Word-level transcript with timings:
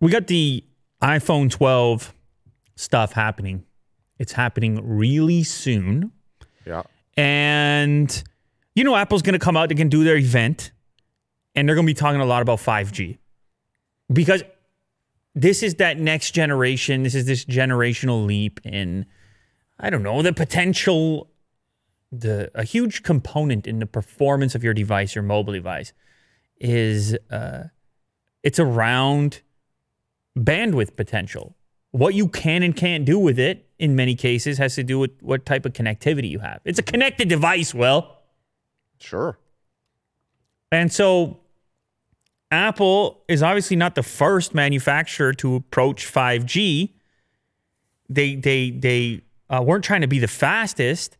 we 0.00 0.10
got 0.10 0.26
the 0.26 0.64
iPhone 1.02 1.50
12 1.50 2.14
stuff 2.76 3.12
happening. 3.12 3.64
It's 4.18 4.32
happening 4.32 4.80
really 4.82 5.42
soon. 5.42 6.12
Yeah. 6.64 6.82
And 7.16 8.22
you 8.76 8.84
know, 8.84 8.94
Apple's 8.94 9.22
going 9.22 9.32
to 9.32 9.38
come 9.38 9.56
out, 9.56 9.70
they 9.70 9.74
can 9.74 9.88
do 9.88 10.04
their 10.04 10.18
event, 10.18 10.70
and 11.54 11.66
they're 11.66 11.74
going 11.74 11.86
to 11.86 11.90
be 11.90 11.94
talking 11.94 12.20
a 12.20 12.26
lot 12.26 12.42
about 12.42 12.58
5G 12.58 13.16
because 14.12 14.42
this 15.34 15.62
is 15.62 15.76
that 15.76 15.98
next 15.98 16.32
generation. 16.32 17.02
This 17.02 17.14
is 17.14 17.24
this 17.24 17.44
generational 17.44 18.26
leap 18.26 18.60
in, 18.64 19.06
I 19.78 19.88
don't 19.88 20.02
know, 20.02 20.20
the 20.20 20.34
potential, 20.34 21.30
the 22.12 22.50
a 22.54 22.64
huge 22.64 23.02
component 23.02 23.66
in 23.66 23.78
the 23.78 23.86
performance 23.86 24.54
of 24.54 24.62
your 24.62 24.74
device, 24.74 25.14
your 25.14 25.24
mobile 25.24 25.54
device, 25.54 25.94
is 26.60 27.16
uh, 27.30 27.64
it's 28.42 28.60
around 28.60 29.40
bandwidth 30.36 30.96
potential. 30.96 31.56
What 31.92 32.14
you 32.14 32.28
can 32.28 32.62
and 32.62 32.76
can't 32.76 33.04
do 33.04 33.18
with 33.18 33.38
it 33.38 33.68
in 33.78 33.96
many 33.96 34.14
cases 34.14 34.58
has 34.58 34.74
to 34.74 34.82
do 34.82 34.98
with 34.98 35.10
what 35.20 35.46
type 35.46 35.64
of 35.64 35.72
connectivity 35.72 36.28
you 36.30 36.40
have. 36.40 36.60
It's 36.64 36.78
a 36.78 36.82
connected 36.82 37.28
device, 37.28 37.74
well. 37.74 38.18
Sure. 38.98 39.38
And 40.72 40.92
so 40.92 41.40
Apple 42.50 43.22
is 43.28 43.42
obviously 43.42 43.76
not 43.76 43.94
the 43.94 44.02
first 44.02 44.54
manufacturer 44.54 45.32
to 45.34 45.56
approach 45.56 46.10
5G. 46.12 46.90
They 48.08 48.36
they 48.36 48.70
they 48.70 49.22
uh, 49.50 49.62
weren't 49.62 49.84
trying 49.84 50.02
to 50.02 50.06
be 50.06 50.18
the 50.18 50.28
fastest, 50.28 51.16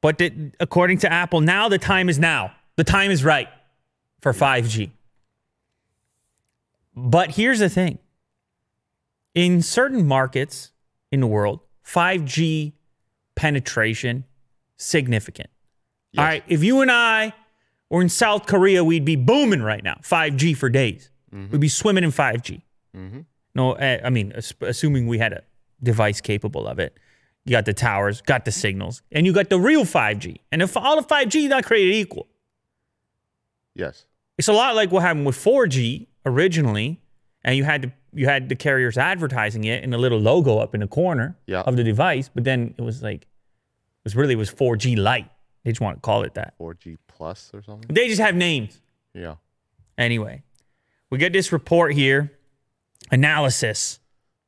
but 0.00 0.18
the, 0.18 0.52
according 0.60 0.98
to 0.98 1.12
Apple, 1.12 1.40
now 1.40 1.68
the 1.68 1.78
time 1.78 2.08
is 2.08 2.18
now. 2.18 2.52
The 2.76 2.84
time 2.84 3.10
is 3.10 3.24
right 3.24 3.48
for 4.20 4.32
5G. 4.32 4.90
But 6.98 7.32
here's 7.32 7.58
the 7.60 7.68
thing. 7.68 7.98
In 9.34 9.62
certain 9.62 10.06
markets 10.06 10.72
in 11.12 11.20
the 11.20 11.26
world, 11.26 11.60
5G 11.86 12.72
penetration 13.36 14.24
significant. 14.76 15.48
All 16.16 16.24
right, 16.24 16.42
if 16.48 16.64
you 16.64 16.80
and 16.80 16.90
I 16.90 17.32
were 17.90 18.02
in 18.02 18.08
South 18.08 18.46
Korea, 18.46 18.82
we'd 18.82 19.04
be 19.04 19.16
booming 19.16 19.62
right 19.62 19.82
now. 19.84 19.98
5G 20.02 20.56
for 20.56 20.68
days. 20.68 21.10
We'd 21.30 21.60
be 21.60 21.68
swimming 21.68 22.04
in 22.04 22.10
5G. 22.10 22.62
No, 23.54 23.72
uh, 23.72 23.98
I 24.04 24.10
mean, 24.10 24.32
assuming 24.60 25.06
we 25.06 25.18
had 25.18 25.32
a 25.32 25.42
device 25.82 26.20
capable 26.20 26.66
of 26.66 26.78
it. 26.78 26.98
You 27.44 27.52
got 27.52 27.64
the 27.64 27.72
towers, 27.74 28.20
got 28.22 28.44
the 28.44 28.52
signals, 28.52 29.02
and 29.12 29.24
you 29.26 29.32
got 29.32 29.48
the 29.50 29.58
real 29.60 29.84
5G. 29.84 30.38
And 30.50 30.62
if 30.62 30.76
all 30.76 31.00
the 31.00 31.06
5G 31.06 31.44
is 31.44 31.48
not 31.48 31.64
created 31.64 31.94
equal, 31.94 32.26
Yes. 33.74 34.06
it's 34.36 34.48
a 34.48 34.52
lot 34.52 34.74
like 34.74 34.90
what 34.90 35.02
happened 35.02 35.26
with 35.26 35.36
4G 35.36 36.06
originally, 36.28 37.00
and 37.44 37.56
you 37.56 37.64
had 37.64 37.82
to, 37.82 37.92
you 38.12 38.26
had 38.26 38.48
the 38.48 38.56
carriers 38.56 38.96
advertising 38.98 39.64
it 39.64 39.82
in 39.84 39.92
a 39.94 39.98
little 39.98 40.18
logo 40.20 40.58
up 40.58 40.74
in 40.74 40.80
the 40.80 40.86
corner 40.88 41.36
Yeah. 41.46 41.60
of 41.62 41.76
the 41.76 41.84
device, 41.84 42.30
but 42.34 42.44
then 42.44 42.74
it 42.78 42.82
was 42.82 43.02
like 43.02 43.22
it 43.22 44.04
was 44.04 44.14
really 44.16 44.34
it 44.34 44.38
was 44.38 44.50
4G 44.50 44.96
light. 44.96 45.28
They 45.64 45.70
just 45.72 45.80
want 45.80 45.96
to 45.98 46.00
call 46.00 46.22
it 46.22 46.34
that. 46.34 46.54
4G 46.58 46.96
plus 47.08 47.50
or 47.52 47.62
something. 47.62 47.92
They 47.94 48.08
just 48.08 48.20
have 48.20 48.34
names. 48.34 48.80
Yeah. 49.14 49.34
Anyway, 49.98 50.42
we 51.10 51.18
get 51.18 51.32
this 51.32 51.52
report 51.52 51.92
here. 51.94 52.32
Analysis. 53.10 54.00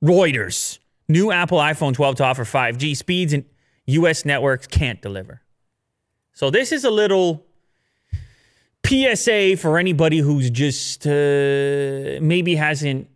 Reuters. 0.03 0.79
New 1.09 1.31
Apple 1.33 1.59
iPhone 1.59 1.93
12 1.95 2.17
to 2.17 2.25
offer 2.25 2.45
5G 2.45 2.97
speeds 2.97 3.33
and 3.33 3.45
US 3.87 4.25
networks 4.25 4.67
can't 4.67 5.03
deliver. 5.03 5.43
So 6.33 6.51
this 6.51 6.71
is 6.73 6.85
a 6.85 6.91
little 6.91 7.45
PSA 8.87 9.57
for 9.57 9.79
anybody 9.79 10.19
who's 10.19 10.51
just 10.51 11.07
uh, 11.07 12.19
maybe 12.21 12.57
hasn't 12.57 13.09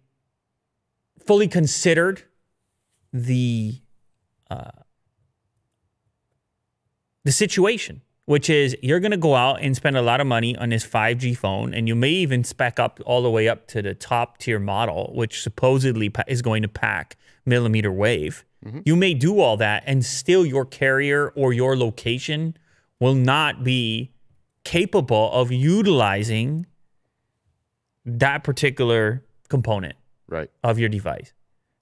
fully 1.26 1.48
considered 1.48 2.22
the 3.12 3.80
uh, 4.50 4.70
the 7.24 7.32
situation, 7.32 8.02
which 8.26 8.50
is 8.50 8.76
you're 8.82 9.00
going 9.00 9.10
to 9.10 9.16
go 9.16 9.34
out 9.34 9.60
and 9.62 9.74
spend 9.74 9.96
a 9.96 10.02
lot 10.02 10.20
of 10.20 10.26
money 10.26 10.56
on 10.56 10.68
this 10.68 10.86
5G 10.86 11.36
phone, 11.36 11.72
and 11.74 11.88
you 11.88 11.94
may 11.94 12.10
even 12.10 12.44
spec 12.44 12.78
up 12.78 13.00
all 13.06 13.22
the 13.22 13.30
way 13.30 13.48
up 13.48 13.66
to 13.68 13.80
the 13.82 13.94
top 13.94 14.38
tier 14.38 14.58
model, 14.58 15.12
which 15.14 15.42
supposedly 15.42 16.10
pa- 16.10 16.24
is 16.28 16.42
going 16.42 16.62
to 16.62 16.68
pack 16.68 17.16
millimeter 17.46 17.90
wave. 17.90 18.44
You 18.86 18.96
may 18.96 19.12
do 19.12 19.40
all 19.40 19.58
that, 19.58 19.82
and 19.86 20.02
still 20.02 20.46
your 20.46 20.64
carrier 20.64 21.28
or 21.36 21.52
your 21.52 21.76
location 21.76 22.56
will 22.98 23.14
not 23.14 23.62
be 23.62 24.13
capable 24.64 25.30
of 25.32 25.52
utilizing 25.52 26.66
that 28.04 28.44
particular 28.44 29.22
component 29.48 29.94
Right. 30.28 30.50
of 30.62 30.78
your 30.78 30.88
device. 30.88 31.32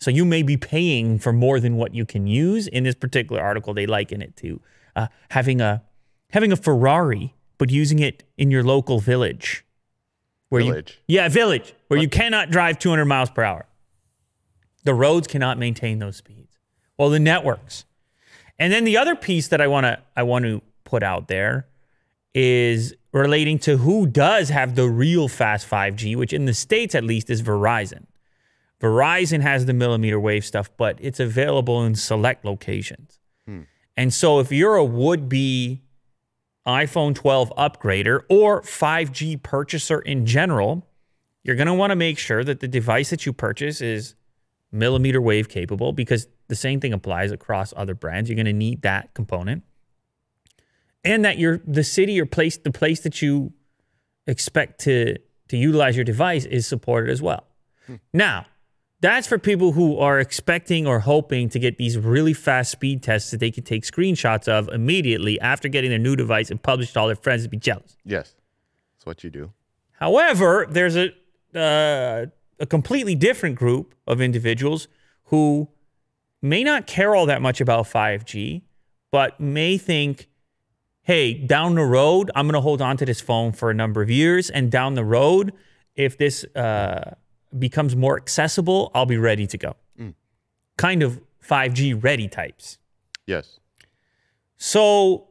So 0.00 0.10
you 0.10 0.24
may 0.24 0.42
be 0.42 0.56
paying 0.56 1.18
for 1.18 1.32
more 1.32 1.60
than 1.60 1.76
what 1.76 1.94
you 1.94 2.04
can 2.04 2.26
use. 2.26 2.66
In 2.66 2.82
this 2.84 2.96
particular 2.96 3.40
article, 3.40 3.72
they 3.72 3.86
liken 3.86 4.20
it 4.20 4.34
to 4.38 4.60
uh, 4.96 5.06
having 5.30 5.60
a 5.60 5.82
having 6.30 6.50
a 6.50 6.56
Ferrari, 6.56 7.34
but 7.56 7.70
using 7.70 8.00
it 8.00 8.24
in 8.36 8.50
your 8.50 8.64
local 8.64 8.98
village. 8.98 9.64
Where 10.48 10.62
Village? 10.62 11.00
You, 11.06 11.16
yeah, 11.16 11.28
village 11.28 11.72
where 11.88 12.00
you 12.00 12.08
cannot 12.08 12.50
drive 12.50 12.78
200 12.78 13.04
miles 13.06 13.30
per 13.30 13.42
hour. 13.42 13.66
The 14.84 14.92
roads 14.92 15.26
cannot 15.28 15.56
maintain 15.58 15.98
those 16.00 16.16
speeds. 16.16 16.58
Well, 16.98 17.08
the 17.08 17.20
networks. 17.20 17.84
And 18.58 18.72
then 18.72 18.84
the 18.84 18.96
other 18.98 19.14
piece 19.16 19.48
that 19.48 19.60
I 19.60 19.66
want 19.68 19.84
to 19.84 20.00
I 20.16 20.24
want 20.24 20.44
to 20.44 20.60
put 20.84 21.02
out 21.02 21.28
there 21.28 21.68
is 22.34 22.94
relating 23.12 23.58
to 23.58 23.76
who 23.78 24.06
does 24.06 24.48
have 24.48 24.74
the 24.74 24.88
real 24.88 25.28
fast 25.28 25.68
5G, 25.68 26.16
which 26.16 26.32
in 26.32 26.46
the 26.46 26.54
states 26.54 26.94
at 26.94 27.04
least 27.04 27.28
is 27.28 27.42
Verizon. 27.42 28.06
Verizon 28.80 29.42
has 29.42 29.66
the 29.66 29.72
millimeter 29.72 30.18
wave 30.18 30.44
stuff, 30.44 30.70
but 30.76 30.98
it's 31.00 31.20
available 31.20 31.84
in 31.84 31.94
select 31.94 32.44
locations. 32.44 33.20
Hmm. 33.46 33.62
And 33.96 34.12
so 34.12 34.40
if 34.40 34.50
you're 34.50 34.76
a 34.76 34.84
would 34.84 35.28
be 35.28 35.82
iPhone 36.66 37.14
12 37.14 37.52
upgrader 37.56 38.22
or 38.28 38.62
5G 38.62 39.42
purchaser 39.42 40.00
in 40.00 40.26
general, 40.26 40.86
you're 41.44 41.56
going 41.56 41.66
to 41.66 41.74
want 41.74 41.90
to 41.90 41.96
make 41.96 42.18
sure 42.18 42.42
that 42.44 42.60
the 42.60 42.68
device 42.68 43.10
that 43.10 43.26
you 43.26 43.32
purchase 43.32 43.80
is 43.80 44.14
millimeter 44.70 45.20
wave 45.20 45.48
capable 45.48 45.92
because 45.92 46.26
the 46.48 46.54
same 46.54 46.80
thing 46.80 46.92
applies 46.92 47.30
across 47.30 47.74
other 47.76 47.94
brands. 47.94 48.28
You're 48.28 48.36
going 48.36 48.46
to 48.46 48.52
need 48.52 48.82
that 48.82 49.12
component. 49.14 49.64
And 51.04 51.24
that 51.24 51.38
your 51.38 51.60
the 51.66 51.84
city 51.84 52.20
or 52.20 52.26
place 52.26 52.56
the 52.56 52.70
place 52.70 53.00
that 53.00 53.22
you 53.22 53.52
expect 54.26 54.80
to 54.80 55.18
to 55.48 55.56
utilize 55.56 55.96
your 55.96 56.04
device 56.04 56.44
is 56.44 56.66
supported 56.66 57.10
as 57.10 57.20
well. 57.20 57.46
Now, 58.12 58.46
that's 59.00 59.26
for 59.26 59.38
people 59.38 59.72
who 59.72 59.98
are 59.98 60.20
expecting 60.20 60.86
or 60.86 61.00
hoping 61.00 61.48
to 61.50 61.58
get 61.58 61.76
these 61.76 61.98
really 61.98 62.32
fast 62.32 62.70
speed 62.70 63.02
tests 63.02 63.32
that 63.32 63.40
they 63.40 63.50
can 63.50 63.64
take 63.64 63.82
screenshots 63.82 64.46
of 64.46 64.68
immediately 64.68 65.40
after 65.40 65.68
getting 65.68 65.90
their 65.90 65.98
new 65.98 66.14
device 66.14 66.50
and 66.50 66.62
publish 66.62 66.92
to 66.92 67.00
all 67.00 67.08
their 67.08 67.16
friends 67.16 67.42
to 67.42 67.48
be 67.48 67.56
jealous. 67.56 67.96
Yes. 68.04 68.34
That's 68.94 69.04
what 69.04 69.24
you 69.24 69.30
do. 69.30 69.52
However, 69.92 70.66
there's 70.70 70.96
a 70.96 71.12
uh, 71.54 72.26
a 72.60 72.66
completely 72.66 73.16
different 73.16 73.56
group 73.56 73.94
of 74.06 74.20
individuals 74.20 74.86
who 75.24 75.68
may 76.40 76.62
not 76.62 76.86
care 76.86 77.14
all 77.14 77.26
that 77.26 77.42
much 77.42 77.60
about 77.60 77.86
5G, 77.86 78.62
but 79.10 79.38
may 79.40 79.76
think, 79.76 80.28
hey, 81.02 81.34
down 81.34 81.74
the 81.74 81.84
road, 81.84 82.30
I'm 82.34 82.46
going 82.46 82.54
to 82.54 82.60
hold 82.60 82.80
on 82.80 82.96
to 82.98 83.04
this 83.04 83.20
phone 83.20 83.52
for 83.52 83.70
a 83.70 83.74
number 83.74 84.02
of 84.02 84.10
years. 84.10 84.50
And 84.50 84.70
down 84.70 84.94
the 84.94 85.04
road, 85.04 85.52
if 85.96 86.16
this 86.16 86.44
uh, 86.56 87.14
becomes 87.58 87.94
more 87.96 88.16
accessible, 88.16 88.90
I'll 88.94 89.06
be 89.06 89.16
ready 89.16 89.46
to 89.48 89.58
go. 89.58 89.76
Kind 90.76 91.02
of 91.02 91.20
5G 91.46 92.02
ready 92.02 92.28
types. 92.28 92.78
Yes. 93.26 93.58
So 94.56 95.28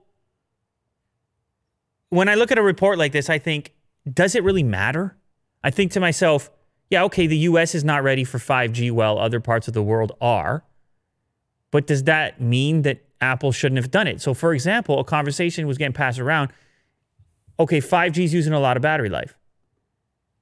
when 2.09 2.27
I 2.27 2.35
look 2.35 2.51
at 2.51 2.57
a 2.57 2.61
report 2.61 2.97
like 2.97 3.13
this, 3.13 3.29
I 3.29 3.39
think, 3.39 3.73
does 4.11 4.35
it 4.35 4.43
really 4.43 4.63
matter? 4.63 5.17
I 5.63 5.71
think 5.71 5.91
to 5.93 5.99
myself, 5.99 6.51
yeah, 6.89 7.03
okay, 7.05 7.27
the 7.27 7.37
US 7.37 7.73
is 7.73 7.85
not 7.85 8.03
ready 8.03 8.25
for 8.25 8.37
5G 8.37 8.91
while 8.91 9.17
other 9.17 9.39
parts 9.39 9.69
of 9.69 9.73
the 9.73 9.81
world 9.81 10.11
are. 10.19 10.65
But 11.71 11.87
does 11.87 12.03
that 12.03 12.41
mean 12.41 12.81
that 12.81 13.05
Apple 13.21 13.51
shouldn't 13.51 13.77
have 13.77 13.91
done 13.91 14.07
it? 14.07 14.21
So, 14.21 14.33
for 14.33 14.53
example, 14.53 14.99
a 14.99 15.03
conversation 15.03 15.67
was 15.67 15.77
getting 15.77 15.93
passed 15.93 16.19
around. 16.19 16.51
Okay, 17.59 17.79
5G 17.79 18.23
is 18.23 18.33
using 18.33 18.53
a 18.53 18.59
lot 18.59 18.75
of 18.75 18.83
battery 18.83 19.09
life. 19.09 19.37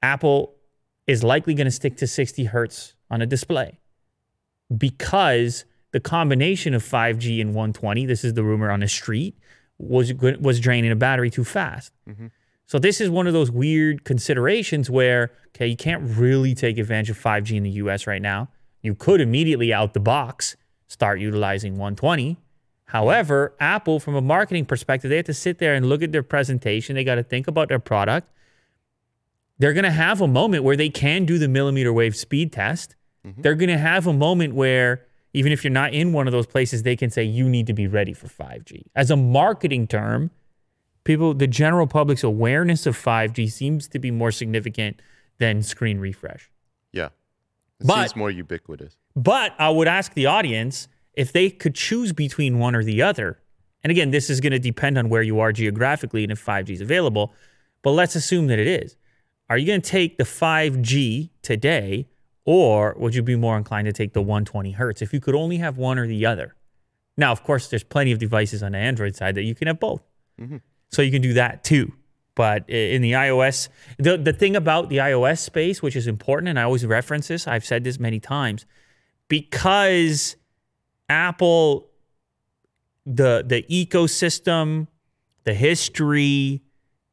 Apple 0.02 0.56
is 1.06 1.24
likely 1.24 1.54
going 1.54 1.66
to 1.66 1.72
stick 1.72 1.98
to 1.98 2.08
60 2.08 2.46
hertz 2.46 2.94
on 3.12 3.22
a 3.22 3.26
display 3.26 3.80
because 4.76 5.66
the 5.92 6.00
combination 6.00 6.74
of 6.74 6.84
5G 6.84 7.42
and 7.42 7.50
120, 7.50 8.06
this 8.06 8.24
is 8.24 8.34
the 8.34 8.44
rumor 8.44 8.72
on 8.72 8.80
the 8.80 8.88
street, 8.88 9.38
was 9.78 10.14
was 10.14 10.60
draining 10.60 10.92
a 10.92 10.96
battery 10.96 11.30
too 11.30 11.44
fast. 11.44 11.94
Mm-hmm. 12.08 12.28
So 12.66 12.78
this 12.78 13.02
is 13.02 13.10
one 13.10 13.26
of 13.28 13.34
those 13.34 13.50
weird 13.50 14.04
considerations 14.04 14.90
where 14.90 15.32
okay, 15.56 15.68
you 15.68 15.78
can't 15.78 16.04
really 16.18 16.54
take 16.54 16.78
advantage 16.78 17.10
of 17.10 17.18
5G 17.18 17.58
in 17.58 17.64
the 17.64 17.72
US 17.72 18.06
right 18.06 18.22
now. 18.22 18.50
You 18.82 18.94
could 18.94 19.22
immediately 19.22 19.74
out 19.74 19.94
the 19.94 20.00
box 20.00 20.56
start 20.88 21.20
utilizing 21.20 21.74
120. 21.74 22.38
However, 22.90 23.54
Apple 23.60 24.00
from 24.00 24.16
a 24.16 24.22
marketing 24.22 24.66
perspective, 24.66 25.10
they 25.10 25.18
have 25.18 25.26
to 25.26 25.34
sit 25.34 25.60
there 25.60 25.76
and 25.76 25.88
look 25.88 26.02
at 26.02 26.12
their 26.12 26.24
presentation. 26.24 26.96
They 26.96 27.04
got 27.04 27.16
to 27.16 27.24
think 27.24 27.48
about 27.48 27.68
their 27.70 27.80
product. 27.80 28.28
they're 29.60 29.74
going 29.74 29.84
to 29.84 29.92
have 29.92 30.22
a 30.22 30.28
moment 30.28 30.64
where 30.64 30.76
they 30.78 30.90
can 30.90 31.26
do 31.26 31.38
the 31.38 31.48
millimeter 31.48 31.92
wave 31.94 32.16
speed 32.16 32.52
test. 32.54 32.96
Mm-hmm. 33.28 33.42
They're 33.42 33.56
going 33.56 33.70
to 33.70 33.78
have 33.78 34.08
a 34.08 34.14
moment 34.14 34.56
where 34.56 35.06
even 35.34 35.52
if 35.52 35.64
you're 35.64 35.72
not 35.72 35.94
in 35.94 36.14
one 36.14 36.28
of 36.28 36.32
those 36.32 36.48
places, 36.48 36.82
they 36.84 36.96
can 36.96 37.10
say 37.10 37.24
you 37.24 37.48
need 37.48 37.68
to 37.68 37.74
be 37.74 37.86
ready 37.86 38.14
for 38.14 38.28
5G. 38.28 38.84
As 38.96 39.12
a 39.12 39.16
marketing 39.18 39.86
term, 39.86 40.32
people, 41.04 41.34
the 41.34 41.46
general 41.46 41.86
public's 41.88 42.24
awareness 42.24 42.86
of 42.88 42.96
5G 42.98 43.52
seems 43.52 43.88
to 43.90 44.00
be 44.00 44.10
more 44.12 44.32
significant 44.32 45.02
than 45.38 45.62
screen 45.62 46.00
refresh. 46.00 46.50
Yeah. 46.94 47.10
It 47.80 47.86
But- 47.88 47.96
seems 48.10 48.16
more 48.16 48.32
ubiquitous. 48.32 48.96
But 49.16 49.54
I 49.60 49.70
would 49.70 49.88
ask 49.90 50.14
the 50.14 50.26
audience 50.26 50.88
if 51.20 51.34
they 51.34 51.50
could 51.50 51.76
choose 51.76 52.14
between 52.14 52.60
one 52.60 52.74
or 52.74 52.82
the 52.82 53.02
other. 53.02 53.38
And 53.84 53.92
again, 53.92 54.10
this 54.10 54.30
is 54.30 54.40
going 54.40 54.54
to 54.54 54.60
depend 54.60 54.98
on 54.98 55.10
where 55.10 55.22
you 55.22 55.42
are 55.42 55.52
geographically 55.52 56.24
and 56.24 56.32
if 56.32 56.44
5G 56.44 56.70
is 56.70 56.80
available. 56.80 57.34
But 57.82 57.92
let's 57.92 58.16
assume 58.16 58.48
that 58.48 58.58
it 58.58 58.68
is. 58.68 58.96
Are 59.50 59.58
you 59.58 59.68
going 59.68 59.82
to 59.82 59.90
take 59.90 60.18
the 60.18 60.24
5G 60.24 61.32
today, 61.42 62.08
or 62.46 62.96
would 62.98 63.16
you 63.16 63.22
be 63.22 63.36
more 63.36 63.58
inclined 63.58 63.88
to 63.88 63.92
take 63.92 64.14
the 64.14 64.22
120 64.22 64.72
hertz 64.72 65.02
if 65.02 65.12
you 65.12 65.20
could 65.20 65.36
only 65.36 65.58
have 65.58 65.78
one 65.78 66.00
or 66.00 66.08
the 66.08 66.26
other? 66.26 66.56
Now, 67.18 67.34
of 67.34 67.44
course, 67.44 67.68
there's 67.68 67.84
plenty 67.84 68.14
of 68.14 68.20
devices 68.20 68.64
on 68.64 68.72
the 68.72 68.78
Android 68.78 69.14
side 69.18 69.36
that 69.36 69.44
you 69.44 69.56
can 69.56 69.68
have 69.68 69.80
both. 69.80 70.02
Mm-hmm. 70.40 70.58
So 70.88 71.02
you 71.02 71.12
can 71.12 71.22
do 71.22 71.34
that 71.34 71.66
too. 71.66 71.92
But 72.34 72.70
in 72.70 73.02
the 73.02 73.12
iOS, 73.12 73.68
the, 73.98 74.16
the 74.18 74.32
thing 74.32 74.56
about 74.56 74.88
the 74.88 74.98
iOS 74.98 75.40
space, 75.40 75.82
which 75.82 75.98
is 75.98 76.08
important, 76.08 76.48
and 76.48 76.58
I 76.58 76.64
always 76.64 76.86
reference 76.86 77.28
this, 77.28 77.46
I've 77.46 77.66
said 77.66 77.84
this 77.84 78.00
many 78.00 78.22
times, 78.22 78.66
because 79.28 80.38
Apple, 81.10 81.90
the 83.06 83.44
the 83.46 83.64
ecosystem, 83.64 84.88
the 85.44 85.54
history, 85.54 86.62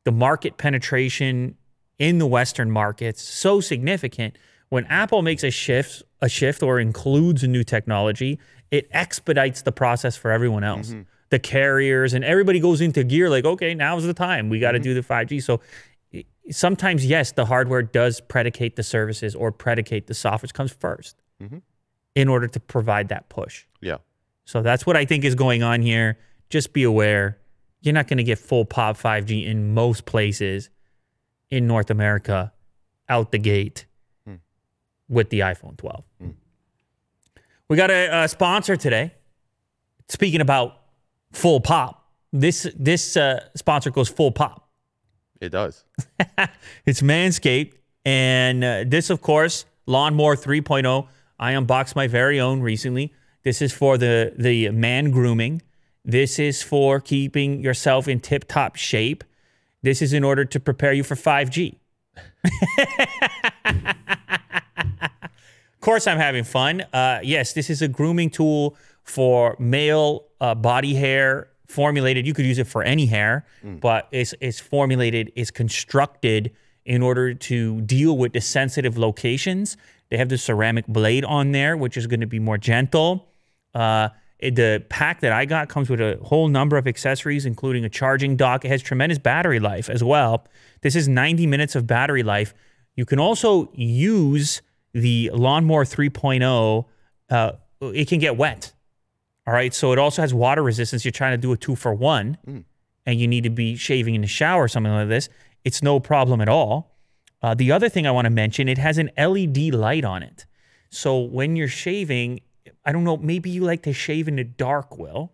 the 0.04 0.12
market 0.12 0.58
penetration 0.58 1.56
in 1.98 2.18
the 2.18 2.26
Western 2.26 2.70
markets 2.70 3.22
so 3.22 3.60
significant. 3.60 4.36
When 4.68 4.84
Apple 4.86 5.22
makes 5.22 5.42
a 5.44 5.50
shift, 5.50 6.02
a 6.20 6.28
shift 6.28 6.62
or 6.62 6.78
includes 6.80 7.42
a 7.42 7.48
new 7.48 7.64
technology, 7.64 8.38
it 8.70 8.88
expedites 8.90 9.62
the 9.62 9.72
process 9.72 10.16
for 10.16 10.30
everyone 10.30 10.64
else. 10.64 10.90
Mm-hmm. 10.90 11.02
The 11.30 11.38
carriers 11.38 12.12
and 12.14 12.24
everybody 12.24 12.60
goes 12.60 12.80
into 12.80 13.02
gear 13.04 13.30
like, 13.30 13.44
okay, 13.44 13.74
now's 13.74 14.04
the 14.04 14.14
time. 14.14 14.48
We 14.48 14.60
got 14.60 14.72
to 14.72 14.78
mm-hmm. 14.78 14.84
do 14.84 14.94
the 14.94 15.02
5G. 15.02 15.42
So 15.42 15.60
sometimes, 16.50 17.06
yes, 17.06 17.32
the 17.32 17.46
hardware 17.46 17.82
does 17.82 18.20
predicate 18.20 18.76
the 18.76 18.82
services 18.82 19.34
or 19.34 19.52
predicate 19.52 20.06
the 20.06 20.14
software 20.14 20.50
comes 20.52 20.74
1st 20.74 21.14
in 22.16 22.28
order 22.28 22.48
to 22.48 22.58
provide 22.58 23.10
that 23.10 23.28
push. 23.28 23.66
Yeah. 23.80 23.98
So 24.46 24.62
that's 24.62 24.86
what 24.86 24.96
I 24.96 25.04
think 25.04 25.24
is 25.24 25.36
going 25.36 25.62
on 25.62 25.82
here. 25.82 26.18
Just 26.50 26.72
be 26.72 26.82
aware. 26.82 27.38
You're 27.82 27.94
not 27.94 28.08
going 28.08 28.16
to 28.16 28.24
get 28.24 28.38
full 28.38 28.64
pop 28.64 28.96
5G 28.96 29.46
in 29.46 29.74
most 29.74 30.06
places 30.06 30.70
in 31.50 31.68
North 31.68 31.90
America 31.90 32.52
out 33.08 33.30
the 33.30 33.38
gate 33.38 33.86
with 35.08 35.30
the 35.30 35.40
iPhone 35.40 35.76
12. 35.76 36.02
We 37.68 37.76
got 37.76 37.90
a, 37.90 38.24
a 38.24 38.28
sponsor 38.28 38.76
today. 38.76 39.12
Speaking 40.08 40.40
about 40.40 40.80
full 41.32 41.60
pop, 41.60 42.10
this 42.32 42.66
this 42.76 43.16
uh, 43.16 43.40
sponsor 43.54 43.90
goes 43.90 44.08
full 44.08 44.32
pop. 44.32 44.68
It 45.40 45.50
does. 45.50 45.84
It's 46.86 47.02
Manscaped. 47.02 47.74
And 48.04 48.62
uh, 48.64 48.84
this, 48.86 49.10
of 49.10 49.20
course, 49.20 49.66
Lawnmower 49.86 50.36
3.0. 50.36 51.08
I 51.38 51.52
unboxed 51.52 51.94
my 51.96 52.06
very 52.06 52.40
own 52.40 52.60
recently. 52.60 53.12
This 53.42 53.62
is 53.62 53.72
for 53.72 53.98
the, 53.98 54.32
the 54.36 54.70
man 54.70 55.10
grooming. 55.10 55.62
This 56.04 56.38
is 56.38 56.62
for 56.62 57.00
keeping 57.00 57.60
yourself 57.60 58.08
in 58.08 58.20
tip 58.20 58.46
top 58.48 58.76
shape. 58.76 59.24
This 59.82 60.02
is 60.02 60.12
in 60.12 60.24
order 60.24 60.44
to 60.44 60.60
prepare 60.60 60.92
you 60.92 61.02
for 61.02 61.14
5G. 61.14 61.76
Of 65.76 65.80
course, 65.80 66.08
I'm 66.08 66.18
having 66.18 66.42
fun. 66.42 66.80
Uh, 66.92 67.20
yes, 67.22 67.52
this 67.52 67.70
is 67.70 67.80
a 67.80 67.86
grooming 67.86 68.30
tool 68.30 68.76
for 69.04 69.54
male 69.60 70.24
uh, 70.40 70.52
body 70.56 70.94
hair 70.94 71.48
formulated. 71.68 72.26
You 72.26 72.34
could 72.34 72.44
use 72.44 72.58
it 72.58 72.66
for 72.66 72.82
any 72.82 73.06
hair, 73.06 73.46
but 73.62 74.08
it's, 74.10 74.34
it's 74.40 74.58
formulated, 74.58 75.30
it's 75.36 75.52
constructed 75.52 76.50
in 76.84 77.02
order 77.02 77.34
to 77.34 77.82
deal 77.82 78.16
with 78.18 78.32
the 78.32 78.40
sensitive 78.40 78.98
locations. 78.98 79.76
They 80.10 80.16
have 80.16 80.28
the 80.28 80.38
ceramic 80.38 80.86
blade 80.86 81.24
on 81.24 81.52
there, 81.52 81.76
which 81.76 81.96
is 81.96 82.06
going 82.06 82.20
to 82.20 82.26
be 82.26 82.38
more 82.38 82.58
gentle. 82.58 83.28
Uh, 83.74 84.10
the 84.40 84.84
pack 84.88 85.20
that 85.20 85.32
I 85.32 85.44
got 85.44 85.68
comes 85.68 85.88
with 85.88 86.00
a 86.00 86.18
whole 86.22 86.48
number 86.48 86.76
of 86.76 86.86
accessories, 86.86 87.46
including 87.46 87.84
a 87.84 87.88
charging 87.88 88.36
dock. 88.36 88.64
It 88.64 88.68
has 88.68 88.82
tremendous 88.82 89.18
battery 89.18 89.60
life 89.60 89.88
as 89.88 90.04
well. 90.04 90.46
This 90.82 90.94
is 90.94 91.08
90 91.08 91.46
minutes 91.46 91.74
of 91.74 91.86
battery 91.86 92.22
life. 92.22 92.54
You 92.94 93.04
can 93.04 93.18
also 93.18 93.70
use 93.74 94.62
the 94.92 95.30
Lawnmower 95.32 95.84
3.0. 95.84 96.84
Uh, 97.28 97.52
it 97.80 98.08
can 98.08 98.18
get 98.18 98.36
wet. 98.36 98.72
All 99.46 99.54
right. 99.54 99.72
So 99.72 99.92
it 99.92 99.98
also 99.98 100.22
has 100.22 100.34
water 100.34 100.62
resistance. 100.62 101.04
You're 101.04 101.12
trying 101.12 101.32
to 101.32 101.38
do 101.38 101.52
a 101.52 101.56
two 101.56 101.76
for 101.76 101.94
one 101.94 102.36
and 103.06 103.20
you 103.20 103.28
need 103.28 103.44
to 103.44 103.50
be 103.50 103.76
shaving 103.76 104.14
in 104.14 104.20
the 104.20 104.26
shower 104.26 104.64
or 104.64 104.68
something 104.68 104.92
like 104.92 105.08
this. 105.08 105.28
It's 105.64 105.82
no 105.82 106.00
problem 106.00 106.40
at 106.40 106.48
all. 106.48 106.95
Uh, 107.46 107.54
the 107.54 107.70
other 107.70 107.88
thing 107.88 108.08
I 108.08 108.10
want 108.10 108.24
to 108.24 108.30
mention, 108.30 108.68
it 108.68 108.76
has 108.78 108.98
an 108.98 109.08
LED 109.16 109.72
light 109.72 110.04
on 110.04 110.24
it. 110.24 110.46
So 110.90 111.20
when 111.20 111.54
you're 111.54 111.68
shaving, 111.68 112.40
I 112.84 112.90
don't 112.90 113.04
know, 113.04 113.18
maybe 113.18 113.50
you 113.50 113.62
like 113.62 113.84
to 113.84 113.92
shave 113.92 114.26
in 114.26 114.34
the 114.34 114.42
dark, 114.42 114.98
Will. 114.98 115.32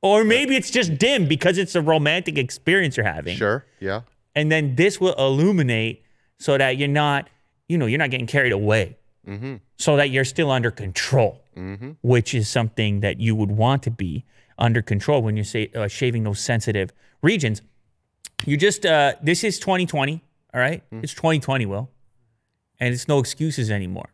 Or 0.00 0.22
maybe 0.22 0.54
it's 0.54 0.70
just 0.70 0.96
dim 0.96 1.26
because 1.26 1.58
it's 1.58 1.74
a 1.74 1.82
romantic 1.82 2.38
experience 2.38 2.96
you're 2.96 3.04
having. 3.04 3.36
Sure. 3.36 3.66
Yeah. 3.80 4.02
And 4.36 4.52
then 4.52 4.76
this 4.76 5.00
will 5.00 5.14
illuminate 5.14 6.04
so 6.38 6.56
that 6.56 6.76
you're 6.76 6.86
not, 6.86 7.28
you 7.68 7.76
know, 7.76 7.86
you're 7.86 7.98
not 7.98 8.10
getting 8.10 8.28
carried 8.28 8.52
away. 8.52 8.96
So 9.76 9.96
that 9.96 10.10
you're 10.10 10.24
still 10.24 10.52
under 10.52 10.70
control, 10.70 11.42
which 12.02 12.32
is 12.32 12.48
something 12.48 13.00
that 13.00 13.18
you 13.18 13.34
would 13.34 13.50
want 13.50 13.82
to 13.84 13.90
be 13.90 14.24
under 14.56 14.82
control 14.82 15.20
when 15.20 15.36
you're 15.36 15.44
say, 15.44 15.68
uh, 15.74 15.88
shaving 15.88 16.22
those 16.22 16.38
sensitive 16.38 16.92
regions. 17.22 17.60
You 18.46 18.56
just, 18.56 18.86
uh, 18.86 19.14
this 19.20 19.42
is 19.42 19.58
2020, 19.58 20.22
all 20.54 20.60
right? 20.60 20.82
It's 20.90 21.14
2020, 21.14 21.66
Will. 21.66 21.90
And 22.78 22.92
it's 22.94 23.08
no 23.08 23.18
excuses 23.18 23.70
anymore. 23.70 24.08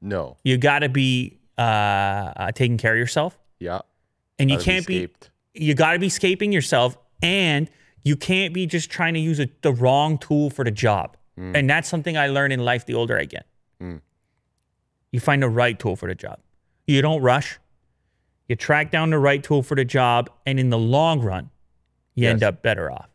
No. 0.00 0.36
You 0.44 0.56
got 0.58 0.80
to 0.80 0.88
be 0.88 1.38
uh, 1.58 1.60
uh, 1.60 2.52
taking 2.52 2.78
care 2.78 2.92
of 2.92 2.98
yourself. 2.98 3.38
Yeah. 3.60 3.80
And 4.38 4.50
you 4.50 4.56
Gotta 4.56 4.64
can't 4.64 4.86
be, 4.86 4.96
escaped. 4.96 5.30
you 5.54 5.74
got 5.74 5.92
to 5.92 5.98
be 5.98 6.06
escaping 6.06 6.52
yourself. 6.52 6.96
And 7.22 7.70
you 8.02 8.16
can't 8.16 8.52
be 8.52 8.66
just 8.66 8.90
trying 8.90 9.14
to 9.14 9.20
use 9.20 9.38
a, 9.38 9.48
the 9.60 9.72
wrong 9.72 10.18
tool 10.18 10.50
for 10.50 10.64
the 10.64 10.70
job. 10.72 11.16
And 11.36 11.68
that's 11.68 11.88
something 11.88 12.16
I 12.16 12.26
learned 12.28 12.52
in 12.52 12.60
life 12.64 12.84
the 12.86 12.94
older 12.94 13.18
I 13.18 13.24
get. 13.24 13.46
You 13.80 15.20
find 15.20 15.42
the 15.42 15.48
right 15.48 15.78
tool 15.78 15.94
for 15.96 16.08
the 16.08 16.14
job. 16.14 16.38
You 16.86 17.00
don't 17.02 17.20
rush. 17.22 17.58
You 18.48 18.56
track 18.56 18.90
down 18.90 19.10
the 19.10 19.18
right 19.18 19.42
tool 19.42 19.62
for 19.62 19.74
the 19.74 19.84
job. 19.84 20.30
And 20.46 20.58
in 20.58 20.70
the 20.70 20.78
long 20.78 21.20
run, 21.20 21.50
you 22.14 22.28
end 22.28 22.42
up 22.42 22.62
better 22.62 22.90
off. 22.90 23.08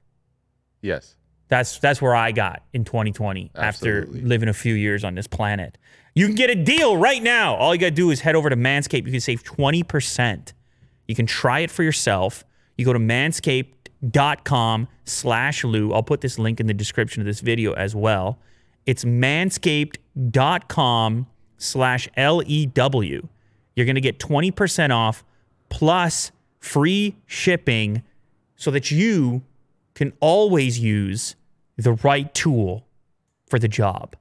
Yes. 0.82 1.16
That's 1.50 1.80
that's 1.80 2.02
where 2.02 2.16
I 2.16 2.32
got 2.32 2.64
in 2.74 2.84
2020 2.84 3.52
Absolutely. 3.56 4.18
after 4.18 4.28
living 4.28 4.50
a 4.50 4.54
few 4.54 4.74
years 4.74 5.04
on 5.04 5.14
this 5.16 5.28
planet. 5.28 5.78
You 6.14 6.26
can 6.26 6.36
get 6.36 6.50
a 6.50 6.56
deal 6.56 6.98
right 6.98 7.22
now. 7.22 7.56
All 7.56 7.76
you 7.76 7.80
got 7.80 7.88
to 7.88 7.92
do 7.92 8.10
is 8.10 8.22
head 8.22 8.36
over 8.36 8.50
to 8.50 8.56
Manscaped. 8.56 9.06
You 9.06 9.12
can 9.12 9.22
save 9.22 9.44
20%. 9.44 10.54
You 11.08 11.16
can 11.16 11.28
try 11.28 11.60
it 11.60 11.70
for 11.70 11.84
yourself. 11.84 12.44
You 12.76 12.86
go 12.86 12.94
to 12.94 13.00
manscaped.com 13.00 14.88
slash 15.06 15.64
Lew. 15.64 15.94
I'll 15.94 16.04
put 16.04 16.22
this 16.22 16.40
link 16.40 16.60
in 16.60 16.66
the 16.66 16.74
description 16.74 17.22
of 17.22 17.28
this 17.28 17.42
video 17.42 17.74
as 17.74 17.96
well. 17.96 18.40
It's 18.88 19.04
manscaped.com 19.04 21.28
slash 21.58 22.10
L-E-W. 22.18 23.28
You're 23.76 23.86
going 23.86 23.96
to 23.96 24.02
get 24.02 24.20
20% 24.20 24.90
off 24.90 25.24
plus 25.70 26.32
free 26.60 27.16
shipping 27.28 28.02
so 28.56 28.72
that 28.72 28.90
you 28.90 29.44
can 29.98 30.14
always 30.20 30.80
use 30.80 31.36
the 31.76 31.94
right 31.94 32.34
tool 32.34 32.86
for 33.50 33.60
the 33.60 33.68
job. 33.68 34.16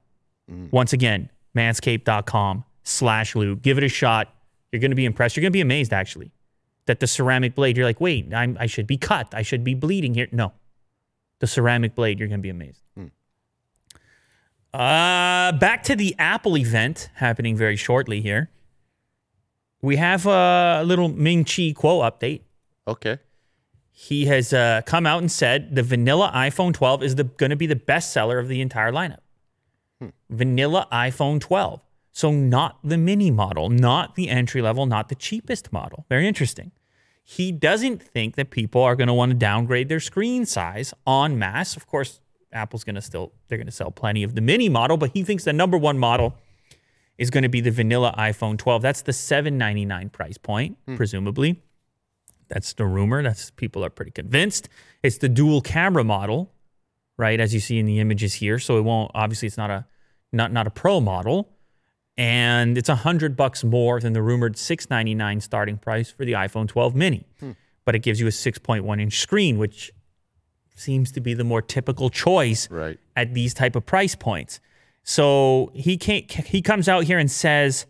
Once 0.71 0.93
again, 0.93 1.29
manscaped.com 1.55 2.63
slash 2.83 3.35
Lew. 3.35 3.55
Give 3.55 3.77
it 3.77 3.83
a 3.83 3.89
shot. 3.89 4.33
You're 4.71 4.79
going 4.79 4.91
to 4.91 4.95
be 4.95 5.05
impressed. 5.05 5.35
You're 5.35 5.41
going 5.41 5.51
to 5.51 5.57
be 5.57 5.61
amazed, 5.61 5.93
actually, 5.93 6.31
that 6.85 6.99
the 6.99 7.07
ceramic 7.07 7.53
blade, 7.53 7.77
you're 7.77 7.85
like, 7.85 8.01
wait, 8.01 8.33
I'm, 8.33 8.57
I 8.59 8.65
should 8.65 8.87
be 8.87 8.97
cut. 8.97 9.33
I 9.33 9.41
should 9.41 9.63
be 9.63 9.73
bleeding 9.73 10.13
here. 10.13 10.27
No. 10.31 10.53
The 11.39 11.47
ceramic 11.47 11.95
blade, 11.95 12.19
you're 12.19 12.27
going 12.27 12.39
to 12.39 12.43
be 12.43 12.49
amazed. 12.49 12.81
Uh, 14.73 15.51
back 15.53 15.83
to 15.83 15.95
the 15.95 16.15
Apple 16.19 16.57
event 16.57 17.09
happening 17.15 17.55
very 17.55 17.75
shortly 17.75 18.21
here. 18.21 18.49
We 19.81 19.95
have 19.97 20.25
a 20.25 20.83
little 20.85 21.07
Ming 21.09 21.43
Chi 21.45 21.73
Kuo 21.73 22.01
update 22.01 22.41
Okay. 22.87 23.19
He 23.99 24.25
has 24.25 24.53
uh, 24.53 24.83
come 24.85 25.07
out 25.07 25.17
and 25.23 25.31
said 25.31 25.75
the 25.75 25.81
vanilla 25.81 26.31
iPhone 26.31 26.71
12 26.71 27.01
is 27.01 27.15
going 27.15 27.49
to 27.49 27.55
be 27.55 27.65
the 27.65 27.75
best 27.75 28.13
seller 28.13 28.37
of 28.37 28.47
the 28.47 28.61
entire 28.61 28.91
lineup. 28.91 29.21
Vanilla 30.29 30.87
iPhone 30.91 31.41
12. 31.41 31.81
So, 32.11 32.29
not 32.29 32.77
the 32.83 32.95
mini 32.95 33.31
model, 33.31 33.71
not 33.71 34.13
the 34.13 34.29
entry 34.29 34.61
level, 34.61 34.85
not 34.85 35.09
the 35.09 35.15
cheapest 35.15 35.73
model. 35.73 36.05
Very 36.09 36.27
interesting. 36.27 36.73
He 37.23 37.51
doesn't 37.51 38.03
think 38.03 38.35
that 38.35 38.51
people 38.51 38.83
are 38.83 38.95
going 38.95 39.07
to 39.07 39.15
want 39.15 39.31
to 39.31 39.35
downgrade 39.35 39.89
their 39.89 39.99
screen 39.99 40.45
size 40.45 40.93
en 41.07 41.39
masse. 41.39 41.75
Of 41.75 41.87
course, 41.87 42.21
Apple's 42.53 42.83
going 42.83 42.95
to 42.95 43.01
still 43.01 43.33
they're 43.47 43.57
going 43.57 43.65
to 43.65 43.71
sell 43.71 43.89
plenty 43.89 44.21
of 44.21 44.35
the 44.35 44.41
mini 44.41 44.69
model, 44.69 44.97
but 44.97 45.09
he 45.15 45.23
thinks 45.23 45.43
the 45.43 45.53
number 45.53 45.77
one 45.77 45.97
model 45.97 46.35
is 47.17 47.31
going 47.31 47.41
to 47.41 47.49
be 47.49 47.61
the 47.61 47.71
vanilla 47.71 48.13
iPhone 48.15 48.59
12. 48.59 48.83
That's 48.83 49.01
the 49.01 49.13
799 49.13 50.09
price 50.09 50.37
point, 50.37 50.77
presumably. 50.95 51.63
That's 52.49 52.73
the 52.73 52.85
rumor. 52.85 53.21
That's 53.23 53.51
people 53.51 53.83
are 53.83 53.89
pretty 53.89 54.11
convinced. 54.11 54.69
It's 55.03 55.17
the 55.17 55.29
dual 55.29 55.61
camera 55.61 56.03
model, 56.03 56.53
right? 57.17 57.39
As 57.39 57.53
you 57.53 57.59
see 57.59 57.77
in 57.79 57.85
the 57.85 57.99
images 57.99 58.35
here. 58.35 58.57
So 58.59 58.77
it 58.77 58.81
won't 58.81 59.11
obviously 59.13 59.47
it's 59.47 59.57
not 59.57 59.69
a 59.69 59.85
not 60.31 60.51
not 60.51 60.67
a 60.67 60.69
pro 60.71 60.99
model. 61.01 61.49
And 62.17 62.77
it's 62.77 62.89
a 62.89 62.95
hundred 62.95 63.35
bucks 63.35 63.63
more 63.63 63.99
than 63.99 64.13
the 64.13 64.21
rumored 64.23 64.57
699 64.57 65.39
starting 65.41 65.77
price 65.77 66.09
for 66.09 66.25
the 66.25 66.31
iPhone 66.33 66.67
12 66.67 66.95
mini. 66.95 67.25
Hmm. 67.39 67.51
But 67.85 67.93
it 67.95 67.99
gives 67.99 68.19
you 68.19 68.27
a 68.27 68.31
6.1 68.31 68.99
inch 69.01 69.19
screen, 69.19 69.57
which 69.59 69.91
seems 70.75 71.11
to 71.11 71.21
be 71.21 71.33
the 71.33 71.43
more 71.43 71.61
typical 71.61 72.09
choice 72.09 72.69
Right. 72.71 72.97
at 73.15 73.33
these 73.33 73.53
type 73.53 73.75
of 73.75 73.85
price 73.85 74.15
points. 74.15 74.59
So 75.03 75.71
he 75.73 75.97
can't. 75.97 76.29
He 76.31 76.61
comes 76.61 76.89
out 76.89 77.03
here 77.05 77.17
and 77.19 77.29
says 77.31 77.85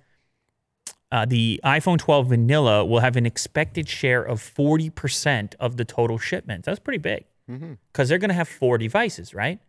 uh, 1.12 1.26
the 1.26 1.60
iPhone 1.64 1.98
12 1.98 2.28
vanilla 2.28 2.86
will 2.86 3.00
have 3.00 3.16
an 3.16 3.26
expected 3.26 3.88
share 3.88 4.24
of 4.24 4.42
40% 4.42 5.56
of 5.60 5.78
the 5.78 5.86
total 5.86 6.18
shipments. 6.18 6.66
That's 6.66 6.80
pretty 6.80 6.98
big 6.98 7.26
mm-hmm. 7.50 7.74
because 7.92 8.10
they're 8.10 8.18
going 8.18 8.30
to 8.30 8.36
have 8.36 8.48
four 8.48 8.78
devices, 8.78 9.34
right? 9.34 9.60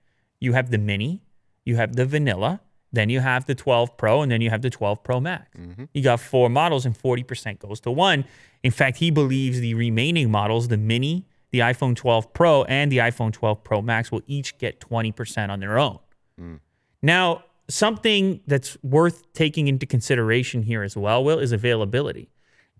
You 0.40 0.52
have 0.54 0.71
the 0.71 0.78
mini, 0.78 1.23
you 1.64 1.76
have 1.76 1.97
the 1.97 2.07
vanilla, 2.07 2.61
then 2.92 3.11
you 3.11 3.21
have 3.21 3.47
the 3.47 3.54
12 3.54 3.97
Pro, 3.97 4.23
and 4.23 4.33
then 4.33 4.40
you 4.40 4.50
have 4.50 4.62
the 4.62 4.71
12 4.71 5.02
Pro 5.02 5.21
Max. 5.21 5.57
Mm-hmm. 5.57 5.85
You 5.92 6.02
got 6.02 6.21
four 6.21 6.49
models, 6.49 6.87
and 6.87 6.99
40% 6.99 7.59
goes 7.59 7.80
to 7.80 7.90
one. 7.90 8.25
In 8.62 8.71
fact, 8.71 8.97
he 8.97 9.11
believes 9.11 9.61
the 9.61 9.75
remaining 9.75 10.30
models, 10.30 10.68
the 10.68 10.76
mini, 10.76 11.26
the 11.50 11.61
iPhone 11.61 11.95
12 11.95 12.33
Pro, 12.33 12.64
and 12.64 12.90
the 12.90 12.99
iPhone 12.99 13.33
12 13.33 13.62
Pro 13.62 13.83
Max, 13.83 14.11
will 14.11 14.23
each 14.26 14.59
get 14.59 14.80
20% 14.80 15.50
on 15.50 15.61
their 15.61 15.78
own. 15.78 15.99
Mm. 16.40 16.61
Now, 17.02 17.45
something 17.68 18.40
that's 18.46 18.76
worth 18.82 19.32
taking 19.32 19.68
into 19.68 19.87
consideration 19.87 20.62
here 20.62 20.82
as 20.82 20.96
well, 20.96 21.22
Will, 21.22 21.38
is 21.38 21.52
availability. 21.52 22.30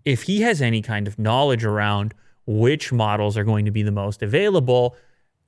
If 0.05 0.23
he 0.23 0.41
has 0.41 0.61
any 0.61 0.81
kind 0.81 1.07
of 1.07 1.19
knowledge 1.19 1.63
around 1.63 2.13
which 2.45 2.91
models 2.91 3.37
are 3.37 3.43
going 3.43 3.65
to 3.65 3.71
be 3.71 3.83
the 3.83 3.91
most 3.91 4.23
available, 4.23 4.95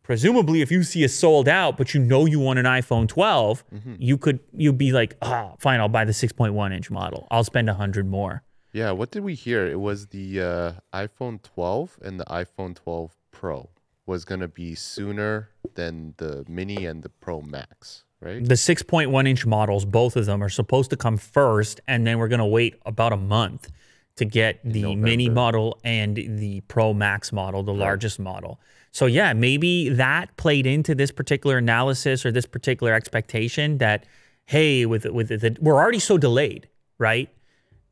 presumably 0.03 0.62
if 0.62 0.69
you 0.71 0.83
see 0.83 1.03
a 1.03 1.10
sold 1.10 1.48
out, 1.48 1.77
but 1.77 1.93
you 1.93 2.00
know 2.00 2.25
you 2.25 2.39
want 2.39 2.60
an 2.60 2.65
iPhone 2.65 3.07
12, 3.07 3.63
you 3.98 4.17
could 4.17 4.39
you'd 4.53 4.77
be 4.77 4.91
like, 4.91 5.15
ah, 5.21 5.53
fine, 5.60 5.79
I'll 5.79 5.89
buy 5.89 6.05
the 6.05 6.12
6.1 6.12 6.74
inch 6.74 6.91
model. 6.91 7.27
I'll 7.31 7.43
spend 7.43 7.69
a 7.69 7.74
hundred 7.74 8.07
more. 8.07 8.43
Yeah. 8.74 8.91
What 8.91 9.12
did 9.12 9.24
we 9.24 9.33
hear? 9.36 9.65
It 9.67 9.79
was 9.79 10.07
the 10.07 10.41
uh, 10.41 10.74
iPhone 10.93 11.41
12 11.41 12.00
and 12.03 12.19
the 12.19 12.25
iPhone 12.25 12.75
12 12.75 13.15
Pro 13.31 13.69
was 14.05 14.25
gonna 14.25 14.48
be 14.48 14.75
sooner 14.75 15.50
than 15.75 16.13
the 16.17 16.45
Mini 16.48 16.86
and 16.86 17.01
the 17.01 17.10
Pro 17.10 17.41
Max, 17.41 18.03
right? 18.21 18.43
The 18.43 18.55
6.1 18.55 19.27
inch 19.27 19.45
models, 19.45 19.85
both 19.85 20.15
of 20.15 20.25
them 20.25 20.43
are 20.43 20.49
supposed 20.49 20.89
to 20.91 20.97
come 20.97 21.17
first, 21.17 21.81
and 21.87 22.05
then 22.05 22.19
we're 22.19 22.27
going 22.27 22.39
to 22.39 22.45
wait 22.45 22.75
about 22.85 23.13
a 23.13 23.17
month 23.17 23.71
to 24.17 24.25
get 24.25 24.59
the 24.63 24.95
mini 24.95 25.29
model 25.29 25.79
and 25.83 26.15
the 26.15 26.61
Pro 26.67 26.93
Max 26.93 27.31
model, 27.31 27.63
the 27.63 27.73
largest 27.73 28.19
model. 28.19 28.59
So, 28.91 29.05
yeah, 29.05 29.33
maybe 29.33 29.89
that 29.89 30.35
played 30.37 30.67
into 30.67 30.93
this 30.93 31.11
particular 31.11 31.57
analysis 31.57 32.25
or 32.25 32.31
this 32.31 32.45
particular 32.45 32.93
expectation 32.93 33.77
that, 33.77 34.05
hey, 34.45 34.85
with, 34.85 35.05
with 35.05 35.29
the, 35.29 35.57
we're 35.61 35.77
already 35.77 35.99
so 35.99 36.17
delayed, 36.17 36.67
right? 36.99 37.29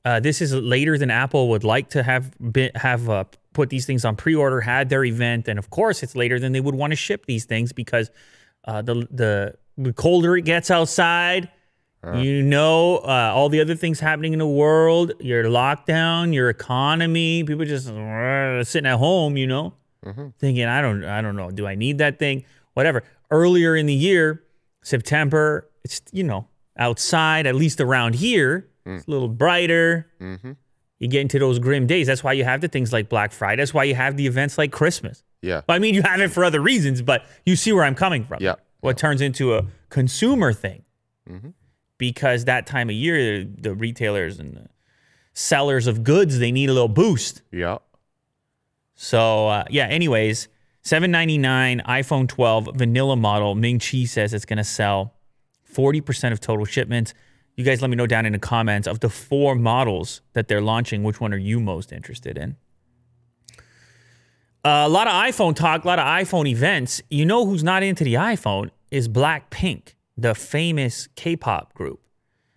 Uh, 0.03 0.19
this 0.19 0.41
is 0.41 0.53
later 0.53 0.97
than 0.97 1.09
Apple 1.09 1.49
would 1.49 1.63
like 1.63 1.89
to 1.91 2.03
have 2.03 2.33
been, 2.51 2.71
have 2.75 3.09
uh, 3.09 3.23
put 3.53 3.69
these 3.69 3.85
things 3.85 4.05
on 4.05 4.15
pre-order, 4.15 4.61
had 4.61 4.89
their 4.89 5.03
event, 5.03 5.47
and 5.47 5.57
of 5.57 5.69
course, 5.69 6.03
it's 6.03 6.15
later 6.15 6.39
than 6.39 6.51
they 6.51 6.61
would 6.61 6.75
want 6.75 6.91
to 6.91 6.95
ship 6.95 7.25
these 7.25 7.45
things 7.45 7.73
because 7.73 8.09
uh, 8.65 8.81
the 8.81 9.07
the 9.11 9.55
the 9.79 9.93
colder 9.93 10.35
it 10.37 10.43
gets 10.43 10.69
outside, 10.69 11.49
you 12.15 12.41
know, 12.43 12.97
uh, 12.97 13.31
all 13.33 13.49
the 13.49 13.59
other 13.61 13.75
things 13.75 13.99
happening 13.99 14.33
in 14.33 14.39
the 14.39 14.47
world, 14.47 15.11
your 15.19 15.43
lockdown, 15.45 16.33
your 16.33 16.49
economy, 16.49 17.43
people 17.43 17.65
just 17.65 17.89
uh, 17.89 18.63
sitting 18.63 18.87
at 18.89 18.97
home, 18.97 19.35
you 19.37 19.47
know, 19.47 19.73
thinking, 20.39 20.65
I 20.65 20.81
don't, 20.81 21.03
I 21.03 21.21
don't 21.21 21.35
know, 21.35 21.51
do 21.51 21.67
I 21.67 21.75
need 21.75 21.97
that 21.97 22.19
thing? 22.19 22.45
Whatever. 22.73 23.03
Earlier 23.31 23.75
in 23.75 23.85
the 23.85 23.93
year, 23.93 24.43
September, 24.81 25.69
it's 25.83 26.01
you 26.11 26.23
know 26.23 26.47
outside, 26.77 27.45
at 27.45 27.55
least 27.55 27.81
around 27.81 28.15
here, 28.15 28.69
it's 28.85 29.07
a 29.07 29.11
little 29.11 29.27
brighter. 29.27 30.07
You 30.99 31.07
get 31.07 31.21
into 31.21 31.39
those 31.39 31.59
grim 31.59 31.85
days. 31.87 32.07
That's 32.07 32.23
why 32.23 32.33
you 32.33 32.43
have 32.43 32.61
the 32.61 32.67
things 32.67 32.91
like 32.91 33.07
Black 33.07 33.31
Friday. 33.31 33.61
That's 33.61 33.73
why 33.73 33.83
you 33.85 33.95
have 33.95 34.17
the 34.17 34.27
events 34.27 34.57
like 34.57 34.71
Christmas. 34.71 35.23
Yeah. 35.41 35.61
I 35.69 35.79
mean, 35.79 35.93
you 35.95 36.01
have 36.01 36.19
it 36.19 36.29
for 36.29 36.43
other 36.43 36.59
reasons, 36.59 37.01
but 37.01 37.25
you 37.45 37.55
see 37.55 37.71
where 37.71 37.83
I'm 37.85 37.95
coming 37.95 38.25
from. 38.25 38.39
Yeah. 38.41 38.55
What 38.81 38.97
turns 38.97 39.21
into 39.21 39.55
a 39.55 39.65
consumer 39.89 40.53
thing. 40.53 40.83
Because 41.97 42.45
that 42.45 42.65
time 42.65 42.89
of 42.89 42.95
year, 42.95 43.43
the 43.43 43.75
retailers 43.75 44.39
and 44.39 44.55
the 44.55 44.67
sellers 45.33 45.85
of 45.87 46.03
goods, 46.03 46.39
they 46.39 46.51
need 46.51 46.69
a 46.69 46.73
little 46.73 46.87
boost. 46.87 47.41
Yeah. 47.51 47.79
So, 48.95 49.47
uh, 49.47 49.63
yeah, 49.69 49.85
anyways, 49.87 50.47
799 50.81 51.81
iPhone 51.87 52.27
12 52.27 52.69
vanilla 52.75 53.15
model. 53.15 53.55
Ming 53.55 53.79
Chi 53.79 54.05
says 54.05 54.33
it's 54.33 54.45
going 54.45 54.57
to 54.57 54.63
sell 54.63 55.13
40% 55.73 56.31
of 56.31 56.39
total 56.39 56.65
shipments. 56.65 57.13
You 57.55 57.65
guys 57.65 57.81
let 57.81 57.89
me 57.89 57.95
know 57.95 58.07
down 58.07 58.25
in 58.25 58.33
the 58.33 58.39
comments 58.39 58.87
of 58.87 59.01
the 59.01 59.09
four 59.09 59.55
models 59.55 60.21
that 60.33 60.47
they're 60.47 60.61
launching, 60.61 61.03
which 61.03 61.19
one 61.19 61.33
are 61.33 61.37
you 61.37 61.59
most 61.59 61.91
interested 61.91 62.37
in? 62.37 62.55
Uh, 64.63 64.83
a 64.85 64.89
lot 64.89 65.07
of 65.07 65.13
iPhone 65.13 65.55
talk, 65.55 65.83
a 65.83 65.87
lot 65.87 65.99
of 65.99 66.05
iPhone 66.05 66.47
events. 66.47 67.01
You 67.09 67.25
know 67.25 67.45
who's 67.45 67.63
not 67.63 67.81
into 67.81 68.03
the 68.03 68.15
iPhone 68.15 68.71
is 68.91 69.07
Blackpink, 69.07 69.93
the 70.17 70.35
famous 70.35 71.07
K-pop 71.15 71.73
group. 71.73 72.01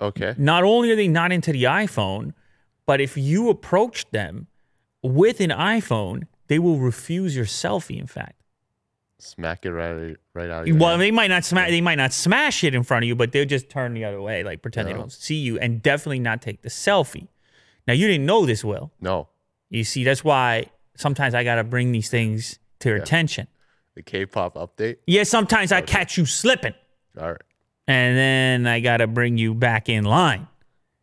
Okay. 0.01 0.35
Not 0.37 0.65
only 0.65 0.91
are 0.91 0.97
they 0.97 1.07
not 1.07 1.31
into 1.31 1.53
the 1.53 1.65
iPhone, 1.65 2.33
but 2.87 3.01
if 3.01 3.17
you 3.17 3.49
approach 3.51 4.11
them 4.11 4.49
with 5.03 5.41
an 5.41 5.51
iPhone, 5.51 6.27
they 6.49 6.59
will 6.59 6.79
refuse 6.79 7.37
your 7.37 7.45
selfie. 7.45 7.99
In 7.99 8.07
fact, 8.09 8.35
Smack 9.19 9.65
it 9.65 9.71
right 9.73 10.17
right 10.35 10.51
out. 10.51 10.63
Of 10.63 10.67
your 10.67 10.77
well, 10.79 10.89
hand. 10.91 11.03
they 11.03 11.13
might 11.13 11.29
not 11.29 11.45
smash. 11.45 11.71
They 11.71 11.81
might 11.81 11.95
not 11.95 12.13
smash 12.13 12.65
it 12.65 12.75
in 12.75 12.83
front 12.83 13.05
of 13.05 13.07
you, 13.07 13.15
but 13.15 13.31
they'll 13.31 13.45
just 13.47 13.71
turn 13.71 13.95
the 13.95 14.05
other 14.05 14.21
way, 14.21 14.43
like 14.43 14.63
pretend 14.63 14.89
they 14.89 14.95
don't 14.95 15.13
see 15.13 15.37
you, 15.37 15.61
and 15.61 15.81
definitely 15.81 16.19
not 16.19 16.43
take 16.43 16.63
the 16.63 16.69
selfie. 16.69 17.29
Now, 17.87 17.95
you 17.95 18.09
didn't 18.09 18.27
know 18.27 18.47
this, 18.47 18.65
Will. 18.65 18.91
no. 19.01 19.29
You 19.71 19.85
see, 19.85 20.03
that's 20.03 20.25
why 20.25 20.67
sometimes 20.97 21.35
I 21.35 21.45
gotta 21.45 21.65
bring 21.65 21.93
these 21.93 22.09
things 22.11 22.59
to 22.81 22.89
your 22.91 22.99
attention. 22.99 23.47
The 23.95 24.03
K-pop 24.03 24.55
update. 24.55 24.97
Yeah, 25.07 25.25
sometimes 25.25 25.71
I 25.73 25.81
catch 25.83 26.17
you 26.17 26.25
slipping. 26.27 26.75
All 27.21 27.33
right. 27.33 27.41
and 27.87 28.17
then 28.17 28.67
I 28.67 28.81
gotta 28.81 29.07
bring 29.07 29.37
you 29.39 29.53
back 29.55 29.89
in 29.89 30.05
line 30.05 30.49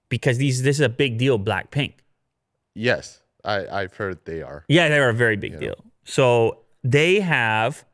because 0.10 0.38
these 0.40 0.64
this 0.64 0.78
is 0.78 0.82
a 0.82 0.90
big 0.90 1.18
deal. 1.18 1.38
Blackpink, 1.40 1.94
Yes, 2.74 3.22
I 3.44 3.68
I've 3.68 3.96
heard 3.96 4.26
they 4.26 4.42
are. 4.42 4.66
yeah, 4.68 4.88
they're 4.90 5.10
a 5.10 5.14
very 5.14 5.36
big 5.36 5.60
deal. 5.60 5.76
So 6.06 6.60
they 6.84 7.20
have, 7.20 7.86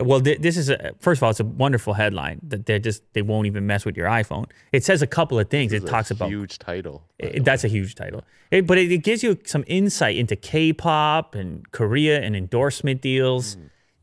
well, 0.00 0.20
th- 0.20 0.38
this 0.40 0.56
is 0.56 0.70
a 0.70 0.94
first 1.00 1.18
of 1.18 1.22
all, 1.24 1.30
it's 1.30 1.40
a 1.40 1.44
wonderful 1.44 1.92
headline 1.94 2.40
that 2.48 2.66
they 2.66 2.78
just 2.78 3.02
they 3.14 3.22
won't 3.22 3.46
even 3.46 3.66
mess 3.66 3.84
with 3.84 3.96
your 3.96 4.06
iPhone. 4.08 4.46
It 4.72 4.84
says 4.84 5.02
a 5.02 5.06
couple 5.06 5.38
of 5.38 5.50
things. 5.50 5.72
It 5.72 5.86
talks 5.86 6.10
about 6.10 6.28
huge 6.28 6.58
title. 6.58 7.02
it- 7.18 7.44
that's 7.44 7.64
a 7.64 7.68
huge 7.68 7.94
title, 7.94 8.22
It- 8.50 8.66
but 8.66 8.78
it, 8.78 8.92
it 8.92 8.98
gives 8.98 9.22
you 9.22 9.38
some 9.44 9.64
insight 9.66 10.16
into 10.16 10.36
K-pop 10.36 11.34
and 11.34 11.70
Korea 11.72 12.20
and 12.20 12.36
endorsement 12.36 13.00
deals. 13.00 13.56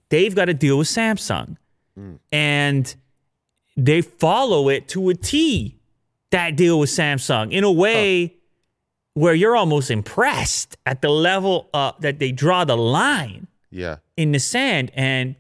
They've 0.10 0.36
got 0.36 0.50
a 0.50 0.54
deal 0.54 0.78
with 0.78 0.88
Samsung, 0.88 1.58
and 2.32 2.96
they 3.78 4.02
follow 4.02 4.70
it 4.70 4.88
to 4.90 5.10
a 5.10 5.14
T. 5.16 5.78
That 6.32 6.56
deal 6.58 6.80
with 6.80 6.90
Samsung 6.90 7.52
in 7.52 7.64
a 7.64 7.72
way 7.72 8.36
where 9.14 9.34
you're 9.34 9.56
almost 9.56 9.90
impressed 9.90 10.76
at 10.86 11.02
the 11.02 11.08
level 11.10 11.70
uh, 11.74 11.94
that 12.02 12.20
they 12.20 12.34
draw 12.34 12.66
the 12.66 12.76
line 12.76 13.48
Yeah. 13.72 13.98
in 14.18 14.34
the 14.34 14.40
sand. 14.40 14.92
And 14.96 15.36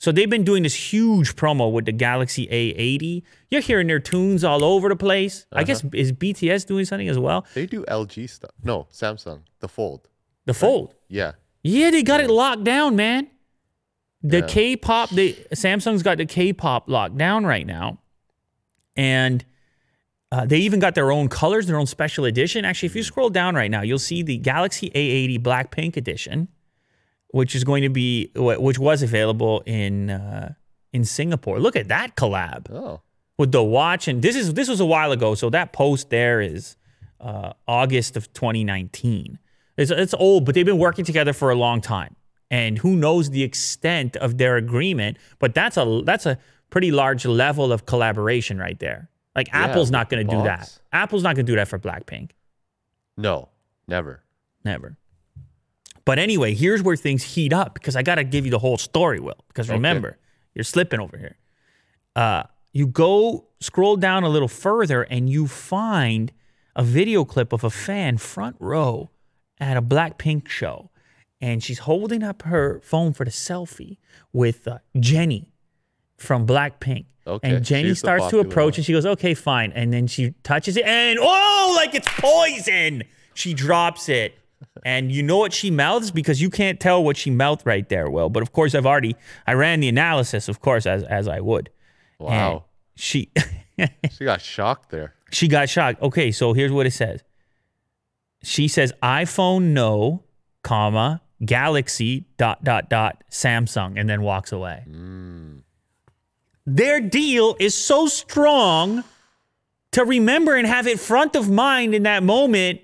so 0.00 0.10
they've 0.10 0.28
been 0.30 0.42
doing 0.44 0.62
this 0.64 0.74
huge 0.74 1.36
promo 1.36 1.70
with 1.70 1.84
the 1.84 1.92
Galaxy 1.92 2.46
A80. 2.48 3.22
You're 3.50 3.60
hearing 3.60 3.86
their 3.86 4.00
tunes 4.00 4.42
all 4.42 4.64
over 4.64 4.88
the 4.88 4.96
place. 4.96 5.46
I 5.52 5.62
guess 5.62 5.84
is 5.92 6.10
BTS 6.12 6.66
doing 6.66 6.84
something 6.86 7.06
as 7.08 7.18
well? 7.18 7.46
They 7.54 7.66
do 7.66 7.84
LG 7.84 8.28
stuff. 8.30 8.50
No, 8.64 8.88
Samsung. 8.92 9.42
The 9.60 9.68
Fold. 9.68 10.08
The 10.46 10.54
Fold. 10.54 10.94
Yeah. 11.08 11.32
Yeah, 11.62 11.90
they 11.90 12.02
got 12.02 12.20
it 12.20 12.30
locked 12.30 12.64
down, 12.64 12.96
man. 12.96 13.28
The 14.22 14.38
Yeah. 14.40 14.46
K-pop, 14.46 15.10
they 15.10 15.34
Samsung's 15.54 16.02
got 16.02 16.16
the 16.18 16.26
K-pop 16.26 16.88
locked 16.88 17.16
down 17.18 17.44
right 17.44 17.66
now, 17.66 18.00
and 18.96 19.44
uh, 20.32 20.46
they 20.46 20.58
even 20.58 20.78
got 20.80 20.94
their 20.94 21.10
own 21.12 21.28
colors, 21.28 21.66
their 21.66 21.76
own 21.78 21.86
special 21.86 22.24
edition. 22.24 22.64
Actually, 22.64 22.86
if 22.86 22.96
you 22.96 23.02
scroll 23.02 23.28
down 23.30 23.54
right 23.54 23.70
now, 23.70 23.82
you'll 23.82 23.98
see 23.98 24.22
the 24.22 24.38
Galaxy 24.38 24.88
A80 24.90 25.38
Blackpink 25.42 25.96
edition, 25.96 26.48
which 27.32 27.54
is 27.54 27.64
going 27.64 27.82
to 27.82 27.88
be 27.90 28.30
which 28.34 28.78
was 28.78 29.02
available 29.02 29.62
in 29.66 30.10
uh, 30.10 30.54
in 30.92 31.04
Singapore. 31.04 31.58
Look 31.60 31.76
at 31.76 31.88
that 31.88 32.16
collab 32.16 32.70
Oh. 32.70 33.00
with 33.38 33.52
the 33.52 33.62
watch, 33.62 34.08
and 34.08 34.22
this 34.22 34.36
is 34.36 34.54
this 34.54 34.68
was 34.68 34.80
a 34.80 34.86
while 34.86 35.12
ago. 35.12 35.34
So 35.34 35.50
that 35.50 35.72
post 35.72 36.10
there 36.10 36.40
is 36.40 36.76
uh, 37.20 37.52
August 37.68 38.16
of 38.16 38.32
2019. 38.32 39.38
It's 39.76 39.90
it's 39.90 40.14
old, 40.14 40.44
but 40.44 40.54
they've 40.54 40.66
been 40.66 40.78
working 40.78 41.04
together 41.04 41.32
for 41.32 41.50
a 41.50 41.54
long 41.54 41.80
time. 41.80 42.16
and 42.52 42.78
who 42.78 42.96
knows 42.96 43.30
the 43.30 43.44
extent 43.44 44.16
of 44.16 44.36
their 44.38 44.56
agreement. 44.56 45.16
But 45.38 45.54
that's 45.54 45.76
a 45.76 46.02
that's 46.04 46.26
a 46.26 46.36
pretty 46.70 46.90
large 46.90 47.24
level 47.26 47.72
of 47.72 47.84
collaboration 47.86 48.58
right 48.58 48.78
there. 48.80 49.08
Like 49.36 49.46
Yeah, 49.48 49.64
Apple's 49.66 49.90
not 49.92 50.08
going 50.10 50.26
to 50.26 50.30
do 50.36 50.42
that. 50.42 50.80
Apple's 50.92 51.22
not 51.22 51.36
going 51.36 51.46
to 51.46 51.52
do 51.52 51.56
that 51.56 51.68
for 51.68 51.78
Blackpink. 51.78 52.30
No, 53.16 53.48
never. 53.86 54.22
Never. 54.64 54.96
But 56.04 56.18
anyway, 56.18 56.54
here's 56.54 56.82
where 56.82 56.96
things 56.96 57.22
heat 57.22 57.52
up 57.52 57.74
because 57.74 57.96
I 57.96 58.02
got 58.02 58.16
to 58.16 58.24
give 58.24 58.44
you 58.44 58.50
the 58.50 58.58
whole 58.58 58.78
story, 58.78 59.20
Will. 59.20 59.34
Because 59.48 59.68
remember, 59.68 60.18
you're 60.54 60.64
slipping 60.64 61.00
over 61.00 61.16
here. 61.16 61.36
Uh, 62.16 62.44
you 62.72 62.86
go 62.86 63.46
scroll 63.60 63.96
down 63.96 64.24
a 64.24 64.28
little 64.28 64.48
further 64.48 65.02
and 65.02 65.28
you 65.28 65.46
find 65.46 66.32
a 66.74 66.82
video 66.82 67.24
clip 67.24 67.52
of 67.52 67.64
a 67.64 67.70
fan 67.70 68.16
front 68.18 68.56
row 68.58 69.10
at 69.58 69.76
a 69.76 69.82
Blackpink 69.82 70.48
show. 70.48 70.90
And 71.40 71.62
she's 71.62 71.80
holding 71.80 72.22
up 72.22 72.42
her 72.42 72.80
phone 72.82 73.12
for 73.12 73.24
the 73.24 73.30
selfie 73.30 73.96
with 74.32 74.68
uh, 74.68 74.78
Jennie 74.98 75.52
from 76.16 76.46
Blackpink. 76.46 77.06
Okay, 77.26 77.56
And 77.56 77.64
Jennie 77.64 77.94
starts 77.94 78.28
to 78.28 78.40
approach 78.40 78.72
one. 78.72 78.78
and 78.78 78.84
she 78.84 78.92
goes, 78.92 79.06
okay, 79.06 79.34
fine. 79.34 79.72
And 79.72 79.92
then 79.92 80.06
she 80.06 80.34
touches 80.42 80.76
it 80.76 80.84
and 80.84 81.18
oh, 81.20 81.72
like 81.76 81.94
it's 81.94 82.08
poison. 82.18 83.04
She 83.34 83.54
drops 83.54 84.08
it. 84.08 84.34
And 84.84 85.10
you 85.12 85.22
know 85.22 85.36
what 85.38 85.52
she 85.52 85.70
mouths? 85.70 86.10
Because 86.10 86.40
you 86.40 86.48
can't 86.48 86.78
tell 86.80 87.02
what 87.02 87.16
she 87.16 87.30
mouthed 87.30 87.66
right 87.66 87.88
there, 87.88 88.08
Will. 88.08 88.30
But 88.30 88.42
of 88.42 88.52
course, 88.52 88.74
I've 88.74 88.86
already, 88.86 89.16
I 89.46 89.52
ran 89.54 89.80
the 89.80 89.88
analysis, 89.88 90.48
of 90.48 90.60
course, 90.60 90.86
as, 90.86 91.02
as 91.04 91.26
I 91.28 91.40
would. 91.40 91.70
And 92.20 92.28
Wow. 92.28 92.64
she, 92.96 93.30
She 94.10 94.24
got 94.24 94.40
shocked 94.40 94.90
there. 94.90 95.14
she 95.32 95.48
got 95.48 95.68
shocked. 95.68 96.00
Okay, 96.02 96.30
so 96.30 96.52
here's 96.52 96.70
what 96.72 96.86
it 96.86 96.92
says. 96.92 97.22
She 98.42 98.68
says 98.68 98.92
iPhone 99.02 99.72
no, 99.72 100.22
comma, 100.62 101.22
Galaxy 101.44 102.26
dot 102.36 102.62
dot 102.62 102.88
dot 102.90 103.24
Samsung, 103.30 103.98
and 103.98 104.08
then 104.08 104.20
walks 104.22 104.52
away. 104.52 104.82
Hmm. 104.86 105.58
Their 106.66 107.00
deal 107.00 107.56
is 107.58 107.74
so 107.74 108.06
strong 108.06 109.02
to 109.92 110.04
remember 110.04 110.54
and 110.56 110.66
have 110.66 110.86
it 110.86 111.00
front 111.00 111.34
of 111.34 111.50
mind 111.50 111.94
in 111.94 112.02
that 112.04 112.22
moment. 112.22 112.80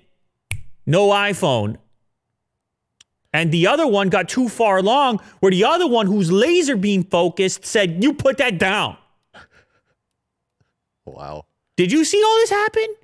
No 0.87 1.09
iPhone. 1.09 1.77
And 3.33 3.51
the 3.51 3.67
other 3.67 3.85
one 3.85 4.09
got 4.09 4.29
too 4.29 4.49
far 4.49 4.77
along, 4.77 5.19
where 5.41 5.51
the 5.51 5.65
other 5.65 5.85
one, 5.85 6.07
who's 6.07 6.31
laser 6.31 6.75
beam 6.75 7.03
focused, 7.03 7.65
said, 7.65 8.01
"You 8.03 8.13
put 8.13 8.37
that 8.39 8.57
down." 8.57 8.97
Wow. 11.05 11.45
Did 11.75 11.91
you 11.91 12.03
see 12.03 12.21
all 12.23 12.35
this 12.37 12.49
happen? 12.49 12.95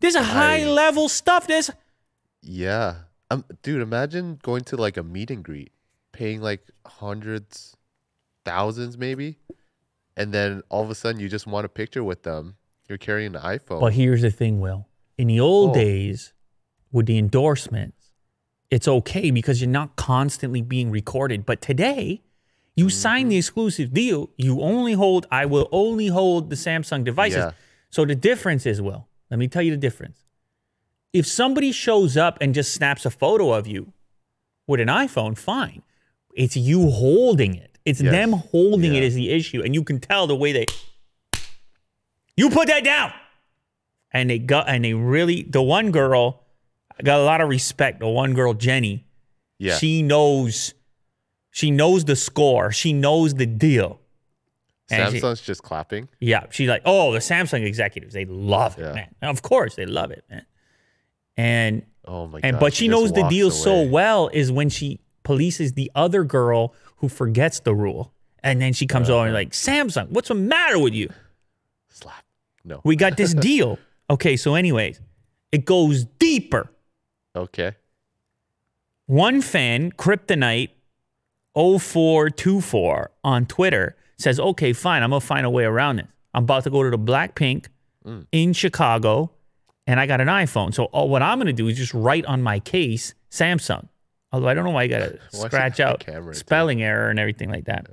This 0.00 0.14
is 0.14 0.24
high 0.26 0.64
level 0.66 1.08
stuff. 1.08 1.46
This. 1.46 1.70
Yeah. 2.42 2.96
Um, 3.30 3.44
dude, 3.62 3.82
imagine 3.82 4.38
going 4.42 4.62
to 4.64 4.76
like 4.76 4.96
a 4.96 5.02
meet 5.02 5.30
and 5.30 5.42
greet, 5.42 5.72
paying 6.12 6.40
like 6.40 6.60
hundreds, 6.86 7.76
thousands 8.44 8.96
maybe, 8.96 9.36
and 10.16 10.32
then 10.32 10.62
all 10.68 10.82
of 10.84 10.90
a 10.90 10.94
sudden 10.94 11.20
you 11.20 11.28
just 11.28 11.46
want 11.46 11.64
a 11.66 11.68
picture 11.68 12.04
with 12.04 12.22
them. 12.22 12.56
You're 12.88 12.98
carrying 12.98 13.34
an 13.34 13.42
iPhone. 13.42 13.80
But 13.80 13.94
here's 13.94 14.22
the 14.22 14.30
thing, 14.30 14.60
Will. 14.60 14.86
In 15.18 15.26
the 15.26 15.40
old 15.40 15.70
Oh. 15.70 15.74
days, 15.74 16.32
with 16.92 17.06
the 17.06 17.18
endorsements, 17.18 18.12
it's 18.70 18.88
okay 18.88 19.30
because 19.30 19.60
you're 19.60 19.70
not 19.70 19.96
constantly 19.96 20.60
being 20.62 20.90
recorded. 20.90 21.46
But 21.46 21.60
today, 21.60 22.22
you 22.74 22.90
sign 22.90 23.22
Mm-hmm. 23.22 23.28
the 23.30 23.36
exclusive 23.38 23.92
deal. 23.94 24.30
You 24.36 24.60
only 24.60 24.92
hold, 24.94 25.26
I 25.30 25.46
will 25.46 25.68
only 25.72 26.08
hold 26.08 26.50
the 26.50 26.56
Samsung 26.56 27.04
devices. 27.04 27.36
Yeah. 27.38 27.50
So 27.90 28.04
the 28.04 28.14
difference 28.14 28.66
is, 28.66 28.80
Will, 28.82 29.08
let 29.30 29.38
me 29.38 29.48
tell 29.48 29.62
you 29.62 29.70
the 29.70 29.76
difference. 29.76 30.24
If 31.12 31.26
somebody 31.26 31.72
shows 31.72 32.16
up 32.16 32.36
and 32.40 32.52
just 32.54 32.74
snaps 32.74 33.06
a 33.06 33.10
photo 33.10 33.52
of 33.52 33.66
you 33.66 33.92
with 34.66 34.80
an 34.80 34.88
iPhone, 34.88 35.38
fine. 35.38 35.82
It's 36.34 36.56
you 36.56 36.90
holding 36.90 37.54
it. 37.54 37.78
It's 37.86 38.00
Yes. 38.02 38.12
them 38.12 38.32
holding 38.32 38.94
it 38.94 38.98
Yeah. 39.00 39.06
is 39.08 39.14
the 39.14 39.30
issue. 39.30 39.62
And 39.62 39.74
you 39.74 39.82
can 39.84 40.00
tell 40.00 40.26
the 40.26 40.36
way 40.36 40.52
they 40.52 40.66
you 42.36 42.50
put 42.50 42.66
that 42.68 42.84
down. 42.84 43.12
And 44.12 44.28
they 44.30 44.38
got 44.38 44.68
and 44.68 44.84
they 44.84 44.92
really 44.94 45.42
the 45.42 45.62
one 45.62 45.90
girl 45.90 46.42
I 46.98 47.02
got 47.02 47.20
a 47.20 47.24
lot 47.24 47.40
of 47.40 47.48
respect. 47.48 48.00
The 48.00 48.08
one 48.08 48.34
girl, 48.34 48.54
Jennie, 48.54 49.04
yeah. 49.58 49.76
she 49.76 50.02
knows 50.02 50.74
she 51.50 51.70
knows 51.70 52.04
the 52.04 52.16
score. 52.16 52.70
She 52.72 52.92
knows 52.92 53.34
the 53.34 53.46
deal. 53.46 54.00
and 54.90 55.12
she- 55.12 55.20
Samsung's 55.20 55.40
just 55.40 55.62
clapping. 55.62 56.08
yeah, 56.20 56.46
she's 56.50 56.68
like, 56.68 56.82
oh, 56.84 57.12
the 57.12 57.18
Samsung 57.18 57.64
executives, 57.64 58.14
they 58.14 58.24
love 58.24 58.78
it, 58.78 58.82
Yeah. 58.82 58.92
man. 58.92 59.08
Of 59.22 59.42
course, 59.42 59.74
they 59.74 59.84
love 59.86 60.10
it, 60.12 60.24
man. 60.30 60.44
And 61.36 61.82
Oh 62.04 62.26
my 62.28 62.38
and 62.42 62.52
god. 62.54 62.60
but 62.60 62.72
she 62.74 62.86
just 62.86 62.90
knows 62.92 63.12
the 63.12 63.26
deal 63.28 63.50
so 63.50 63.82
well 63.82 64.28
is 64.32 64.52
when 64.52 64.68
she 64.68 65.00
polices 65.24 65.74
the 65.74 65.90
other 65.96 66.22
girl 66.24 66.72
who 66.98 67.08
forgets 67.08 67.60
the 67.60 67.74
rule, 67.74 68.12
and 68.44 68.60
then 68.62 68.72
she 68.72 68.86
comes 68.86 69.10
over 69.10 69.24
and 69.24 69.34
like, 69.34 69.50
Samsung, 69.50 70.10
what's 70.10 70.28
the 70.28 70.34
matter 70.36 70.78
with 70.78 70.94
you? 70.94 71.10
Slap. 71.88 72.24
No. 72.64 72.80
We 72.84 72.94
got 72.96 73.16
this 73.16 73.34
deal. 73.50 73.78
Okay, 74.08 74.36
so 74.36 74.54
anyways, 74.54 75.00
it 75.52 75.64
goes 75.64 76.04
deeper. 76.20 76.70
Okay. 77.36 77.72
One 79.06 79.40
fan, 79.40 79.92
Kryptonite 79.92 80.70
0424 81.54 83.10
on 83.22 83.46
Twitter, 83.46 83.96
says, 84.18 84.40
okay, 84.40 84.72
fine, 84.72 85.02
I'm 85.02 85.10
gonna 85.10 85.20
find 85.20 85.46
a 85.46 85.50
way 85.50 85.64
around 85.64 85.96
this. 85.96 86.06
I'm 86.34 86.44
about 86.44 86.64
to 86.64 86.70
go 86.70 86.82
to 86.82 86.90
the 86.90 86.98
Blackpink 86.98 87.66
mm. 88.04 88.26
in 88.32 88.52
Chicago, 88.52 89.30
and 89.86 90.00
I 90.00 90.06
got 90.06 90.20
an 90.20 90.28
iPhone. 90.28 90.74
So 90.74 90.84
all, 90.86 91.08
what 91.08 91.22
I'm 91.22 91.38
gonna 91.38 91.52
do 91.52 91.68
is 91.68 91.76
just 91.76 91.94
write 91.94 92.26
on 92.26 92.42
my 92.42 92.58
case 92.60 93.14
Samsung. 93.30 93.88
Although 94.32 94.48
I 94.48 94.54
don't 94.54 94.64
know 94.64 94.70
why 94.70 94.82
I 94.82 94.86
gotta 94.88 95.18
scratch 95.32 95.80
I 95.80 95.88
have 95.88 96.04
a 96.08 96.28
out 96.28 96.36
spelling 96.36 96.82
error 96.82 97.10
and 97.10 97.18
everything 97.18 97.50
like 97.50 97.66
that. 97.66 97.86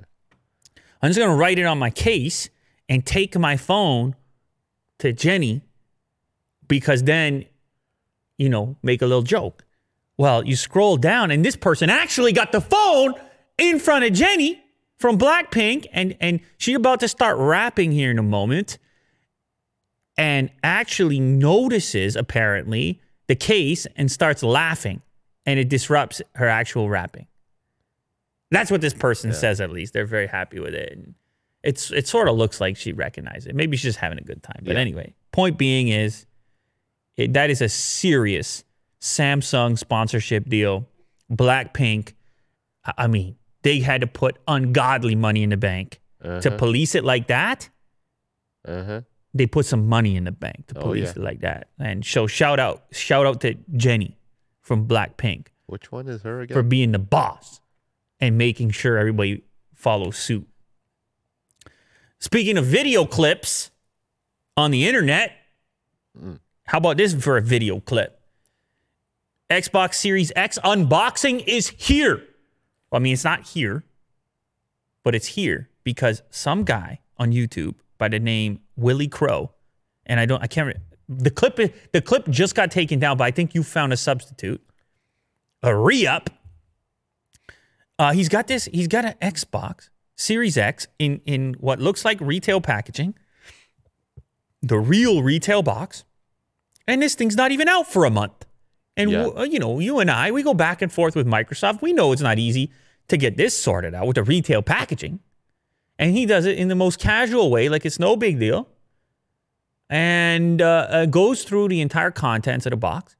I'm 1.00 1.10
just 1.10 1.18
gonna 1.18 1.36
write 1.36 1.58
it 1.58 1.64
on 1.64 1.78
my 1.78 1.90
case 1.90 2.50
and 2.88 3.04
take 3.04 3.38
my 3.38 3.56
phone 3.56 4.14
to 4.98 5.12
Jennie 5.12 5.62
because 6.66 7.02
then, 7.02 7.44
you 8.38 8.48
know, 8.48 8.76
make 8.82 9.02
a 9.02 9.06
little 9.06 9.22
joke. 9.22 9.64
Well, 10.16 10.44
you 10.44 10.56
scroll 10.56 10.96
down, 10.96 11.30
and 11.30 11.44
this 11.44 11.56
person 11.56 11.90
actually 11.90 12.32
got 12.32 12.52
the 12.52 12.60
phone 12.60 13.14
in 13.58 13.78
front 13.78 14.04
of 14.04 14.12
Jennie 14.12 14.62
from 14.98 15.18
Blackpink, 15.18 15.86
and 15.92 16.16
and 16.20 16.40
she's 16.56 16.76
about 16.76 17.00
to 17.00 17.08
start 17.08 17.36
rapping 17.38 17.90
here 17.92 18.10
in 18.10 18.18
a 18.18 18.22
moment, 18.22 18.78
and 20.16 20.50
actually 20.62 21.18
notices 21.20 22.14
apparently 22.16 23.00
the 23.26 23.34
case 23.34 23.86
and 23.96 24.10
starts 24.10 24.42
laughing, 24.42 25.02
and 25.46 25.58
it 25.58 25.68
disrupts 25.68 26.22
her 26.36 26.48
actual 26.48 26.88
rapping. 26.88 27.26
That's 28.50 28.70
what 28.70 28.80
this 28.80 28.94
person 28.94 29.32
says. 29.32 29.60
At 29.60 29.70
least 29.70 29.92
they're 29.94 30.06
very 30.06 30.28
happy 30.28 30.60
with 30.60 30.74
it. 30.74 30.92
And 30.92 31.14
it's 31.64 31.90
it 31.90 32.06
sort 32.06 32.28
of 32.28 32.36
looks 32.36 32.60
like 32.60 32.76
she 32.76 32.92
recognized 32.92 33.48
it. 33.48 33.54
Maybe 33.56 33.76
she's 33.76 33.84
just 33.84 33.98
having 33.98 34.18
a 34.18 34.22
good 34.22 34.42
time. 34.44 34.62
But 34.62 34.74
Yeah. 34.74 34.80
anyway, 34.80 35.14
point 35.32 35.58
being 35.58 35.88
is 35.88 36.26
it, 37.16 37.32
that 37.34 37.50
is 37.50 37.60
a 37.60 37.68
serious 37.68 38.64
Samsung 39.00 39.78
sponsorship 39.78 40.48
deal. 40.48 40.88
Blackpink, 41.30 42.12
I- 42.98 43.06
mean, 43.06 43.36
they 43.62 43.80
had 43.80 44.00
to 44.02 44.06
put 44.06 44.38
ungodly 44.48 45.14
money 45.14 45.42
in 45.42 45.50
the 45.50 45.56
bank 45.56 46.00
to 46.22 46.36
Uh-huh. 46.36 46.56
police 46.56 46.94
it 46.94 47.04
like 47.04 47.26
that. 47.28 47.68
Uh-huh. 48.66 49.02
They 49.32 49.46
put 49.46 49.66
some 49.66 49.88
money 49.88 50.16
in 50.16 50.24
the 50.24 50.32
bank 50.32 50.66
to 50.68 50.78
Oh, 50.78 50.82
police 50.82 51.04
yeah. 51.06 51.10
it 51.10 51.18
like 51.18 51.40
that. 51.40 51.68
And 51.78 52.04
so 52.04 52.26
shout 52.26 52.60
out, 52.60 52.84
shout 52.92 53.26
out 53.26 53.40
to 53.42 53.54
Jennie 53.76 54.16
from 54.62 54.86
Blackpink 54.86 55.48
Which 55.66 55.90
one 55.92 56.08
is 56.08 56.22
her 56.22 56.40
again? 56.42 56.54
for 56.54 56.62
being 56.62 56.92
the 56.92 56.98
boss 56.98 57.60
and 58.20 58.38
making 58.38 58.70
sure 58.70 58.96
everybody 58.96 59.42
follows 59.74 60.16
suit. 60.16 60.46
Speaking 62.20 62.56
of 62.56 62.64
video 62.64 63.04
clips 63.04 63.70
on 64.56 64.70
the 64.70 64.86
internet, 64.86 65.32
how 66.64 66.78
about 66.78 66.96
this 66.96 67.14
for 67.14 67.36
a 67.36 67.42
video 67.42 67.80
clip? 67.80 68.20
Xbox 69.50 69.94
Series 69.94 70.32
X 70.34 70.58
unboxing 70.64 71.44
is 71.46 71.68
here. 71.68 72.22
I 72.92 72.98
mean, 72.98 73.12
it's 73.12 73.24
not 73.24 73.48
here, 73.48 73.84
but 75.02 75.14
it's 75.14 75.26
here 75.28 75.68
because 75.82 76.22
some 76.30 76.64
guy 76.64 77.00
on 77.18 77.32
YouTube 77.32 77.74
by 77.98 78.08
the 78.08 78.18
name 78.18 78.60
Willie 78.76 79.08
Crow, 79.08 79.52
and 80.06 80.18
I 80.18 80.26
don't, 80.26 80.42
I 80.42 80.46
can't. 80.46 80.76
The 81.08 81.30
clip, 81.30 81.56
the 81.92 82.00
clip 82.00 82.28
just 82.28 82.54
got 82.54 82.70
taken 82.70 82.98
down, 82.98 83.18
but 83.18 83.24
I 83.24 83.30
think 83.30 83.54
you 83.54 83.62
found 83.62 83.92
a 83.92 83.96
substitute 83.96 84.64
a 85.64 85.74
re-up. 85.74 86.30
Uh, 87.98 88.12
he's 88.12 88.28
got 88.28 88.46
this. 88.46 88.66
He's 88.66 88.88
got 88.88 89.04
an 89.04 89.14
Xbox 89.22 89.88
Series 90.14 90.58
X 90.58 90.86
in 90.98 91.20
in 91.24 91.54
what 91.54 91.80
looks 91.80 92.04
like 92.04 92.20
retail 92.20 92.60
packaging, 92.60 93.14
the 94.62 94.78
real 94.78 95.22
retail 95.22 95.62
box, 95.62 96.04
and 96.86 97.00
this 97.02 97.14
thing's 97.14 97.36
not 97.36 97.50
even 97.52 97.68
out 97.68 97.86
for 97.90 98.04
a 98.04 98.10
month. 98.10 98.44
And 98.96 99.10
Yeah. 99.10 99.22
w- 99.24 99.38
uh, 99.40 99.44
you 99.44 99.58
know, 99.58 99.78
you 99.80 99.98
and 100.00 100.10
I, 100.10 100.30
we 100.30 100.42
go 100.42 100.54
back 100.54 100.80
and 100.82 100.92
forth 100.92 101.16
with 101.16 101.26
Microsoft. 101.26 101.82
We 101.82 101.92
know 101.92 102.12
it's 102.12 102.22
not 102.22 102.38
easy 102.38 102.70
to 103.08 103.16
get 103.16 103.36
this 103.36 103.58
sorted 103.58 103.94
out 103.94 104.06
with 104.06 104.14
the 104.16 104.22
retail 104.22 104.62
packaging, 104.62 105.20
and 105.98 106.12
he 106.16 106.26
does 106.26 106.46
it 106.46 106.56
in 106.58 106.68
the 106.68 106.74
most 106.74 106.98
casual 106.98 107.50
way, 107.50 107.68
like 107.68 107.84
it's 107.84 107.98
no 107.98 108.16
big 108.16 108.38
deal, 108.38 108.68
and 109.90 110.62
uh, 110.62 110.86
uh, 110.90 111.06
goes 111.06 111.44
through 111.44 111.68
the 111.68 111.80
entire 111.80 112.10
contents 112.10 112.66
of 112.66 112.70
the 112.70 112.76
box. 112.76 113.16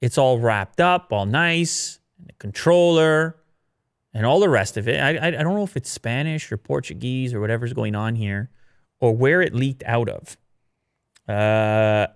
It's 0.00 0.16
all 0.16 0.38
wrapped 0.38 0.80
up, 0.80 1.12
all 1.12 1.26
nice. 1.26 1.98
And 2.18 2.28
the 2.28 2.32
controller, 2.38 3.36
and 4.14 4.26
all 4.26 4.40
the 4.40 4.48
rest 4.48 4.76
of 4.76 4.86
it. 4.88 5.00
I, 5.00 5.16
I, 5.16 5.26
I 5.28 5.30
don't 5.30 5.54
know 5.54 5.62
if 5.64 5.76
it's 5.76 5.90
Spanish 5.90 6.50
or 6.52 6.56
Portuguese 6.56 7.32
or 7.34 7.40
whatever's 7.40 7.72
going 7.72 7.94
on 7.94 8.14
here 8.16 8.50
or 9.00 9.14
where 9.16 9.40
it 9.40 9.54
leaked 9.54 9.82
out 9.86 10.08
of. 10.08 10.36
Uh, 11.28 12.08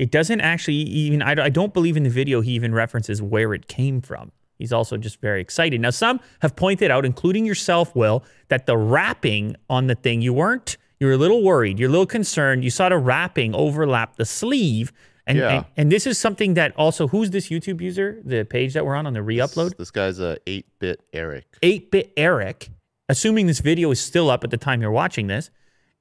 it 0.00 0.10
doesn't 0.10 0.40
actually 0.40 0.76
even, 0.76 1.20
I, 1.20 1.32
I 1.44 1.48
don't 1.50 1.74
believe 1.74 1.96
in 1.96 2.04
the 2.04 2.10
video 2.10 2.40
he 2.40 2.52
even 2.52 2.74
references 2.74 3.20
where 3.20 3.52
it 3.52 3.68
came 3.68 4.00
from. 4.00 4.32
He's 4.58 4.72
also 4.72 4.96
just 4.96 5.20
very 5.20 5.40
excited. 5.40 5.80
Now, 5.80 5.90
some 5.90 6.20
have 6.40 6.56
pointed 6.56 6.90
out, 6.90 7.04
including 7.04 7.44
yourself, 7.44 7.94
Will, 7.94 8.24
that 8.48 8.64
the 8.64 8.76
wrapping 8.76 9.56
on 9.68 9.86
the 9.88 9.94
thing, 9.94 10.22
you 10.22 10.32
weren't, 10.32 10.78
you 10.98 11.06
were 11.06 11.12
a 11.14 11.18
little 11.18 11.42
worried, 11.42 11.78
you're 11.78 11.88
a 11.88 11.92
little 11.92 12.06
concerned. 12.06 12.64
You 12.64 12.70
saw 12.70 12.88
the 12.88 12.98
wrapping 12.98 13.54
overlap 13.54 14.16
the 14.16 14.24
sleeve. 14.24 14.92
And, 15.26 15.38
Yeah. 15.38 15.56
and, 15.56 15.64
and 15.76 15.92
this 15.92 16.06
is 16.06 16.18
something 16.18 16.54
that 16.54 16.74
also, 16.76 17.06
who's 17.08 17.30
this 17.30 17.48
YouTube 17.48 17.80
user, 17.80 18.20
the 18.24 18.44
page 18.44 18.72
that 18.74 18.84
we're 18.86 18.96
on, 18.96 19.06
on 19.06 19.12
the 19.12 19.22
re 19.22 19.36
upload? 19.36 19.76
This 19.76 19.90
guy's 19.90 20.18
a 20.18 20.38
8-bit 20.46 21.02
Eric. 21.12 21.44
8 21.62 21.90
bit 21.90 22.12
Eric, 22.16 22.70
assuming 23.08 23.46
this 23.46 23.60
video 23.60 23.90
is 23.90 24.00
still 24.00 24.30
up 24.30 24.44
at 24.44 24.50
the 24.50 24.56
time 24.56 24.80
you're 24.80 24.90
watching 24.90 25.26
this, 25.26 25.50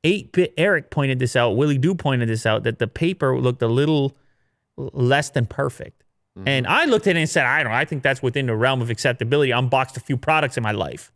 8 0.04 0.32
bit 0.32 0.54
Eric 0.58 0.92
pointed 0.92 1.20
this 1.20 1.36
out. 1.36 1.56
Willie 1.56 1.78
Do 1.78 1.96
pointed 1.96 2.30
this 2.30 2.46
out 2.46 2.64
that 2.64 2.80
the 2.80 2.88
paper 2.88 3.38
looked 3.38 3.62
a 3.62 3.68
little 3.68 4.16
less 4.78 5.30
than 5.30 5.46
perfect. 5.46 6.04
Mm-hmm. 6.38 6.48
And 6.48 6.68
I 6.68 6.86
looked 6.86 7.08
at 7.08 7.16
it 7.16 7.20
and 7.20 7.30
said, 7.30 7.46
I 7.46 7.64
don't 7.64 7.72
know, 7.72 7.78
I 7.78 7.86
think 7.86 8.04
that's 8.04 8.22
within 8.22 8.46
the 8.46 8.56
realm 8.56 8.82
of 8.82 8.90
acceptability. 8.90 9.52
I 9.52 9.60
unboxed 9.60 9.98
a 9.98 10.00
few 10.00 10.18
products 10.18 10.58
in 10.58 10.64
my 10.64 10.72
life. 10.72 11.12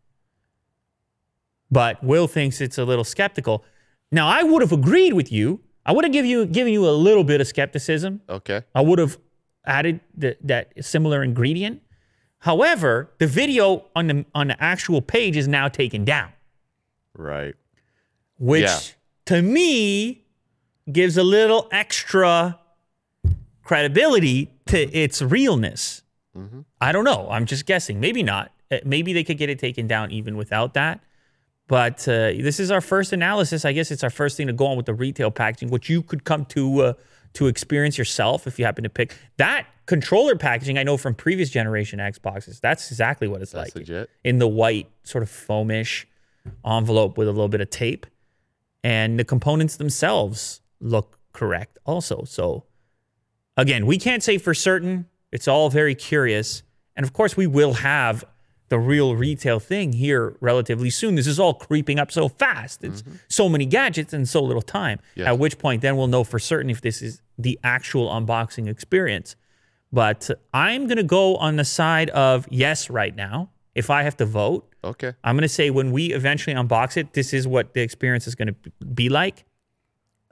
But 1.71 2.03
Will 2.03 2.27
thinks 2.27 2.61
it's 2.61 2.77
a 2.77 2.85
little 2.85 3.03
skeptical. 3.03 3.63
Now, 4.11 4.27
I 4.27 4.43
would 4.43 4.61
have 4.61 4.71
agreed 4.71 5.13
with 5.13 5.31
you. 5.31 5.61
I 5.85 5.91
would 5.91 6.03
have 6.03 6.13
given 6.13 6.29
you, 6.29 6.45
given 6.45 6.71
you 6.71 6.87
a 6.87 6.91
little 6.91 7.23
bit 7.23 7.41
of 7.41 7.47
skepticism. 7.47 8.21
Okay. 8.29 8.61
I 8.75 8.81
would 8.81 8.99
have 8.99 9.17
added 9.65 10.01
the, 10.15 10.37
that 10.43 10.71
similar 10.83 11.23
ingredient. 11.23 11.81
However, 12.39 13.11
the 13.19 13.27
video 13.27 13.85
on 13.95 14.07
the 14.07 14.25
on 14.35 14.47
the 14.47 14.61
actual 14.61 15.01
page 15.01 15.37
is 15.37 15.47
now 15.47 15.69
taken 15.69 16.03
down, 16.03 16.33
Right. 17.15 17.55
Which 18.37 18.63
Yeah. 18.63 18.79
to 19.25 19.41
me 19.41 20.25
gives 20.91 21.17
a 21.17 21.23
little 21.23 21.67
extra 21.71 22.59
credibility 23.63 24.51
to 24.67 24.77
its 24.97 25.21
realness. 25.21 26.01
I 26.81 26.91
don't 26.91 27.03
know. 27.05 27.27
I'm 27.29 27.45
just 27.45 27.67
guessing. 27.67 27.99
Maybe 27.99 28.23
not. 28.23 28.51
Uh, 28.71 28.79
Maybe 28.83 29.13
they 29.13 29.23
could 29.23 29.37
get 29.37 29.49
it 29.51 29.59
taken 29.59 29.85
down 29.85 30.09
even 30.11 30.35
without 30.35 30.73
that. 30.73 30.99
But 31.67 32.07
uh, 32.07 32.33
this 32.33 32.59
is 32.59 32.71
our 32.71 32.81
first 32.81 33.13
analysis. 33.13 33.65
I 33.65 33.71
guess 33.71 33.91
it's 33.91 34.03
our 34.03 34.09
first 34.09 34.35
thing 34.35 34.47
to 34.47 34.53
go 34.53 34.65
on 34.65 34.75
with 34.75 34.87
the 34.87 34.95
retail 34.95 35.29
packaging, 35.29 35.69
which 35.69 35.89
you 35.89 36.01
could 36.01 36.23
come 36.23 36.45
to 36.45 36.81
uh, 36.81 36.93
to 37.33 37.47
experience 37.47 37.97
yourself 37.99 38.47
if 38.47 38.57
you 38.57 38.65
happen 38.65 38.83
to 38.83 38.89
pick 38.89 39.15
that 39.37 39.67
controller 39.85 40.35
packaging. 40.35 40.77
I 40.79 40.83
know 40.83 40.97
from 40.97 41.13
previous 41.13 41.49
generation 41.51 41.99
Xboxes. 41.99 42.59
That's 42.59 42.89
exactly 42.91 43.27
what 43.27 43.41
it's 43.43 43.51
That's 43.51 43.67
like 43.75 43.87
legit. 43.87 44.09
in 44.23 44.39
the 44.39 44.47
white 44.47 44.89
sort 45.03 45.21
of 45.23 45.29
foamish 45.29 46.07
envelope 46.65 47.15
with 47.17 47.27
a 47.27 47.31
little 47.31 47.47
bit 47.47 47.61
of 47.61 47.69
tape, 47.69 48.05
and 48.83 49.19
the 49.19 49.23
components 49.23 49.77
themselves 49.77 50.61
look 50.79 51.19
correct 51.31 51.77
also. 51.85 52.23
So 52.25 52.65
again, 53.57 53.85
we 53.85 53.97
can't 53.97 54.23
say 54.23 54.37
for 54.37 54.53
certain. 54.53 55.07
It's 55.31 55.47
all 55.47 55.69
very 55.69 55.95
curious. 55.95 56.63
And 56.95 57.05
of 57.05 57.13
course, 57.13 57.35
we 57.35 57.47
will 57.47 57.73
have 57.73 58.23
the 58.69 58.79
real 58.79 59.15
retail 59.15 59.59
thing 59.59 59.93
here 59.93 60.35
relatively 60.41 60.89
soon. 60.89 61.15
This 61.15 61.27
is 61.27 61.39
all 61.39 61.53
creeping 61.53 61.99
up 61.99 62.11
so 62.11 62.27
fast. 62.27 62.83
It's 62.83 63.01
mm-hmm. 63.01 63.15
so 63.27 63.49
many 63.49 63.65
gadgets 63.65 64.13
in 64.13 64.25
so 64.25 64.41
little 64.41 64.61
time. 64.61 64.99
Yes. 65.15 65.27
At 65.27 65.39
which 65.39 65.57
point, 65.59 65.81
then 65.81 65.95
we'll 65.95 66.07
know 66.07 66.23
for 66.23 66.39
certain 66.39 66.69
if 66.69 66.81
this 66.81 67.01
is 67.01 67.21
the 67.37 67.59
actual 67.63 68.09
unboxing 68.09 68.67
experience. 68.67 69.35
But 69.91 70.29
I'm 70.53 70.87
going 70.87 70.97
to 70.97 71.03
go 71.03 71.35
on 71.37 71.55
the 71.55 71.65
side 71.65 72.09
of 72.11 72.47
yes 72.49 72.89
right 72.89 73.15
now. 73.15 73.51
If 73.75 73.89
I 73.89 74.03
have 74.03 74.17
to 74.17 74.25
vote, 74.25 74.72
Okay. 74.83 75.13
I'm 75.23 75.35
going 75.35 75.41
to 75.43 75.49
say 75.49 75.69
when 75.69 75.91
we 75.91 76.13
eventually 76.13 76.55
unbox 76.55 76.97
it, 76.97 77.13
this 77.13 77.33
is 77.33 77.47
what 77.47 77.73
the 77.73 77.81
experience 77.81 78.27
is 78.27 78.35
going 78.35 78.49
to 78.49 78.85
be 78.85 79.09
like. 79.09 79.45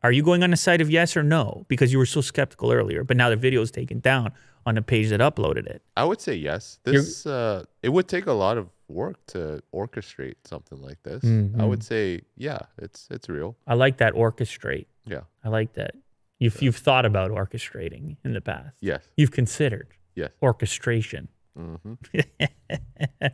Are 0.04 0.12
you 0.12 0.24
going 0.24 0.42
on 0.44 0.50
the 0.50 0.58
side 0.58 0.82
of 0.82 0.90
yes 0.90 1.16
or 1.16 1.22
no? 1.24 1.66
Because 1.68 1.92
you 1.92 2.00
were 2.00 2.08
so 2.08 2.22
skeptical 2.22 2.72
earlier, 2.72 3.04
but 3.04 3.16
now 3.18 3.30
the 3.30 3.36
video 3.36 3.62
is 3.62 3.70
taken 3.72 4.00
down 4.00 4.32
on 4.66 4.76
the 4.76 4.82
page 4.82 5.10
that 5.10 5.20
uploaded 5.20 5.68
it. 5.68 5.82
I 5.96 6.04
would 6.06 6.20
say 6.22 6.34
yes. 6.36 6.80
This 6.84 7.26
uh 7.26 7.66
it 7.84 7.90
would 7.90 8.08
take 8.08 8.26
a 8.28 8.34
lot 8.34 8.58
of 8.58 8.68
work 8.88 9.24
to 9.28 9.62
orchestrate 9.74 10.36
something 10.44 10.82
like 10.82 11.02
this. 11.04 11.24
I 11.60 11.64
would 11.66 11.84
say 11.84 12.22
yeah, 12.36 12.60
it's 12.80 13.08
it's 13.12 13.30
real. 13.30 13.56
I 13.68 13.76
like 13.76 13.98
that 13.98 14.14
orchestrate. 14.14 14.86
Yeah. 15.06 15.22
I 15.44 15.50
like 15.50 15.74
that. 15.74 15.96
You've, 16.40 16.60
you've 16.64 16.76
thought 16.78 17.06
about 17.06 17.30
orchestrating 17.30 18.18
in 18.26 18.34
the 18.34 18.42
past. 18.42 18.76
Yes. 18.82 19.04
You've 19.16 19.32
considered 19.32 19.90
Yes. 20.16 20.32
orchestration. 20.42 21.28
Hmm 21.56 21.94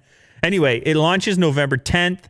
Anyway, 0.43 0.82
it 0.86 0.95
launches 0.95 1.38
November 1.38 1.77
10th, 1.77 2.25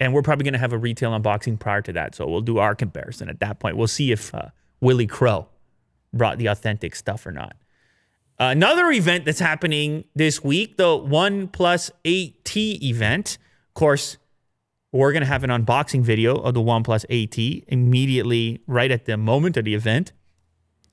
and 0.00 0.12
we're 0.12 0.22
probably 0.22 0.44
going 0.44 0.52
to 0.52 0.58
have 0.58 0.72
a 0.72 0.78
retail 0.78 1.12
unboxing 1.12 1.58
prior 1.58 1.80
to 1.82 1.92
that. 1.92 2.14
So 2.14 2.28
we'll 2.28 2.40
do 2.40 2.58
our 2.58 2.74
comparison 2.74 3.28
at 3.28 3.40
that 3.40 3.60
point. 3.60 3.76
We'll 3.76 3.86
see 3.86 4.10
if 4.12 4.34
uh, 4.34 4.48
Willie 4.80 5.06
Crow 5.06 5.48
brought 6.12 6.38
the 6.38 6.46
authentic 6.46 6.96
stuff 6.96 7.24
or 7.24 7.32
not. 7.32 7.56
Another 8.38 8.90
event 8.90 9.24
that's 9.24 9.38
happening 9.38 10.04
this 10.14 10.44
week, 10.44 10.76
the 10.76 10.84
OnePlus 10.84 11.90
8T 12.04 12.82
event. 12.82 13.38
Of 13.68 13.74
course, 13.74 14.18
we're 14.92 15.12
going 15.12 15.22
to 15.22 15.28
have 15.28 15.44
an 15.44 15.50
unboxing 15.50 16.02
video 16.02 16.36
of 16.36 16.54
the 16.54 16.60
OnePlus 16.60 17.06
8T 17.06 17.64
immediately 17.68 18.60
right 18.66 18.90
at 18.90 19.06
the 19.06 19.16
moment 19.16 19.56
of 19.56 19.64
the 19.64 19.74
event. 19.74 20.12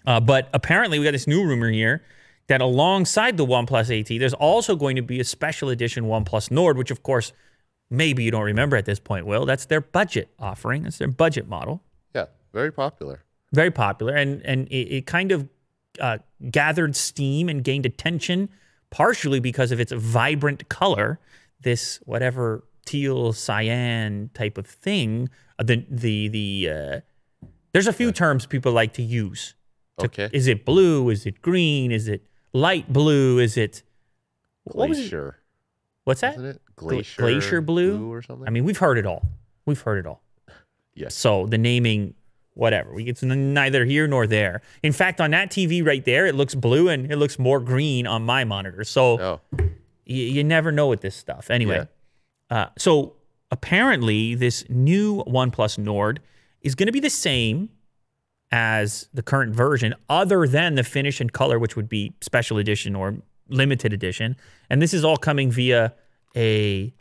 Uh, 0.05 0.19
but 0.19 0.49
apparently, 0.53 0.99
we 0.99 1.05
got 1.05 1.11
this 1.11 1.27
new 1.27 1.43
rumor 1.45 1.69
here 1.69 2.03
that 2.47 2.61
alongside 2.61 3.37
the 3.37 3.45
OnePlus 3.45 3.89
8T, 3.89 4.19
there's 4.19 4.33
also 4.33 4.75
going 4.75 4.95
to 4.95 5.01
be 5.01 5.19
a 5.19 5.23
special 5.23 5.69
edition 5.69 6.05
OnePlus 6.05 6.51
Nord, 6.51 6.77
which, 6.77 6.91
of 6.91 7.03
course, 7.03 7.31
maybe 7.89 8.23
you 8.23 8.31
don't 8.31 8.43
remember 8.43 8.75
at 8.75 8.85
this 8.85 8.99
point, 8.99 9.25
Will. 9.25 9.45
That's 9.45 9.65
their 9.65 9.81
budget 9.81 10.29
offering. 10.39 10.83
That's 10.83 10.97
their 10.97 11.07
budget 11.07 11.47
model. 11.47 11.81
Yeah. 12.13 12.25
Very 12.53 12.71
popular. 12.71 13.23
Very 13.53 13.71
popular. 13.71 14.13
And, 14.15 14.41
and 14.45 14.67
it, 14.67 14.97
it 14.97 15.05
kind 15.05 15.31
of 15.31 15.47
uh, 16.01 16.17
gathered 16.51 16.95
steam 16.95 17.47
and 17.49 17.63
gained 17.63 17.85
attention, 17.85 18.49
partially 18.89 19.39
because 19.39 19.71
of 19.71 19.79
its 19.79 19.91
vibrant 19.91 20.67
color, 20.69 21.19
this 21.61 21.99
whatever 22.05 22.63
teal 22.85 23.31
cyan 23.31 24.29
type 24.33 24.57
of 24.57 24.67
thing. 24.67 25.29
Uh, 25.57 25.63
The, 25.63 25.85
the, 25.89 26.27
the, 26.27 26.69
uh, 26.69 26.99
there's 27.71 27.87
a 27.87 27.93
few 27.93 28.11
terms 28.11 28.45
people 28.45 28.71
like 28.73 28.93
to 28.93 29.01
use. 29.03 29.55
to- 29.99 30.05
Okay. 30.05 30.29
Is 30.33 30.47
it 30.47 30.65
blue? 30.65 31.09
Is 31.09 31.25
it 31.25 31.41
green? 31.41 31.91
Is 31.91 32.07
it 32.07 32.25
light 32.53 32.91
blue? 32.91 33.39
Is 33.39 33.57
it 33.57 33.83
what 34.63 34.89
was 34.89 34.97
it? 34.97 35.01
Glacier. 35.01 35.37
What's 36.05 36.21
that? 36.21 36.35
Isn't 36.35 36.45
it? 36.45 36.61
Glacier, 36.75 37.21
glacier 37.21 37.61
blue? 37.61 38.11
or 38.11 38.21
something? 38.21 38.47
I 38.47 38.51
mean, 38.51 38.63
we've 38.65 38.77
heard 38.77 38.97
it 38.97 39.05
all. 39.05 39.23
We've 39.65 39.79
heard 39.79 39.99
it 39.99 40.07
all. 40.07 40.21
yes. 40.95 41.15
So 41.15 41.45
the 41.45 41.57
naming, 41.57 42.13
whatever, 42.55 42.93
we 42.93 43.05
it's 43.05 43.23
neither 43.23 43.85
here 43.85 44.07
nor 44.07 44.27
there. 44.27 44.61
In 44.81 44.91
fact, 44.91 45.21
on 45.21 45.31
that 45.31 45.49
TV 45.49 45.85
right 45.85 46.03
there, 46.03 46.25
it 46.25 46.35
looks 46.35 46.55
blue 46.55 46.89
and 46.89 47.11
it 47.11 47.17
looks 47.17 47.39
more 47.39 47.59
green 47.59 48.05
on 48.07 48.23
my 48.23 48.43
monitor. 48.43 48.83
So 48.83 49.19
Oh. 49.19 49.41
you, 50.05 50.23
you 50.23 50.43
never 50.43 50.71
know 50.71 50.87
with 50.87 51.01
this 51.01 51.15
stuff. 51.15 51.49
Anyway, 51.49 51.87
uh, 52.49 52.67
so 52.77 53.13
apparently 53.51 54.35
this 54.35 54.65
new 54.69 55.23
OnePlus 55.25 55.77
Nord 55.77 56.19
is 56.61 56.75
going 56.75 56.87
to 56.87 56.91
be 56.93 56.99
the 56.99 57.09
same 57.09 57.69
as 58.53 59.09
the 59.15 59.23
current 59.23 59.55
version, 59.55 59.95
other 60.09 60.45
than 60.45 60.75
the 60.75 60.83
finish 60.83 61.19
and 61.19 61.33
color, 61.33 61.57
which 61.57 61.75
would 61.75 61.89
be 61.89 62.13
special 62.21 62.59
edition 62.59 62.95
or 62.95 63.15
limited 63.49 63.91
edition. 63.91 64.35
And 64.69 64.79
this 64.79 64.93
is 64.93 65.03
all 65.03 65.17
coming 65.17 65.49
via 65.49 65.95
a 66.35 66.93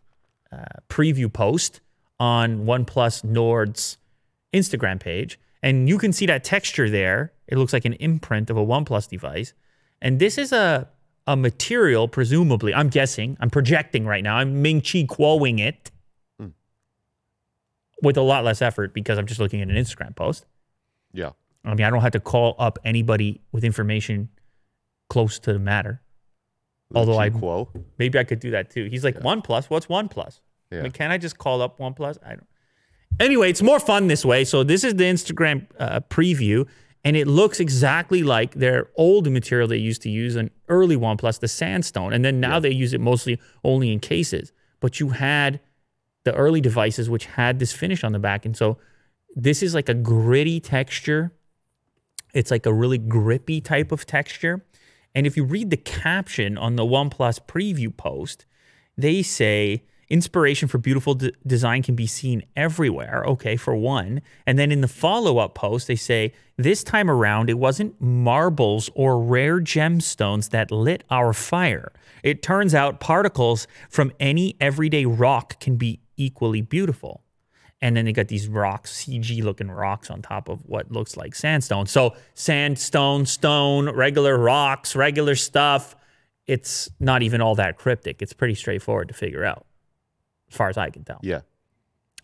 uh, 0.51 0.65
preview 0.89 1.31
post 1.31 1.83
on 2.19 2.65
OnePlus 2.65 3.23
Nord's 3.23 3.99
Instagram 4.55 4.99
page. 4.99 5.39
And 5.63 5.91
you 5.91 5.99
can 5.99 6.15
see 6.15 6.25
that 6.25 6.43
texture 6.43 6.89
there. 6.89 7.35
It 7.47 7.59
looks 7.59 7.75
like 7.75 7.85
an 7.85 7.95
imprint 7.95 8.49
of 8.49 8.57
a 8.57 8.65
OnePlus 8.65 9.07
device. 9.11 9.53
And 10.01 10.19
this 10.19 10.39
is 10.39 10.53
a, 10.53 10.89
a 11.27 11.37
material, 11.37 12.09
presumably, 12.09 12.73
I'm 12.73 12.89
guessing, 12.89 13.37
I'm 13.41 13.51
projecting 13.51 14.07
right 14.07 14.25
now. 14.25 14.37
I'm 14.37 14.63
Ming 14.63 14.81
Chi 14.81 15.05
Kuoing 15.05 15.61
it 15.61 15.91
with 18.03 18.17
a 18.17 18.23
lot 18.23 18.43
less 18.43 18.63
effort 18.63 18.95
because 18.95 19.19
I'm 19.19 19.27
just 19.27 19.39
looking 19.39 19.61
at 19.61 19.69
an 19.69 19.77
Instagram 19.77 20.17
post. 20.17 20.47
Yeah. 21.13 21.33
I 21.65 21.75
mean, 21.75 21.85
I 21.87 21.91
don't 21.91 22.01
have 22.01 22.13
to 22.13 22.21
call 22.21 22.57
up 22.59 22.79
anybody 22.85 23.41
with 23.53 23.65
information 23.65 24.29
close 25.09 25.39
to 25.41 25.53
the 25.53 25.59
matter. 25.59 26.01
Although 26.95 27.19
I- 27.19 27.31
Kuo. 27.31 27.69
Maybe 27.99 28.19
I 28.19 28.25
could 28.25 28.41
do 28.41 28.51
that 28.51 28.71
too. 28.71 28.87
He's 28.91 29.05
like, 29.05 29.17
OnePlus, 29.21 29.67
what's 29.71 29.87
OnePlus? 29.87 30.41
I 30.71 30.77
Yeah. 30.77 30.83
mean, 30.83 30.93
can 30.93 31.11
I 31.11 31.19
just 31.19 31.39
call 31.39 31.63
up 31.63 31.79
OnePlus? 31.79 32.19
I 32.25 32.31
don't. 32.31 32.47
Anyway, 33.21 33.51
it's 33.51 33.63
more 33.63 33.79
fun 33.79 34.07
this 34.09 34.25
way. 34.25 34.45
So 34.45 34.63
this 34.65 34.85
is 34.85 34.95
the 34.97 35.05
Instagram 35.05 35.67
uh, 35.79 36.01
preview, 36.01 36.67
and 37.05 37.17
it 37.17 37.27
looks 37.27 37.61
exactly 37.61 38.23
like 38.23 38.55
their 38.55 38.89
old 38.97 39.31
material 39.31 39.69
they 39.69 39.77
used 39.77 40.03
to 40.03 40.11
use 40.11 40.35
in 40.37 40.51
early 40.69 40.97
OnePlus, 40.97 41.39
the 41.41 41.49
sandstone, 41.49 42.13
and 42.13 42.25
then 42.25 42.41
now 42.41 42.59
they 42.59 42.71
use 42.71 42.93
it 42.93 43.01
mostly 43.01 43.39
only 43.65 43.93
in 43.93 44.01
cases. 44.01 44.53
But 44.81 44.99
you 44.99 45.11
had 45.11 45.61
the 46.25 46.35
early 46.35 46.61
devices 46.61 47.11
which 47.11 47.27
had 47.27 47.59
this 47.59 47.73
finish 47.73 48.03
on 48.03 48.13
the 48.13 48.19
back, 48.19 48.45
and 48.47 48.57
so 48.57 48.79
this 49.37 49.63
is 49.63 49.75
like 49.75 49.89
a 49.89 49.95
gritty 49.95 50.59
texture. 50.61 51.33
It's 52.33 52.51
like 52.51 52.67
a 52.67 52.73
really 52.73 52.99
grippy 52.99 53.61
type 53.61 53.93
of 53.93 54.07
texture. 54.07 54.65
And 55.15 55.27
if 55.27 55.37
you 55.37 55.45
read 55.45 55.71
the 55.71 55.77
caption 55.77 56.57
on 56.57 56.77
the 56.77 56.85
OnePlus 56.85 57.41
preview 57.47 57.95
post, 57.95 58.47
they 58.97 59.23
say 59.23 59.85
inspiration 60.09 60.69
for 60.69 60.79
beautiful 60.79 61.19
design 61.47 61.83
can 61.83 61.95
be 61.95 62.07
seen 62.07 62.43
everywhere. 62.55 63.25
Okay, 63.27 63.57
for 63.57 63.75
one. 63.75 64.21
And 64.47 64.59
then 64.59 64.71
in 64.71 64.83
the 64.83 64.89
follow 64.89 65.39
up 65.39 65.55
post, 65.55 65.87
they 65.87 65.97
say 65.97 66.33
this 66.57 66.85
time 66.85 67.11
around, 67.11 67.49
it 67.49 67.59
wasn't 67.59 68.01
marbles 68.01 68.91
or 68.95 69.23
rare 69.23 69.61
gemstones 69.61 70.51
that 70.51 70.71
lit 70.71 71.05
our 71.11 71.33
fire. 71.33 71.93
It 72.23 72.43
turns 72.43 72.75
out 72.75 73.01
particles 73.01 73.67
from 73.89 74.13
any 74.21 74.57
everyday 74.61 75.07
rock 75.07 75.59
can 75.61 75.77
be 75.77 76.01
equally 76.17 76.61
beautiful. 76.61 77.23
And 77.83 77.97
then 77.97 78.05
they 78.05 78.13
got 78.13 78.29
these 78.29 78.49
rocks, 78.49 79.05
CG 79.05 79.43
looking 79.43 79.71
rocks 79.71 80.09
on 80.09 80.23
top 80.23 80.49
of 80.49 80.61
what 80.67 80.91
looks 80.91 81.17
like 81.17 81.35
sandstone. 81.35 81.87
So, 81.87 82.15
sandstone, 82.35 83.27
stone, 83.27 83.91
regular 83.91 84.39
rocks, 84.39 84.97
regular 84.97 85.35
stuff. 85.35 85.97
It's 86.47 86.89
not 87.01 87.23
even 87.23 87.41
all 87.41 87.57
that 87.57 87.77
cryptic. 87.77 88.23
It's 88.23 88.33
pretty 88.33 88.55
straightforward 88.55 89.09
to 89.09 89.15
figure 89.15 89.45
out, 89.45 89.67
as 90.49 90.57
far 90.57 90.69
as 90.69 90.79
I 90.79 90.91
can 90.91 91.03
tell. 91.03 91.19
Yeah. 91.23 91.41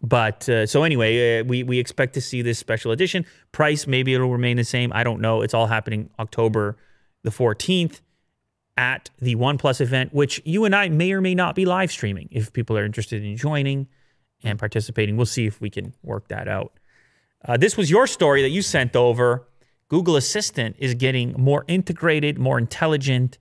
But 0.00 0.48
uh, 0.48 0.66
so 0.66 0.84
anyway, 0.84 1.40
uh, 1.40 1.44
we 1.44 1.64
we 1.64 1.78
expect 1.78 2.14
to 2.14 2.20
see 2.20 2.40
this 2.40 2.58
special 2.58 2.92
edition. 2.92 3.26
Price 3.50 3.86
maybe 3.86 4.14
it'll 4.14 4.30
remain 4.30 4.56
the 4.56 4.64
same. 4.64 4.92
I 4.94 5.02
don't 5.02 5.20
know. 5.20 5.42
It's 5.42 5.54
all 5.54 5.66
happening 5.66 6.10
October 6.18 6.76
the 7.24 7.30
14th 7.30 8.00
at 8.76 9.10
the 9.20 9.34
OnePlus 9.34 9.80
event, 9.80 10.14
which 10.14 10.40
you 10.44 10.64
and 10.64 10.74
I 10.74 10.88
may 10.88 11.12
or 11.12 11.20
may 11.20 11.34
not 11.34 11.56
be 11.56 11.64
live 11.64 11.90
streaming. 11.90 12.28
If 12.30 12.52
people 12.52 12.78
are 12.78 12.84
interested 12.84 13.24
in 13.24 13.36
joining 13.36 13.88
and 14.42 14.58
participating, 14.58 15.16
we'll 15.16 15.26
see 15.26 15.46
if 15.46 15.60
we 15.60 15.70
can 15.70 15.94
work 16.02 16.28
that 16.28 16.48
out. 16.48 16.72
Uh, 17.44 17.56
this 17.56 17.76
was 17.76 17.90
your 17.90 18.06
story 18.06 18.42
that 18.42 18.50
you 18.50 18.62
sent 18.62 18.96
over. 18.96 19.46
Google 19.88 20.16
Assistant 20.16 20.76
is 20.78 20.94
getting 20.94 21.34
more 21.38 21.64
integrated, 21.66 22.38
more 22.38 22.58
intelligent. 22.58 23.38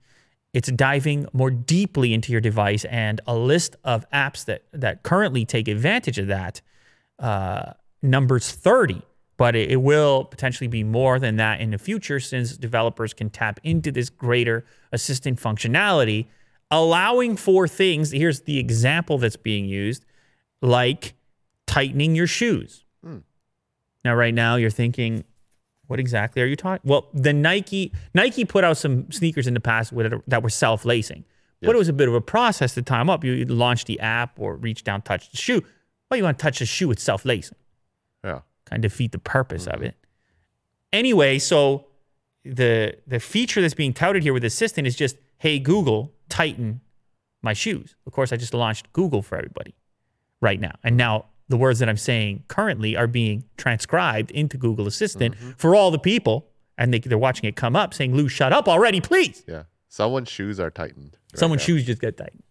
It's 0.52 0.70
diving 0.70 1.26
more 1.32 1.50
deeply 1.50 2.14
into 2.14 2.32
your 2.32 2.40
device, 2.40 2.84
and 2.86 3.20
a 3.26 3.36
list 3.36 3.76
of 3.84 4.08
apps 4.10 4.44
that 4.46 4.62
that 4.72 5.02
currently 5.02 5.44
take 5.44 5.68
advantage 5.68 6.18
of 6.18 6.28
that 6.28 6.62
uh, 7.18 7.72
numbers 8.02 8.50
30. 8.50 9.02
But 9.36 9.54
it, 9.54 9.70
it 9.70 9.76
will 9.76 10.24
potentially 10.24 10.68
be 10.68 10.82
more 10.82 11.18
than 11.18 11.36
that 11.36 11.60
in 11.60 11.70
the 11.70 11.78
future, 11.78 12.18
since 12.18 12.56
developers 12.56 13.12
can 13.12 13.30
tap 13.30 13.60
into 13.62 13.92
this 13.92 14.10
greater 14.10 14.64
assistant 14.90 15.40
functionality, 15.40 16.26
allowing 16.70 17.36
for 17.36 17.68
things. 17.68 18.10
Here's 18.10 18.42
the 18.42 18.58
example 18.58 19.18
that's 19.18 19.36
being 19.36 19.66
used, 19.66 20.04
like 20.60 21.14
tightening 21.66 22.14
your 22.14 22.26
shoes. 22.26 22.84
Hmm. 23.04 23.18
Now, 24.04 24.14
right 24.14 24.34
now, 24.34 24.56
you're 24.56 24.70
thinking, 24.70 25.24
what 25.86 26.00
exactly 26.00 26.42
are 26.42 26.46
you 26.46 26.56
talking? 26.56 26.88
Well, 26.88 27.08
the 27.14 27.32
Nike 27.32 27.92
Nike 28.14 28.44
put 28.44 28.64
out 28.64 28.76
some 28.76 29.10
sneakers 29.10 29.46
in 29.46 29.54
the 29.54 29.60
past 29.60 29.92
with 29.92 30.12
it, 30.12 30.22
that 30.26 30.42
were 30.42 30.50
self 30.50 30.84
lacing, 30.84 31.24
but 31.62 31.74
it 31.74 31.78
was 31.78 31.88
a 31.88 31.92
bit 31.92 32.08
of 32.08 32.14
a 32.14 32.20
process 32.20 32.74
to 32.74 32.82
time 32.82 33.08
up. 33.08 33.24
You 33.24 33.32
you 33.32 33.44
launch 33.46 33.86
the 33.86 33.98
app 34.00 34.38
or 34.38 34.56
reach 34.56 34.84
down, 34.84 35.02
touch 35.02 35.30
the 35.30 35.36
shoe. 35.36 35.62
Well, 36.10 36.18
you 36.18 36.24
want 36.24 36.38
to 36.38 36.42
touch 36.42 36.58
the 36.58 36.66
shoe 36.66 36.88
with 36.88 36.98
self 36.98 37.24
lacing, 37.24 37.56
Yeah. 38.24 38.40
kind 38.66 38.84
of 38.84 38.90
defeat 38.90 39.12
the 39.12 39.18
purpose 39.18 39.66
of 39.66 39.74
mm-hmm. 39.74 39.84
it. 39.84 39.96
Anyway, 40.92 41.38
so 41.38 41.86
the 42.44 42.96
the 43.06 43.20
feature 43.20 43.60
that's 43.60 43.74
being 43.74 43.94
touted 43.94 44.22
here 44.22 44.32
with 44.32 44.44
Assistant 44.44 44.86
is 44.86 44.94
just, 44.94 45.16
hey 45.38 45.58
Google, 45.58 46.12
tighten 46.28 46.82
my 47.40 47.54
shoes. 47.54 47.96
Of 48.06 48.12
course, 48.12 48.32
I 48.32 48.36
just 48.36 48.52
launched 48.52 48.92
Google 48.92 49.22
for 49.22 49.36
everybody 49.36 49.74
right 50.40 50.60
now, 50.60 50.72
and 50.84 50.96
now 50.96 51.26
the 51.48 51.56
words 51.56 51.78
that 51.78 51.88
I'm 51.88 51.96
saying 51.96 52.44
currently 52.48 52.94
are 52.96 53.06
being 53.06 53.44
transcribed 53.56 54.30
into 54.32 54.56
Google 54.58 54.86
Assistant 54.86 55.34
for 55.56 55.74
all 55.74 55.90
the 55.90 55.98
people, 55.98 56.46
and 56.76 56.92
they, 56.92 56.98
they're 56.98 57.16
watching 57.18 57.48
it 57.48 57.56
come 57.56 57.74
up 57.74 57.94
saying, 57.94 58.14
Lew, 58.14 58.28
shut 58.28 58.52
up 58.52 58.68
already, 58.68 59.00
please. 59.00 59.44
Yeah. 59.46 59.62
Someone's 59.88 60.28
shoes 60.28 60.60
are 60.60 60.70
tightened. 60.70 61.16
right 61.32 61.38
Someone's 61.38 61.62
now. 61.62 61.66
shoes 61.66 61.84
just 61.86 62.00
get 62.00 62.16
tightened. 62.18 62.42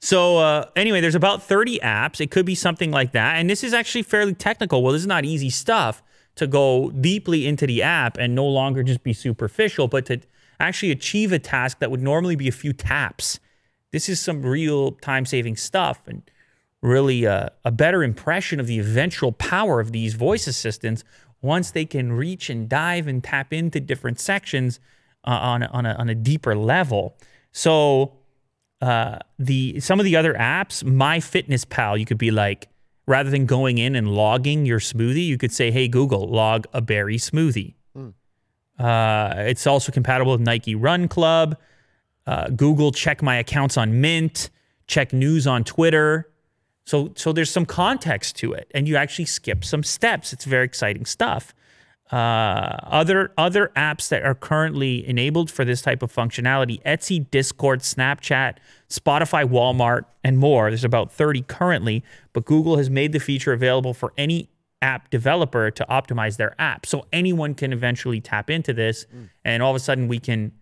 So 0.00 0.38
uh, 0.38 0.66
anyway, 0.76 1.00
there's 1.00 1.14
about 1.14 1.42
30 1.42 1.78
apps. 1.78 2.20
It 2.20 2.30
could 2.30 2.44
be 2.44 2.54
something 2.54 2.90
like 2.90 3.12
that, 3.12 3.36
and 3.36 3.48
this 3.48 3.62
is 3.64 3.72
actually 3.72 4.02
fairly 4.02 4.34
technical. 4.34 4.82
Well, 4.82 4.92
this 4.92 5.02
is 5.02 5.06
not 5.06 5.24
easy 5.24 5.48
stuff 5.50 6.02
to 6.34 6.46
go 6.46 6.90
deeply 6.90 7.46
into 7.46 7.66
the 7.66 7.82
app 7.82 8.16
and 8.18 8.34
no 8.34 8.46
longer 8.46 8.82
just 8.82 9.02
be 9.02 9.12
superficial, 9.12 9.86
but 9.88 10.06
to 10.06 10.20
actually 10.58 10.90
achieve 10.90 11.32
a 11.32 11.38
task 11.38 11.78
that 11.78 11.90
would 11.90 12.02
normally 12.02 12.36
be 12.36 12.48
a 12.48 12.52
few 12.52 12.72
taps. 12.72 13.38
This 13.92 14.08
is 14.08 14.20
some 14.20 14.42
real 14.42 14.92
time-saving 14.92 15.56
stuff, 15.56 16.00
and 16.06 16.22
really 16.82 17.26
uh, 17.26 17.48
a 17.64 17.70
better 17.70 18.02
impression 18.02 18.60
of 18.60 18.66
the 18.66 18.78
eventual 18.78 19.32
power 19.32 19.80
of 19.80 19.92
these 19.92 20.14
voice 20.14 20.46
assistants 20.46 21.04
once 21.40 21.70
they 21.70 21.84
can 21.84 22.12
reach 22.12 22.50
and 22.50 22.68
dive 22.68 23.06
and 23.06 23.22
tap 23.24 23.52
into 23.52 23.80
different 23.80 24.20
sections 24.20 24.80
uh, 25.24 25.30
on, 25.30 25.62
a, 25.62 25.66
on, 25.66 25.86
a, 25.86 25.92
on 25.94 26.08
a 26.08 26.14
deeper 26.14 26.54
level. 26.54 27.16
So 27.52 28.14
uh, 28.80 29.18
the 29.38 29.78
some 29.80 30.00
of 30.00 30.04
the 30.04 30.16
other 30.16 30.34
apps, 30.34 30.84
My 30.84 31.20
Fitness 31.20 31.64
Pal, 31.64 31.96
you 31.96 32.04
could 32.04 32.18
be 32.18 32.32
like, 32.32 32.68
rather 33.06 33.30
than 33.30 33.46
going 33.46 33.78
in 33.78 33.94
and 33.94 34.12
logging 34.12 34.66
your 34.66 34.80
smoothie, 34.80 35.24
you 35.24 35.38
could 35.38 35.52
say, 35.52 35.70
"Hey 35.70 35.86
Google, 35.86 36.26
log 36.26 36.66
a 36.72 36.80
berry 36.80 37.16
smoothie." 37.16 37.74
Uh, 38.78 39.34
it's 39.36 39.66
also 39.66 39.92
compatible 39.92 40.32
with 40.32 40.40
Nike 40.40 40.74
Run 40.74 41.06
Club, 41.06 41.56
uh, 42.26 42.48
Google 42.48 42.90
Check 42.90 43.22
My 43.22 43.36
Accounts 43.36 43.76
on 43.76 44.00
Mint, 44.00 44.50
check 44.88 45.12
news 45.12 45.46
on 45.46 45.62
Twitter. 45.62 46.28
So 46.84 47.12
so 47.16 47.32
there's 47.32 47.50
some 47.50 47.66
context 47.66 48.36
to 48.36 48.52
it, 48.52 48.70
and 48.74 48.88
you 48.88 48.96
actually 48.96 49.26
skip 49.26 49.64
some 49.64 49.82
steps. 49.82 50.32
It's 50.32 50.44
very 50.44 50.64
exciting 50.64 51.06
stuff. 51.06 51.54
Uh, 52.10 52.76
other 52.82 53.32
other 53.38 53.72
apps 53.74 54.08
that 54.08 54.22
are 54.22 54.34
currently 54.34 55.06
enabled 55.06 55.50
for 55.50 55.64
this 55.64 55.80
type 55.80 56.02
of 56.02 56.12
functionality: 56.12 56.82
Etsy, 56.82 57.30
Discord, 57.30 57.80
Snapchat, 57.80 58.56
Spotify, 58.90 59.48
Walmart, 59.48 60.04
and 60.22 60.36
more. 60.38 60.70
There's 60.70 60.84
about 60.84 61.10
30 61.10 61.42
currently, 61.42 62.04
but 62.32 62.44
Google 62.44 62.76
has 62.76 62.90
made 62.90 63.12
the 63.12 63.20
feature 63.20 63.52
available 63.52 63.94
for 63.94 64.12
any 64.18 64.50
app 64.82 65.08
developer 65.10 65.70
to 65.70 65.86
optimize 65.88 66.36
their 66.36 66.54
app, 66.60 66.84
so 66.84 67.06
anyone 67.12 67.54
can 67.54 67.72
eventually 67.72 68.20
tap 68.20 68.50
into 68.50 68.74
this, 68.74 69.06
and 69.44 69.62
all 69.62 69.70
of 69.70 69.76
a 69.76 69.80
sudden 69.80 70.08
we 70.08 70.18
can 70.18 70.52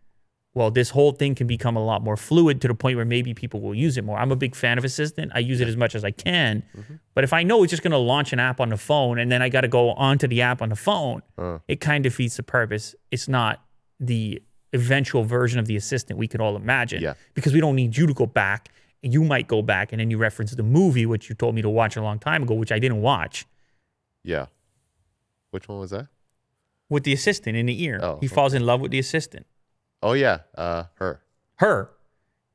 well, 0.55 0.71
this 0.71 0.91
whole 0.91 1.13
thing 1.13 1.35
can 1.37 1.47
become 1.47 1.77
a 1.77 1.85
lot 1.85 2.03
more 2.03 2.17
fluid 2.17 2.61
to 2.63 2.69
the 2.69 2.75
point 2.75 2.97
where 2.97 3.05
maybe 3.05 3.35
people 3.35 3.61
will 3.61 3.75
use 3.75 3.97
it 3.97 4.05
more. 4.05 4.19
I'm 4.19 4.33
a 4.33 4.37
big 4.37 4.57
fan 4.57 4.79
of 4.79 4.85
Assistant. 4.85 5.31
I 5.35 5.39
use 5.39 5.61
it 5.61 5.69
as 5.69 5.77
much 5.77 5.95
as 5.95 6.05
I 6.05 6.11
can. 6.11 6.65
Mm-hmm. 6.77 6.95
But 7.15 7.23
if 7.23 7.33
I 7.33 7.45
know 7.45 7.63
it's 7.63 7.71
just 7.71 7.83
going 7.85 7.93
to 7.93 7.99
launch 7.99 8.33
an 8.33 8.41
app 8.41 8.61
on 8.61 8.69
the 8.71 8.77
phone 8.77 9.21
and 9.21 9.31
then 9.31 9.43
I 9.43 9.49
got 9.49 9.61
to 9.61 9.69
go 9.69 9.93
onto 9.93 10.27
the 10.27 10.43
app 10.43 10.61
on 10.61 10.69
the 10.69 10.77
phone, 10.77 11.23
uh. 11.39 11.59
it 11.69 11.81
kind 11.81 12.05
of 12.05 12.13
defeats 12.13 12.37
the 12.37 12.43
purpose. 12.43 12.97
It's 13.13 13.29
not 13.29 13.63
the 14.01 14.43
eventual 14.73 15.23
version 15.25 15.61
of 15.61 15.67
the 15.67 15.77
Assistant 15.77 16.19
we 16.19 16.27
could 16.27 16.41
all 16.41 16.57
imagine 16.57 17.01
Yeah. 17.03 17.15
because 17.35 17.53
we 17.53 17.61
don't 17.61 17.77
need 17.77 17.97
you 17.97 18.07
to 18.09 18.15
go 18.15 18.27
back. 18.27 18.71
And 19.03 19.13
you 19.15 19.23
might 19.25 19.47
go 19.49 19.63
back 19.63 19.93
and 19.93 20.01
then 20.01 20.11
you 20.11 20.19
reference 20.19 20.51
the 20.51 20.63
movie, 20.63 21.07
which 21.07 21.29
you 21.29 21.35
told 21.35 21.55
me 21.55 21.63
to 21.63 21.71
watch 21.71 21.97
a 21.97 22.03
long 22.03 22.19
time 22.19 22.43
ago, 22.43 22.55
which 22.55 22.71
I 22.73 22.79
didn't 22.79 23.01
watch, 23.03 23.47
Yeah. 24.25 24.47
Which 25.53 25.69
one 25.69 25.79
was 25.79 25.91
that? 25.91 26.09
with 26.89 27.05
the 27.05 27.13
assistant 27.13 27.57
in 27.57 27.67
the 27.67 27.85
ear. 27.85 28.01
Oh, 28.03 28.19
he 28.21 28.27
falls 28.27 28.53
in 28.53 28.67
love 28.67 28.81
with 28.81 28.91
the 28.91 28.99
assistant. 28.99 29.47
Oh 30.03 30.13
yeah. 30.13 30.39
Uh, 30.55 30.85
her. 30.95 31.21
her, 31.57 31.91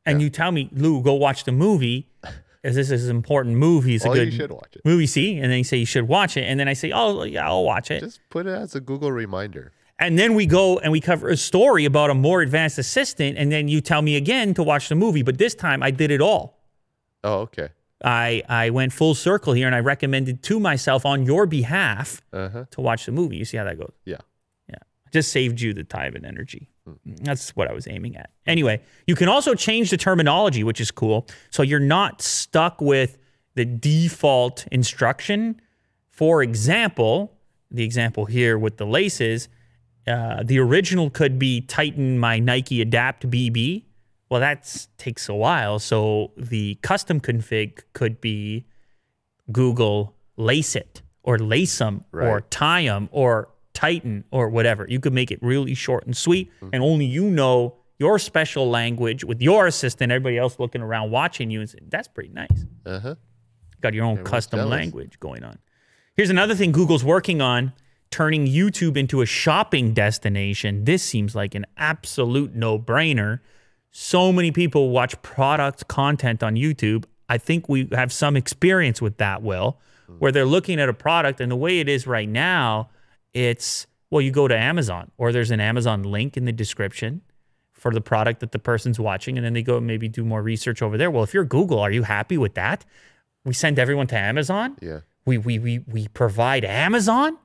and 0.05 0.21
you 0.21 0.29
tell 0.29 0.51
me, 0.51 0.69
Lew, 0.71 1.01
go 1.01 1.13
watch 1.13 1.43
the 1.43 1.51
movie, 1.51 2.09
as 2.63 2.75
this 2.75 2.89
is 2.91 3.07
an 3.09 3.15
important 3.15 3.55
movie. 3.57 3.95
It's 3.95 4.05
a 4.05 4.09
Oh, 4.09 4.13
good 4.13 4.31
you 4.31 4.37
should 4.39 4.51
watch 4.51 4.75
it. 4.75 4.81
movie. 4.85 5.07
See, 5.07 5.37
and 5.37 5.51
then 5.51 5.59
you 5.59 5.63
say 5.63 5.77
you 5.77 5.85
should 5.85 6.07
watch 6.07 6.37
it, 6.37 6.43
and 6.43 6.59
then 6.59 6.67
I 6.67 6.73
say, 6.73 6.91
oh 6.91 7.23
yeah, 7.23 7.47
I'll 7.47 7.63
watch 7.63 7.91
it, 7.91 7.99
Just 8.01 8.19
put 8.29 8.47
it 8.47 8.51
as 8.55 8.75
a 8.75 8.79
Google 8.79 9.11
reminder. 9.11 9.71
and 9.99 10.17
then 10.19 10.33
we 10.35 10.45
go 10.45 10.79
and 10.79 10.91
we 10.91 10.99
cover 10.99 11.29
a 11.29 11.37
story 11.37 11.85
about 11.85 12.09
a 12.09 12.13
more 12.15 12.41
advanced 12.41 12.77
assistant, 12.79 13.37
and 13.37 13.51
then 13.51 13.67
you 13.67 13.79
tell 13.81 14.01
me 14.01 14.15
again 14.15 14.53
to 14.55 14.63
watch 14.63 14.89
the 14.89 14.95
movie, 14.95 15.21
but 15.23 15.37
this 15.37 15.53
time 15.55 15.81
I 15.83 15.91
did 15.91 16.11
it 16.11 16.21
all. 16.21 16.59
Oh, 17.23 17.41
okay. 17.41 17.69
I 18.03 18.43
I 18.49 18.69
went 18.71 18.91
full 18.93 19.15
circle 19.15 19.53
here, 19.53 19.65
and 19.67 19.75
I 19.75 19.79
recommended 19.79 20.43
to 20.43 20.59
myself 20.59 21.05
on 21.05 21.23
your 21.25 21.45
behalf 21.45 22.21
Uh 22.33 22.49
huh. 22.49 22.65
to 22.71 22.81
watch 22.81 23.05
the 23.05 23.11
movie. 23.11 23.37
You 23.37 23.45
see 23.45 23.57
how 23.57 23.63
that 23.63 23.77
goes? 23.79 23.93
Yeah. 24.05 24.17
Yeah. 24.69 24.75
Just 25.13 25.31
saved 25.31 25.61
you 25.61 25.73
the 25.73 25.83
time 25.83 26.15
and 26.15 26.25
energy. 26.25 26.69
That's 27.05 27.55
what 27.55 27.69
I 27.69 27.73
was 27.73 27.87
aiming 27.87 28.15
at. 28.15 28.29
Anyway, 28.45 28.81
you 29.07 29.15
can 29.15 29.27
also 29.27 29.55
change 29.55 29.89
the 29.89 29.97
terminology, 29.97 30.63
which 30.63 30.79
is 30.79 30.91
cool. 30.91 31.27
So 31.49 31.63
you're 31.63 31.79
not 31.79 32.21
stuck 32.21 32.79
with 32.79 33.17
the 33.55 33.65
default 33.65 34.67
instruction. 34.71 35.61
For 36.11 36.43
example, 36.43 37.37
the 37.71 37.83
example 37.83 38.25
here 38.25 38.57
with 38.57 38.77
the 38.77 38.85
laces, 38.85 39.49
uh, 40.07 40.43
the 40.43 40.59
original 40.59 41.09
could 41.09 41.39
be 41.39 41.61
tighten 41.61 42.19
my 42.19 42.39
Nike 42.39 42.81
Adapt 42.81 43.29
BB. 43.29 43.85
Well, 44.29 44.39
that 44.39 44.87
takes 44.97 45.27
a 45.29 45.33
while. 45.33 45.79
So 45.79 46.31
the 46.37 46.75
custom 46.81 47.19
config 47.19 47.79
could 47.93 48.21
be 48.21 48.65
Google 49.51 50.15
lace 50.37 50.75
it 50.75 51.01
or 51.23 51.39
lace 51.39 51.77
them 51.77 52.05
or 52.29 52.41
tie 52.41 52.85
them 52.85 53.09
or 53.11 53.49
tighten 53.75 54.23
or 54.31 54.49
whatever. 54.49 54.87
You 54.89 54.99
could 54.99 55.13
make 55.13 55.29
it 55.29 55.39
really 55.43 55.75
short 55.75 56.05
and 56.05 56.17
sweet, 56.17 56.51
and 56.73 56.81
only 56.81 57.05
you 57.05 57.25
know 57.29 57.75
your 57.99 58.17
special 58.17 58.67
language 58.69 59.23
with 59.23 59.41
your 59.41 59.67
assistant. 59.67 60.11
Everybody 60.11 60.37
else 60.39 60.57
looking 60.59 60.81
around 60.81 61.11
watching 61.11 61.51
you 61.51 61.59
and 61.61 61.69
saying, 61.69 61.85
"That's 61.89 62.07
pretty 62.07 62.31
nice." 62.33 62.65
Uh 62.85 62.99
huh. 62.99 63.15
Got 63.81 63.93
your 63.93 64.05
own 64.05 64.23
custom 64.23 64.57
jealous. 64.59 64.71
language 64.71 65.19
going 65.19 65.43
on. 65.43 65.59
Here's 66.15 66.31
another 66.31 66.55
thing 66.55 66.71
Google's 66.71 67.03
working 67.03 67.41
on 67.41 67.73
turning 68.09 68.47
YouTube 68.47 68.95
into 68.97 69.21
a 69.21 69.25
shopping 69.25 69.93
destination. 69.93 70.85
This 70.85 71.03
seems 71.03 71.35
like 71.35 71.53
an 71.53 71.65
absolute 71.77 72.55
no 72.55 72.79
brainer. 72.79 73.39
so 73.91 74.31
many 74.31 74.51
people 74.51 74.89
watch 74.89 75.21
product 75.21 75.87
content 75.87 76.41
on 76.43 76.55
YouTube. 76.55 77.05
I 77.29 77.37
think 77.37 77.67
we 77.69 77.87
have 77.91 78.11
some 78.11 78.35
experience 78.37 79.01
with 79.01 79.17
that, 79.17 79.41
Will, 79.41 79.79
where 80.19 80.31
they're 80.31 80.45
looking 80.45 80.79
at 80.79 80.89
a 80.89 80.93
product 80.93 81.39
and 81.41 81.51
the 81.51 81.55
way 81.55 81.79
it 81.79 81.89
is 81.89 82.05
right 82.05 82.27
now, 82.29 82.89
it's 83.35 83.85
well, 84.09 84.21
you 84.21 84.31
go 84.31 84.47
to 84.47 84.57
Amazon 84.57 85.11
or 85.17 85.31
there's 85.31 85.51
an 85.51 85.59
Amazon 85.59 86.01
link 86.01 86.37
in 86.37 86.45
the 86.45 86.51
description 86.51 87.21
for 87.73 87.91
the 87.91 88.01
product 88.01 88.39
that 88.39 88.51
the 88.51 88.57
person's 88.59 88.99
watching, 88.99 89.37
and 89.37 89.45
then 89.45 89.53
they 89.53 89.61
go 89.61 89.79
maybe 89.79 90.07
do 90.07 90.23
more 90.23 90.41
research 90.41 90.81
over 90.81 90.97
there. 90.97 91.11
Well, 91.11 91.23
if 91.23 91.33
you're 91.33 91.45
Google, 91.45 91.79
are 91.79 91.91
you 91.91 92.03
happy 92.03 92.37
with 92.37 92.55
that? 92.55 92.85
We 93.43 93.53
send 93.53 93.77
everyone 93.77 94.07
to 94.07 94.17
Amazon. 94.17 94.77
Yeah. 94.81 95.01
We 95.25 95.37
we 95.37 95.59
we 95.59 95.79
we 95.79 96.07
provide 96.07 96.65
Amazon 96.65 97.37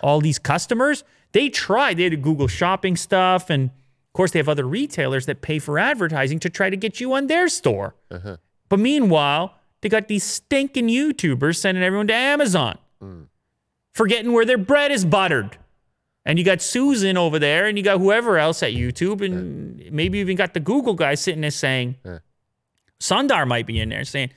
all 0.00 0.20
these 0.20 0.38
customers. 0.38 1.04
They 1.32 1.48
tried. 1.48 1.96
They 1.96 2.04
had 2.04 2.22
Google 2.22 2.48
Shopping 2.48 2.96
stuff, 2.96 3.50
and 3.50 3.70
of 3.70 4.12
course 4.12 4.30
they 4.30 4.38
have 4.38 4.48
other 4.48 4.66
retailers 4.66 5.26
that 5.26 5.42
pay 5.42 5.58
for 5.58 5.78
advertising 5.78 6.38
to 6.40 6.50
try 6.50 6.70
to 6.70 6.76
get 6.76 7.00
you 7.00 7.12
on 7.14 7.26
their 7.26 7.48
store. 7.48 7.94
Uh-huh. 8.10 8.36
But 8.68 8.78
meanwhile, 8.78 9.56
they 9.80 9.88
got 9.88 10.08
these 10.08 10.24
stinking 10.24 10.88
YouTubers 10.88 11.56
sending 11.56 11.82
everyone 11.82 12.06
to 12.06 12.14
Amazon, 12.14 12.78
mm. 13.02 13.26
Forgetting 13.94 14.32
where 14.32 14.44
their 14.44 14.58
bread 14.58 14.90
is 14.92 15.04
buttered. 15.04 15.56
And 16.24 16.38
you 16.38 16.44
got 16.44 16.62
Susan 16.62 17.16
over 17.16 17.38
there, 17.38 17.66
and 17.66 17.76
you 17.76 17.82
got 17.82 17.98
whoever 17.98 18.38
else 18.38 18.62
at 18.62 18.72
YouTube, 18.72 19.24
and 19.24 19.82
maybe 19.90 20.18
even 20.18 20.36
got 20.36 20.54
the 20.54 20.60
Google 20.60 20.94
guy 20.94 21.14
sitting 21.16 21.40
there 21.40 21.50
saying, 21.50 21.96
Yeah. 22.04 22.18
Sundar 23.00 23.46
might 23.48 23.66
be 23.66 23.80
in 23.80 23.88
there 23.88 24.04
saying, 24.04 24.30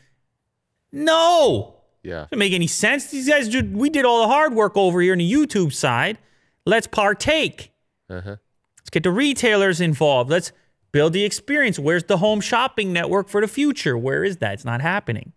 no, 0.92 1.76
Yeah. 2.04 2.22
doesn't 2.24 2.40
make 2.40 2.54
any 2.54 2.68
sense. 2.68 3.12
These 3.12 3.30
guys, 3.30 3.50
did, 3.50 3.76
we 3.76 3.90
did 3.90 4.06
all 4.06 4.22
the 4.22 4.28
hard 4.28 4.54
work 4.54 4.76
over 4.76 5.02
here 5.02 5.12
on 5.14 5.20
the 5.20 5.32
YouTube 5.32 5.74
side. 5.74 6.18
Let's 6.66 6.88
partake. 6.88 7.72
Uh-huh. 8.10 8.38
Let's 8.80 8.90
get 8.90 9.04
the 9.04 9.12
retailers 9.12 9.82
involved. 9.82 10.30
Let's 10.32 10.52
build 10.92 11.14
the 11.14 11.24
experience. 11.24 11.78
Where's 11.78 12.06
the 12.06 12.18
home 12.18 12.42
shopping 12.42 12.94
network 12.94 13.30
for 13.30 13.42
the 13.42 13.48
future? 13.48 13.98
Where 13.98 14.24
is 14.24 14.38
that? 14.38 14.54
It's 14.54 14.66
not 14.66 14.82
happening 14.82 15.34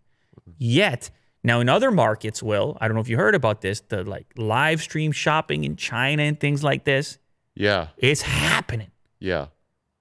yet. 0.56 1.10
Now, 1.48 1.60
in 1.60 1.70
other 1.70 1.90
markets, 1.90 2.42
Will, 2.42 2.76
I 2.78 2.88
don't 2.88 2.94
know 2.94 3.00
if 3.00 3.08
you 3.08 3.16
heard 3.16 3.34
about 3.34 3.62
this, 3.62 3.80
the 3.80 4.04
like 4.04 4.26
live 4.36 4.82
stream 4.82 5.12
shopping 5.12 5.64
in 5.64 5.76
China 5.76 6.22
and 6.24 6.38
things 6.38 6.62
like 6.62 6.84
this. 6.84 7.16
Yeah. 7.54 7.88
It's 7.96 8.20
happening. 8.20 8.90
Yeah. 9.18 9.46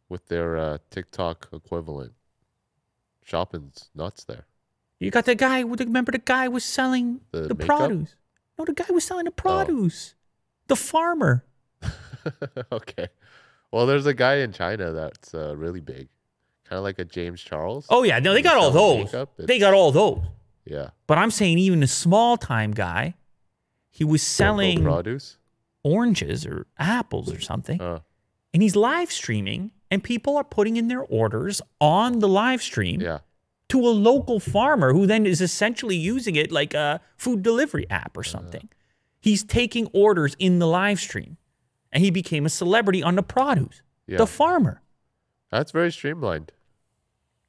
With 0.10 0.28
their 0.28 0.58
uh, 0.58 0.80
TikTok 0.92 1.48
equivalent. 1.54 2.12
Shopping's 3.24 3.90
nuts 3.96 4.26
there. 4.26 4.46
You 5.00 5.10
got 5.10 5.24
the 5.24 5.36
guy. 5.36 5.62
Remember 5.62 6.12
the 6.12 6.18
guy 6.18 6.50
was 6.50 6.66
selling 6.66 7.22
The 7.32 7.44
the, 7.44 7.56
produce. 7.56 8.14
No, 8.60 8.66
the 8.66 8.74
guy 8.74 8.92
was 8.92 9.06
selling 9.06 9.24
the 9.24 9.32
produce. 9.32 10.16
The 10.68 10.76
farmer. 10.76 11.46
okay. 12.74 13.08
Well, 13.72 13.86
there's 13.86 14.06
a 14.06 14.14
guy 14.14 14.40
in 14.40 14.52
China 14.52 14.92
that's 14.92 15.34
uh, 15.34 15.56
really 15.56 15.80
big. 15.80 16.10
Kind 16.66 16.78
of 16.78 16.84
like 16.84 17.00
a 17.00 17.06
James 17.06 17.40
Charles. 17.40 17.86
Oh 17.90 18.04
yeah, 18.04 18.20
no, 18.20 18.34
they 18.34 18.42
got 18.42 18.58
all 18.58 18.72
those. 18.72 19.16
They 19.38 19.60
got 19.60 19.74
all 19.74 19.94
those. 19.94 20.24
Yeah. 20.70 20.90
But 21.08 21.18
I'm 21.18 21.32
saying 21.32 21.58
even 21.60 21.84
a 21.84 21.88
small 21.88 22.38
time 22.38 22.72
guy, 22.72 23.16
he 23.90 24.04
was 24.04 24.22
Local 24.22 24.36
selling 24.46 24.84
produce. 24.84 25.38
oranges 25.84 26.46
or 26.46 26.68
apples 26.78 27.32
or 27.32 27.40
something, 27.40 27.82
Uh, 27.82 28.00
and 28.54 28.62
he's 28.64 28.76
live 28.76 29.12
streaming, 29.12 29.72
and 29.90 30.04
people 30.04 30.36
are 30.38 30.44
putting 30.44 30.78
in 30.78 30.88
their 30.88 31.02
orders 31.04 31.62
on 31.80 32.20
the 32.20 32.28
live 32.28 32.62
stream 32.62 33.02
yeah. 33.02 33.20
to 33.70 33.80
a 33.80 33.90
local 33.90 34.40
farmer 34.40 34.94
who 34.94 35.06
then 35.08 35.26
is 35.26 35.42
essentially 35.42 35.96
using 35.96 36.36
it 36.36 36.52
like 36.52 36.74
a 36.74 37.00
food 37.16 37.42
delivery 37.44 37.86
app 37.90 38.18
or 38.18 38.24
something. 38.24 38.70
He's 39.20 39.44
taking 39.44 39.88
orders 39.94 40.36
in 40.40 40.60
the 40.60 40.68
live 40.68 41.00
stream, 41.00 41.38
and 41.92 42.04
he 42.04 42.12
became 42.12 42.46
a 42.46 42.50
celebrity 42.50 43.02
on 43.02 43.16
the 43.16 43.24
produce. 43.24 43.82
Yeah. 44.06 44.18
The 44.18 44.28
farmer. 44.28 44.82
That's 45.52 45.72
very 45.72 45.92
streamlined. 45.92 46.52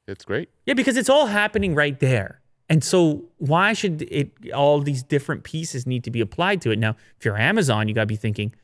It's 0.06 0.24
great. 0.24 0.48
Yeah, 0.64 0.74
because 0.74 0.96
it's 0.96 1.10
all 1.10 1.26
happening 1.26 1.74
right 1.74 1.98
there. 2.00 2.40
And 2.68 2.84
so 2.84 3.24
why 3.38 3.72
should 3.72 4.02
it 4.02 4.30
all 4.52 4.80
these 4.80 5.02
different 5.02 5.42
pieces 5.42 5.86
need 5.86 6.04
to 6.04 6.10
be 6.10 6.20
applied 6.20 6.60
to 6.62 6.70
it? 6.70 6.78
Now, 6.78 6.96
if 7.18 7.24
you're 7.24 7.38
Amazon, 7.38 7.88
you 7.88 7.94
gotta 7.94 8.06
be 8.06 8.16
thinking 8.16 8.54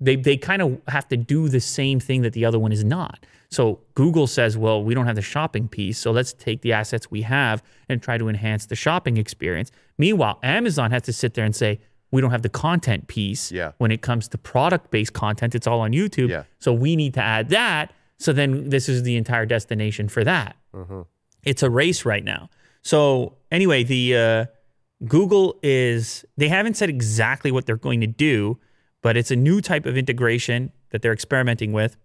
they 0.00 0.16
they 0.16 0.36
kind 0.36 0.62
of 0.62 0.80
have 0.88 1.08
to 1.08 1.16
do 1.16 1.48
the 1.48 1.60
same 1.60 1.98
thing 1.98 2.22
that 2.22 2.32
the 2.32 2.44
other 2.44 2.58
one 2.58 2.72
is 2.72 2.84
not. 2.84 3.26
So 3.50 3.80
Google 3.94 4.26
says, 4.26 4.58
well, 4.58 4.84
we 4.84 4.94
don't 4.94 5.06
have 5.06 5.16
the 5.16 5.22
shopping 5.22 5.68
piece, 5.68 5.98
so 5.98 6.10
let's 6.10 6.34
take 6.34 6.60
the 6.60 6.72
assets 6.72 7.10
we 7.10 7.22
have 7.22 7.62
and 7.88 8.02
try 8.02 8.18
to 8.18 8.28
enhance 8.28 8.66
the 8.66 8.76
shopping 8.76 9.16
experience. 9.16 9.70
Meanwhile, 9.96 10.38
Amazon 10.42 10.90
has 10.90 11.02
to 11.02 11.12
sit 11.12 11.34
there 11.34 11.46
and 11.46 11.56
say, 11.56 11.80
we 12.10 12.20
don't 12.20 12.30
have 12.30 12.42
the 12.42 12.50
content 12.50 13.08
piece. 13.08 13.50
Yeah. 13.50 13.72
When 13.78 13.90
it 13.90 14.02
comes 14.02 14.28
to 14.28 14.38
product-based 14.38 15.14
content, 15.14 15.54
it's 15.54 15.66
all 15.66 15.80
on 15.80 15.92
YouTube. 15.92 16.28
Yeah. 16.28 16.44
So 16.58 16.74
we 16.74 16.94
need 16.94 17.14
to 17.14 17.22
add 17.22 17.48
that. 17.48 17.92
So 18.18 18.32
then 18.32 18.68
this 18.68 18.88
is 18.88 19.02
the 19.02 19.16
entire 19.16 19.46
destination 19.46 20.08
for 20.08 20.24
that 20.24 20.56
mm-hmm. 20.74 21.02
it's 21.44 21.62
a 21.62 21.70
race 21.70 22.04
right 22.04 22.24
now. 22.24 22.50
So 22.82 23.37
anyway, 23.50 23.82
the 23.82 24.16
uh, 24.16 24.46
Google 25.06 25.58
is 25.62 26.24
they 26.36 26.48
haven't 26.48 26.74
said 26.74 26.88
exactly 26.88 27.50
what 27.50 27.66
they're 27.66 27.76
going 27.76 28.00
to 28.00 28.06
do, 28.06 28.58
but 29.02 29.16
it's 29.16 29.30
a 29.30 29.36
new 29.36 29.60
type 29.60 29.86
of 29.86 29.96
integration 29.96 30.72
that 30.90 31.02
they're 31.02 31.12
experimenting 31.12 31.72
with 31.72 31.96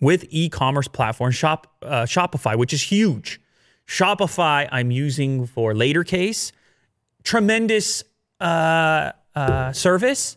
with 0.00 0.26
e-commerce 0.28 0.88
platform 0.88 1.32
Shop 1.32 1.66
uh, 1.82 2.02
Shopify, 2.02 2.56
which 2.56 2.72
is 2.72 2.82
huge. 2.82 3.40
Shopify 3.86 4.68
I'm 4.70 4.90
using 4.90 5.46
for 5.46 5.74
later 5.74 6.04
case, 6.04 6.52
tremendous 7.22 8.04
uh, 8.40 9.12
uh, 9.34 9.72
service 9.72 10.36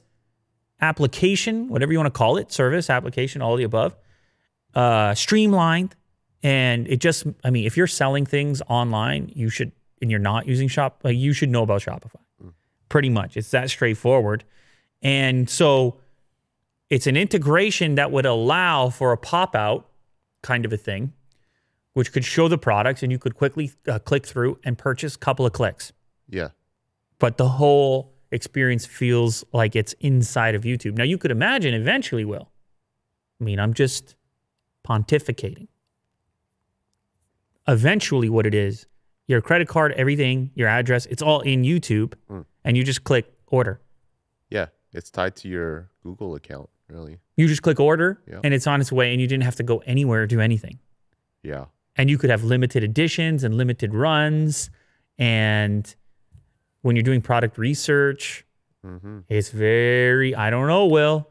application, 0.81 1.67
whatever 1.67 1.91
you 1.91 1.99
want 1.99 2.13
to 2.13 2.17
call 2.17 2.37
it, 2.37 2.51
service 2.51 2.89
application, 2.89 3.41
all 3.41 3.55
the 3.55 3.63
above 3.63 3.95
uh, 4.75 5.13
streamlined. 5.13 5.95
And 6.41 6.87
it 6.87 6.97
just, 6.97 7.25
I 7.43 7.49
mean, 7.49 7.65
if 7.65 7.75
you're 7.75 7.87
selling 7.87 8.25
things 8.25 8.61
online, 8.69 9.31
you 9.35 9.49
should, 9.49 9.73
and 10.01 10.09
you're 10.09 10.19
not 10.19 10.47
using 10.47 10.67
Shop, 10.67 11.01
like 11.03 11.17
you 11.17 11.33
should 11.33 11.49
know 11.49 11.63
about 11.63 11.81
Shopify. 11.81 12.21
Pretty 12.89 13.09
much. 13.09 13.37
It's 13.37 13.51
that 13.51 13.69
straightforward. 13.69 14.43
And 15.01 15.49
so 15.49 15.99
it's 16.89 17.07
an 17.07 17.15
integration 17.15 17.95
that 17.95 18.11
would 18.11 18.25
allow 18.25 18.89
for 18.89 19.11
a 19.11 19.17
pop 19.17 19.55
out 19.55 19.87
kind 20.41 20.65
of 20.65 20.73
a 20.73 20.77
thing, 20.77 21.13
which 21.93 22.11
could 22.11 22.25
show 22.25 22.47
the 22.47 22.57
products 22.57 23.03
and 23.03 23.11
you 23.11 23.19
could 23.19 23.35
quickly 23.35 23.71
uh, 23.87 23.99
click 23.99 24.25
through 24.25 24.59
and 24.63 24.77
purchase 24.77 25.15
a 25.15 25.19
couple 25.19 25.45
of 25.45 25.53
clicks. 25.53 25.93
Yeah. 26.27 26.49
But 27.19 27.37
the 27.37 27.47
whole 27.47 28.13
experience 28.31 28.85
feels 28.85 29.43
like 29.53 29.75
it's 29.75 29.93
inside 29.99 30.55
of 30.55 30.63
YouTube. 30.63 30.97
Now, 30.97 31.03
you 31.03 31.17
could 31.17 31.31
imagine 31.31 31.73
eventually, 31.73 32.25
will. 32.25 32.49
I 33.39 33.43
mean, 33.43 33.59
I'm 33.59 33.73
just 33.73 34.15
pontificating. 34.87 35.67
Eventually, 37.67 38.29
what 38.29 38.47
it 38.47 38.55
is, 38.55 38.87
your 39.29 39.39
credit 39.41 39.67
card, 39.67 39.93
everything, 39.93 40.49
your 40.55 40.67
address, 40.67 41.05
it's 41.05 41.21
all 41.21 41.39
in 41.41 41.61
YouTube, 41.61 42.13
and 42.65 42.75
you 42.75 42.83
just 42.83 43.03
click 43.05 43.31
order. 43.47 43.79
Yeah. 44.49 44.65
It's 44.91 45.11
tied 45.11 45.35
to 45.37 45.47
your 45.47 45.91
Google 46.03 46.33
account, 46.33 46.67
really. 46.89 47.19
You 47.37 47.47
just 47.47 47.61
click 47.61 47.79
order, 47.79 48.19
Yeah. 48.27 48.39
and 48.43 48.53
it's 48.55 48.65
on 48.65 48.81
its 48.81 48.91
way, 48.91 49.11
and 49.13 49.21
you 49.21 49.27
didn't 49.27 49.43
have 49.43 49.55
to 49.57 49.63
go 49.63 49.77
anywhere 49.85 50.23
or 50.23 50.25
do 50.27 50.41
anything. 50.41 50.79
Yeah. 51.43 51.65
And 51.95 52.09
you 52.09 52.17
could 52.17 52.31
have 52.31 52.43
limited 52.43 52.83
editions 52.83 53.43
and 53.43 53.55
limited 53.55 53.93
runs. 53.93 54.71
And 55.19 55.93
when 56.81 56.95
you're 56.95 57.03
doing 57.03 57.21
product 57.21 57.57
research, 57.57 58.45
Mm-hmm. 58.85 59.19
it's 59.27 59.49
very, 59.51 60.33
I 60.33 60.49
don't 60.49 60.65
know, 60.67 60.85
Will. 60.87 61.27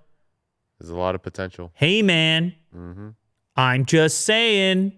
There's 0.79 0.91
a 0.91 0.97
lot 0.97 1.15
of 1.15 1.23
potential. 1.23 1.73
Hey, 1.75 2.03
man, 2.03 2.55
Mm-hmm. 2.77 3.09
I'm 3.57 3.87
just 3.87 4.21
saying 4.21 4.93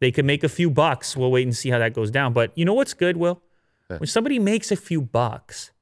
they 0.00 0.10
could 0.10 0.24
make 0.24 0.44
a 0.44 0.48
few 0.48 0.70
bucks. 0.70 1.16
We'll 1.16 1.30
wait 1.30 1.46
and 1.46 1.56
see 1.56 1.70
how 1.70 1.78
that 1.78 1.94
goes 1.94 2.10
down. 2.10 2.32
But 2.32 2.52
you 2.56 2.64
know 2.64 2.74
what's 2.74 2.94
good, 2.94 3.16
Will? 3.16 3.42
Yeah. 3.90 3.98
When 3.98 4.06
somebody 4.06 4.38
makes 4.38 4.70
a 4.70 4.76
few 4.76 5.00
bucks, 5.00 5.72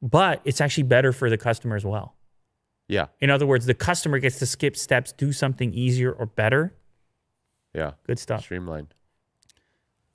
but 0.00 0.40
it's 0.44 0.60
actually 0.60 0.84
better 0.84 1.12
for 1.12 1.28
the 1.28 1.36
customer 1.36 1.76
as 1.76 1.84
well. 1.84 2.14
Yeah. 2.86 3.06
In 3.20 3.30
other 3.30 3.46
words, 3.46 3.66
the 3.66 3.74
customer 3.74 4.18
gets 4.18 4.38
to 4.38 4.46
skip 4.46 4.76
steps, 4.76 5.12
do 5.12 5.32
something 5.32 5.74
easier 5.74 6.12
or 6.12 6.26
better. 6.26 6.74
Yeah. 7.74 7.92
Good 8.06 8.18
stuff. 8.18 8.42
Streamlined. 8.42 8.94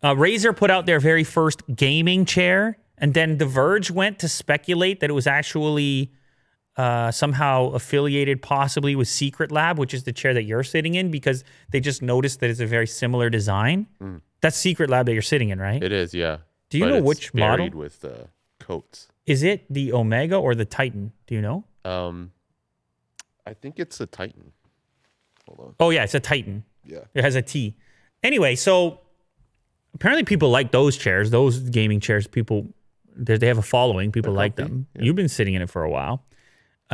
Uh, 0.02 0.16
Razer 0.16 0.56
put 0.56 0.70
out 0.70 0.86
their 0.86 1.00
very 1.00 1.24
first 1.24 1.64
gaming 1.74 2.26
chair, 2.26 2.78
and 2.98 3.14
then 3.14 3.38
The 3.38 3.46
Verge 3.46 3.92
went 3.92 4.20
to 4.20 4.28
speculate 4.28 5.00
that 5.00 5.10
it 5.10 5.14
was 5.14 5.28
actually 5.28 6.12
uh, 6.78 7.12
somehow 7.12 7.70
affiliated, 7.70 8.42
possibly 8.42 8.96
with 8.96 9.08
Secret 9.08 9.52
Lab, 9.52 9.78
which 9.78 9.94
is 9.94 10.04
the 10.04 10.12
chair 10.14 10.34
that 10.34 10.44
you're 10.44 10.64
sitting 10.64 10.96
in, 10.96 11.12
because 11.12 11.44
they 11.72 11.80
just 11.80 12.02
noticed 12.02 12.40
that 12.40 12.50
it's 12.50 12.60
a 12.60 12.66
very 12.66 12.88
similar 12.88 13.30
design. 13.30 13.88
That's 14.42 14.58
Secret 14.58 14.90
Lab 14.90 15.06
that 15.06 15.14
you're 15.14 15.22
sitting 15.22 15.50
in, 15.50 15.60
right? 15.60 15.82
It 15.84 15.92
is, 15.92 16.14
yeah. 16.14 16.38
Do 16.70 16.78
you 16.80 16.86
But 16.86 16.90
know 16.90 17.02
which 17.02 17.34
model? 17.34 17.70
with 17.70 18.02
the 18.02 18.28
coats. 18.60 19.08
Is 19.26 19.44
it 19.44 19.66
the 19.70 19.94
Omega 19.94 20.36
or 20.36 20.56
the 20.56 20.66
Titan? 20.66 21.12
Do 21.28 21.36
you 21.36 21.42
know? 21.42 21.64
Um, 21.86 22.32
I 23.46 23.54
think 23.54 23.76
it's 23.78 24.02
a 24.02 24.06
Titan. 24.06 24.52
Hold 25.48 25.60
on. 25.60 25.76
Oh 25.80 25.90
yeah, 25.92 26.04
it's 26.04 26.16
a 26.16 26.20
Titan. 26.20 26.64
Yeah. 26.86 27.00
It 27.14 27.24
has 27.24 27.36
a 27.36 27.42
T. 27.42 27.78
Anyway, 28.24 28.56
so 28.56 29.00
apparently 29.94 30.24
people 30.24 30.50
like 30.50 30.72
those 30.72 30.98
chairs, 30.98 31.30
those 31.30 31.60
gaming 31.60 32.00
chairs. 32.00 32.26
People, 32.28 32.68
they 33.16 33.38
they 33.38 33.48
have 33.48 33.58
a 33.58 33.62
following. 33.62 34.12
People 34.12 34.34
like 34.34 34.56
comfy, 34.56 34.72
them. 34.72 34.88
You've 35.00 35.16
been 35.16 35.30
sitting 35.30 35.54
in 35.54 35.62
it 35.62 35.70
for 35.70 35.84
a 35.84 35.90
while. 35.90 36.26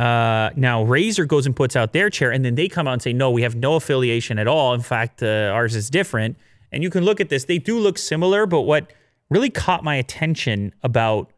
Uh, 0.00 0.50
now 0.56 0.82
Razer 0.82 1.28
goes 1.28 1.44
and 1.44 1.54
puts 1.54 1.76
out 1.76 1.92
their 1.92 2.08
chair, 2.08 2.30
and 2.30 2.42
then 2.42 2.54
they 2.54 2.68
come 2.68 2.88
out 2.88 2.94
and 2.94 3.02
say, 3.02 3.12
"No, 3.12 3.30
we 3.30 3.42
have 3.42 3.54
no 3.54 3.74
affiliation 3.74 4.38
at 4.38 4.48
all. 4.48 4.72
In 4.72 4.80
fact, 4.80 5.22
uh, 5.22 5.52
ours 5.52 5.76
is 5.76 5.90
different." 5.90 6.38
And 6.72 6.82
you 6.82 6.88
can 6.88 7.04
look 7.04 7.20
at 7.20 7.28
this; 7.28 7.44
they 7.44 7.58
do 7.58 7.78
look 7.78 7.98
similar, 7.98 8.46
but 8.46 8.62
what 8.62 8.90
really 9.28 9.50
caught 9.50 9.84
my 9.84 9.96
attention 9.96 10.72
about 10.82 11.30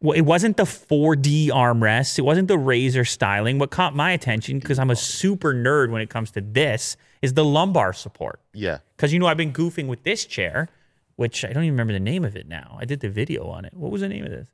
well, 0.00 0.16
it 0.16 0.22
wasn't 0.22 0.56
the 0.56 0.64
4D 0.64 1.48
armrests, 1.48 2.18
it 2.18 2.22
wasn't 2.22 2.48
the 2.48 2.56
Razer 2.56 3.06
styling. 3.06 3.58
What 3.58 3.70
caught 3.70 3.94
my 3.94 4.12
attention, 4.12 4.58
because 4.58 4.78
I'm 4.78 4.90
a 4.90 4.96
super 4.96 5.52
nerd 5.52 5.90
when 5.90 6.00
it 6.00 6.08
comes 6.08 6.30
to 6.30 6.40
this, 6.40 6.96
is 7.20 7.34
the 7.34 7.44
lumbar 7.44 7.92
support. 7.92 8.40
Yeah. 8.54 8.78
Because 8.96 9.12
you 9.12 9.18
know 9.18 9.26
I've 9.26 9.36
been 9.36 9.52
goofing 9.52 9.86
with 9.86 10.04
this 10.04 10.24
chair, 10.24 10.68
which 11.16 11.44
I 11.44 11.48
don't 11.52 11.64
even 11.64 11.74
remember 11.74 11.92
the 11.92 12.00
name 12.00 12.24
of 12.24 12.36
it 12.36 12.48
now. 12.48 12.78
I 12.80 12.84
did 12.84 13.00
the 13.00 13.10
video 13.10 13.48
on 13.48 13.64
it. 13.64 13.74
What 13.74 13.90
was 13.90 14.00
the 14.00 14.08
name 14.08 14.24
of 14.24 14.30
this? 14.30 14.46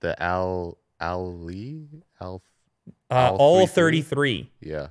The 0.00 0.20
Al 0.20 0.76
Ali 1.02 1.88
Al. 2.20 2.42
Uh, 3.10 3.14
All 3.32 3.36
all 3.36 3.66
33? 3.66 4.50
33, 4.50 4.50
Yeah. 4.70 4.86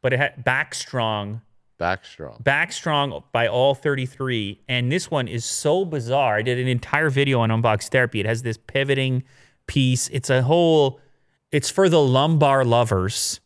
but 0.00 0.12
it 0.12 0.18
had 0.18 0.42
back 0.44 0.74
strong, 0.74 1.42
Back 1.78 2.04
strong. 2.04 2.38
back 2.42 2.72
strong 2.72 3.22
by 3.32 3.46
all 3.48 3.74
33. 3.74 4.60
And 4.68 4.90
this 4.90 5.10
one 5.10 5.28
is 5.28 5.44
so 5.44 5.84
bizarre. 5.84 6.36
I 6.36 6.42
did 6.42 6.58
an 6.58 6.68
entire 6.68 7.10
video 7.10 7.40
on 7.40 7.50
Unbox 7.50 7.88
Therapy. 7.88 8.20
It 8.20 8.26
has 8.26 8.42
this 8.42 8.56
pivoting 8.56 9.22
piece. 9.66 10.08
It's 10.08 10.30
a 10.30 10.42
whole, 10.42 11.00
it's 11.50 11.70
for 11.70 11.88
the 11.88 12.00
lumbar 12.00 12.64
lovers. 12.64 13.40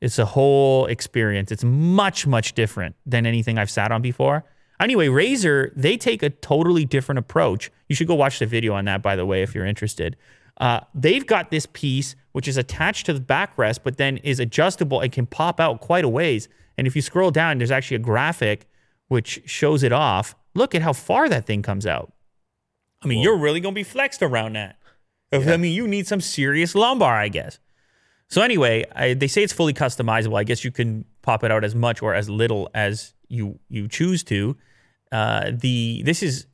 It's 0.00 0.18
a 0.18 0.24
whole 0.26 0.86
experience. 0.86 1.50
It's 1.52 1.64
much, 1.64 2.26
much 2.26 2.54
different 2.54 2.96
than 3.04 3.26
anything 3.26 3.58
I've 3.58 3.70
sat 3.70 3.90
on 3.92 4.00
before. 4.00 4.44
Anyway, 4.80 5.08
Razer, 5.08 5.70
they 5.76 5.98
take 5.98 6.22
a 6.22 6.30
totally 6.30 6.86
different 6.86 7.18
approach. 7.18 7.70
You 7.88 7.94
should 7.94 8.06
go 8.06 8.14
watch 8.14 8.38
the 8.38 8.46
video 8.46 8.72
on 8.72 8.86
that, 8.86 9.02
by 9.02 9.14
the 9.16 9.26
way, 9.26 9.42
if 9.42 9.54
you're 9.54 9.66
interested. 9.66 10.16
Uh, 10.60 10.80
they've 10.94 11.26
got 11.26 11.50
this 11.50 11.66
piece 11.66 12.14
which 12.32 12.46
is 12.46 12.56
attached 12.56 13.06
to 13.06 13.12
the 13.12 13.20
backrest, 13.20 13.80
but 13.82 13.96
then 13.96 14.18
is 14.18 14.38
adjustable 14.38 15.00
and 15.00 15.10
can 15.10 15.26
pop 15.26 15.58
out 15.58 15.80
quite 15.80 16.04
a 16.04 16.08
ways. 16.08 16.48
And 16.78 16.86
if 16.86 16.94
you 16.94 17.02
scroll 17.02 17.32
down, 17.32 17.58
there's 17.58 17.72
actually 17.72 17.96
a 17.96 18.00
graphic 18.00 18.68
which 19.08 19.42
shows 19.46 19.82
it 19.82 19.92
off. 19.92 20.36
Look 20.54 20.74
at 20.74 20.82
how 20.82 20.92
far 20.92 21.28
that 21.28 21.44
thing 21.44 21.62
comes 21.62 21.86
out. 21.86 22.12
I 23.02 23.08
mean, 23.08 23.20
you're 23.20 23.38
really 23.38 23.60
going 23.60 23.74
to 23.74 23.78
be 23.78 23.82
flexed 23.82 24.22
around 24.22 24.54
that. 24.54 24.76
If- 25.32 25.48
I 25.48 25.56
mean, 25.56 25.72
you 25.72 25.88
need 25.88 26.06
some 26.06 26.20
serious 26.20 26.74
lumbar, 26.74 27.16
I 27.16 27.28
guess. 27.28 27.58
So 28.28 28.42
anyway, 28.42 28.84
I, 28.94 29.14
they 29.14 29.26
say 29.26 29.42
it's 29.42 29.52
fully 29.52 29.74
customizable. 29.74 30.38
I 30.38 30.44
guess 30.44 30.64
you 30.64 30.70
can 30.70 31.04
pop 31.22 31.42
it 31.42 31.50
out 31.50 31.64
as 31.64 31.74
much 31.74 32.00
or 32.00 32.14
as 32.14 32.30
little 32.30 32.70
as 32.74 33.12
you 33.28 33.58
you 33.68 33.88
choose 33.88 34.22
to. 34.24 34.56
Uh, 35.10 35.50
the 35.52 36.02
this 36.04 36.22
is 36.22 36.46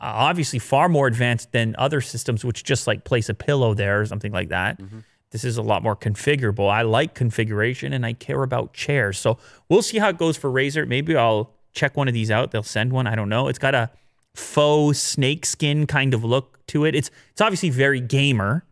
obviously 0.00 0.58
far 0.58 0.88
more 0.88 1.06
advanced 1.06 1.52
than 1.52 1.74
other 1.78 2.00
systems, 2.00 2.44
which 2.44 2.64
just 2.64 2.86
like 2.86 3.04
place 3.04 3.28
a 3.28 3.34
pillow 3.34 3.74
there 3.74 4.00
or 4.00 4.06
something 4.06 4.32
like 4.32 4.48
that. 4.48 4.80
Mm-hmm. 4.80 5.00
This 5.30 5.44
is 5.44 5.56
a 5.56 5.62
lot 5.62 5.82
more 5.82 5.96
configurable. 5.96 6.70
I 6.70 6.82
like 6.82 7.14
configuration 7.14 7.92
and 7.92 8.06
I 8.06 8.12
care 8.12 8.42
about 8.42 8.72
chairs. 8.72 9.18
So 9.18 9.38
we'll 9.68 9.82
see 9.82 9.98
how 9.98 10.08
it 10.08 10.18
goes 10.18 10.36
for 10.36 10.50
Razer. 10.50 10.86
Maybe 10.86 11.16
I'll 11.16 11.52
check 11.72 11.96
one 11.96 12.08
of 12.08 12.14
these 12.14 12.30
out. 12.30 12.52
They'll 12.52 12.62
send 12.62 12.92
one. 12.92 13.06
I 13.06 13.14
don't 13.14 13.28
know. 13.28 13.48
It's 13.48 13.58
got 13.58 13.74
a 13.74 13.90
faux 14.34 14.98
snakeskin 14.98 15.86
kind 15.86 16.14
of 16.14 16.24
look 16.24 16.64
to 16.68 16.84
it. 16.84 16.94
It's 16.94 17.10
it's 17.32 17.40
obviously 17.40 17.70
very 17.70 18.00
gamer, 18.00 18.64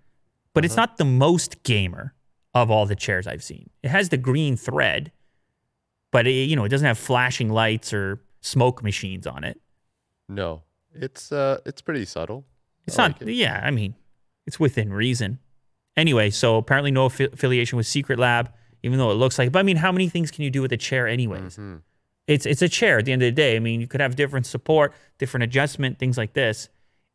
but 0.52 0.64
it's 0.64 0.74
uh-huh. 0.74 0.82
not 0.82 0.98
the 0.98 1.04
most 1.04 1.62
gamer 1.62 2.14
of 2.54 2.70
all 2.70 2.86
the 2.86 2.96
chairs 2.96 3.26
I've 3.26 3.42
seen. 3.42 3.70
It 3.82 3.90
has 3.90 4.10
the 4.10 4.16
green 4.16 4.56
thread, 4.56 5.10
but 6.12 6.26
it, 6.26 6.48
you 6.48 6.56
know 6.56 6.64
it 6.64 6.68
doesn't 6.68 6.86
have 6.86 6.98
flashing 6.98 7.48
lights 7.48 7.92
or 7.92 8.20
smoke 8.40 8.82
machines 8.82 9.26
on 9.26 9.44
it. 9.44 9.60
No. 10.28 10.62
It's 10.94 11.32
uh 11.32 11.60
it's 11.66 11.82
pretty 11.82 12.04
subtle. 12.04 12.44
It's 12.86 12.98
I 12.98 13.08
not. 13.08 13.20
like 13.20 13.28
it. 13.28 13.34
yeah, 13.34 13.60
I 13.62 13.70
mean, 13.70 13.94
it's 14.46 14.60
within 14.60 14.92
reason. 14.92 15.38
Anyway, 15.96 16.30
so 16.30 16.56
apparently 16.56 16.90
no 16.90 17.08
affi- 17.08 17.32
affiliation 17.32 17.76
with 17.76 17.86
Secret 17.86 18.18
Lab, 18.18 18.52
even 18.82 18.98
though 18.98 19.10
it 19.10 19.14
looks 19.14 19.38
like. 19.38 19.52
But 19.52 19.60
I 19.60 19.62
mean, 19.62 19.76
how 19.76 19.92
many 19.92 20.08
things 20.08 20.30
can 20.30 20.42
you 20.44 20.50
do 20.50 20.60
with 20.62 20.72
a 20.72 20.76
chair, 20.76 21.06
anyways? 21.06 21.54
Mm-hmm. 21.54 21.76
It's 22.26 22.46
it's 22.46 22.62
a 22.62 22.68
chair 22.68 22.98
at 22.98 23.04
the 23.04 23.12
end 23.12 23.22
of 23.22 23.26
the 23.26 23.32
day. 23.32 23.56
I 23.56 23.58
mean, 23.58 23.80
you 23.80 23.86
could 23.86 24.00
have 24.00 24.16
different 24.16 24.46
support, 24.46 24.92
different 25.18 25.44
adjustment, 25.44 25.98
things 25.98 26.16
like 26.18 26.32
this. 26.32 26.68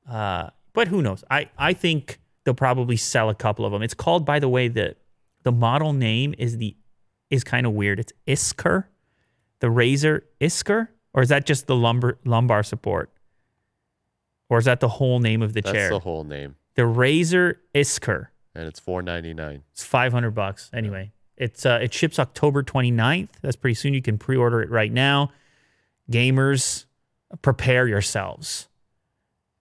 Uh, 0.10 0.50
but 0.74 0.88
who 0.88 1.02
knows? 1.02 1.24
I 1.30 1.50
I 1.58 1.74
think 1.74 2.20
they'll 2.46 2.54
probably 2.54 2.96
sell 2.98 3.30
a 3.30 3.36
couple 3.36 3.66
of 3.66 3.72
them. 3.72 3.82
It's 3.82 3.94
called, 3.94 4.26
by 4.26 4.40
the 4.40 4.50
way, 4.50 4.68
the 4.68 4.96
the 5.44 5.52
model 5.52 5.94
name 5.94 6.36
is 6.38 6.58
the 6.58 6.76
is 7.30 7.44
kind 7.44 7.66
of 7.66 7.74
weird. 7.74 8.00
It's 8.00 8.14
Iskur, 8.28 8.86
the 9.60 9.68
Razer 9.68 10.22
Iskur, 10.40 10.88
or 11.14 11.22
is 11.22 11.30
that 11.30 11.46
just 11.46 11.68
the 11.68 11.76
lumbar 11.76 12.18
lumbar 12.24 12.64
support? 12.64 13.12
Or 14.50 14.58
is 14.58 14.66
that 14.66 14.80
the 14.80 14.88
whole 14.88 15.20
name 15.20 15.42
of 15.42 15.54
the 15.54 15.62
chair? 15.62 15.74
That's 15.74 15.84
chair? 15.84 15.90
the 15.92 16.00
whole 16.00 16.24
name. 16.24 16.56
The 16.76 16.82
Razer 16.84 17.56
Iskur. 17.74 18.28
And 18.56 18.68
it's 18.68 18.80
four 18.80 19.02
ninety 19.02 19.34
nine. 19.34 19.64
It's 19.72 19.84
500 19.84 20.32
bucks. 20.32 20.70
Anyway, 20.74 21.12
it's 21.38 21.66
uh, 21.66 21.80
it 21.82 21.94
ships 21.94 22.20
October 22.20 22.64
29th. 22.64 23.30
That's 23.42 23.56
pretty 23.56 23.76
soon. 23.76 23.94
You 23.94 24.02
can 24.02 24.18
pre-order 24.18 24.62
it 24.62 24.70
right 24.70 24.92
now. 24.92 25.32
Gamers, 26.12 26.86
prepare 27.42 27.88
yourselves 27.88 28.68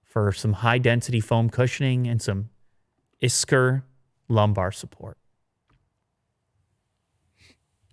for 0.02 0.32
some 0.32 0.54
high 0.54 0.78
density 0.78 1.20
foam 1.20 1.50
cushioning 1.50 2.06
and 2.08 2.20
some 2.20 2.48
Iskur 3.22 3.82
lumbar 4.28 4.72
support. 4.72 5.18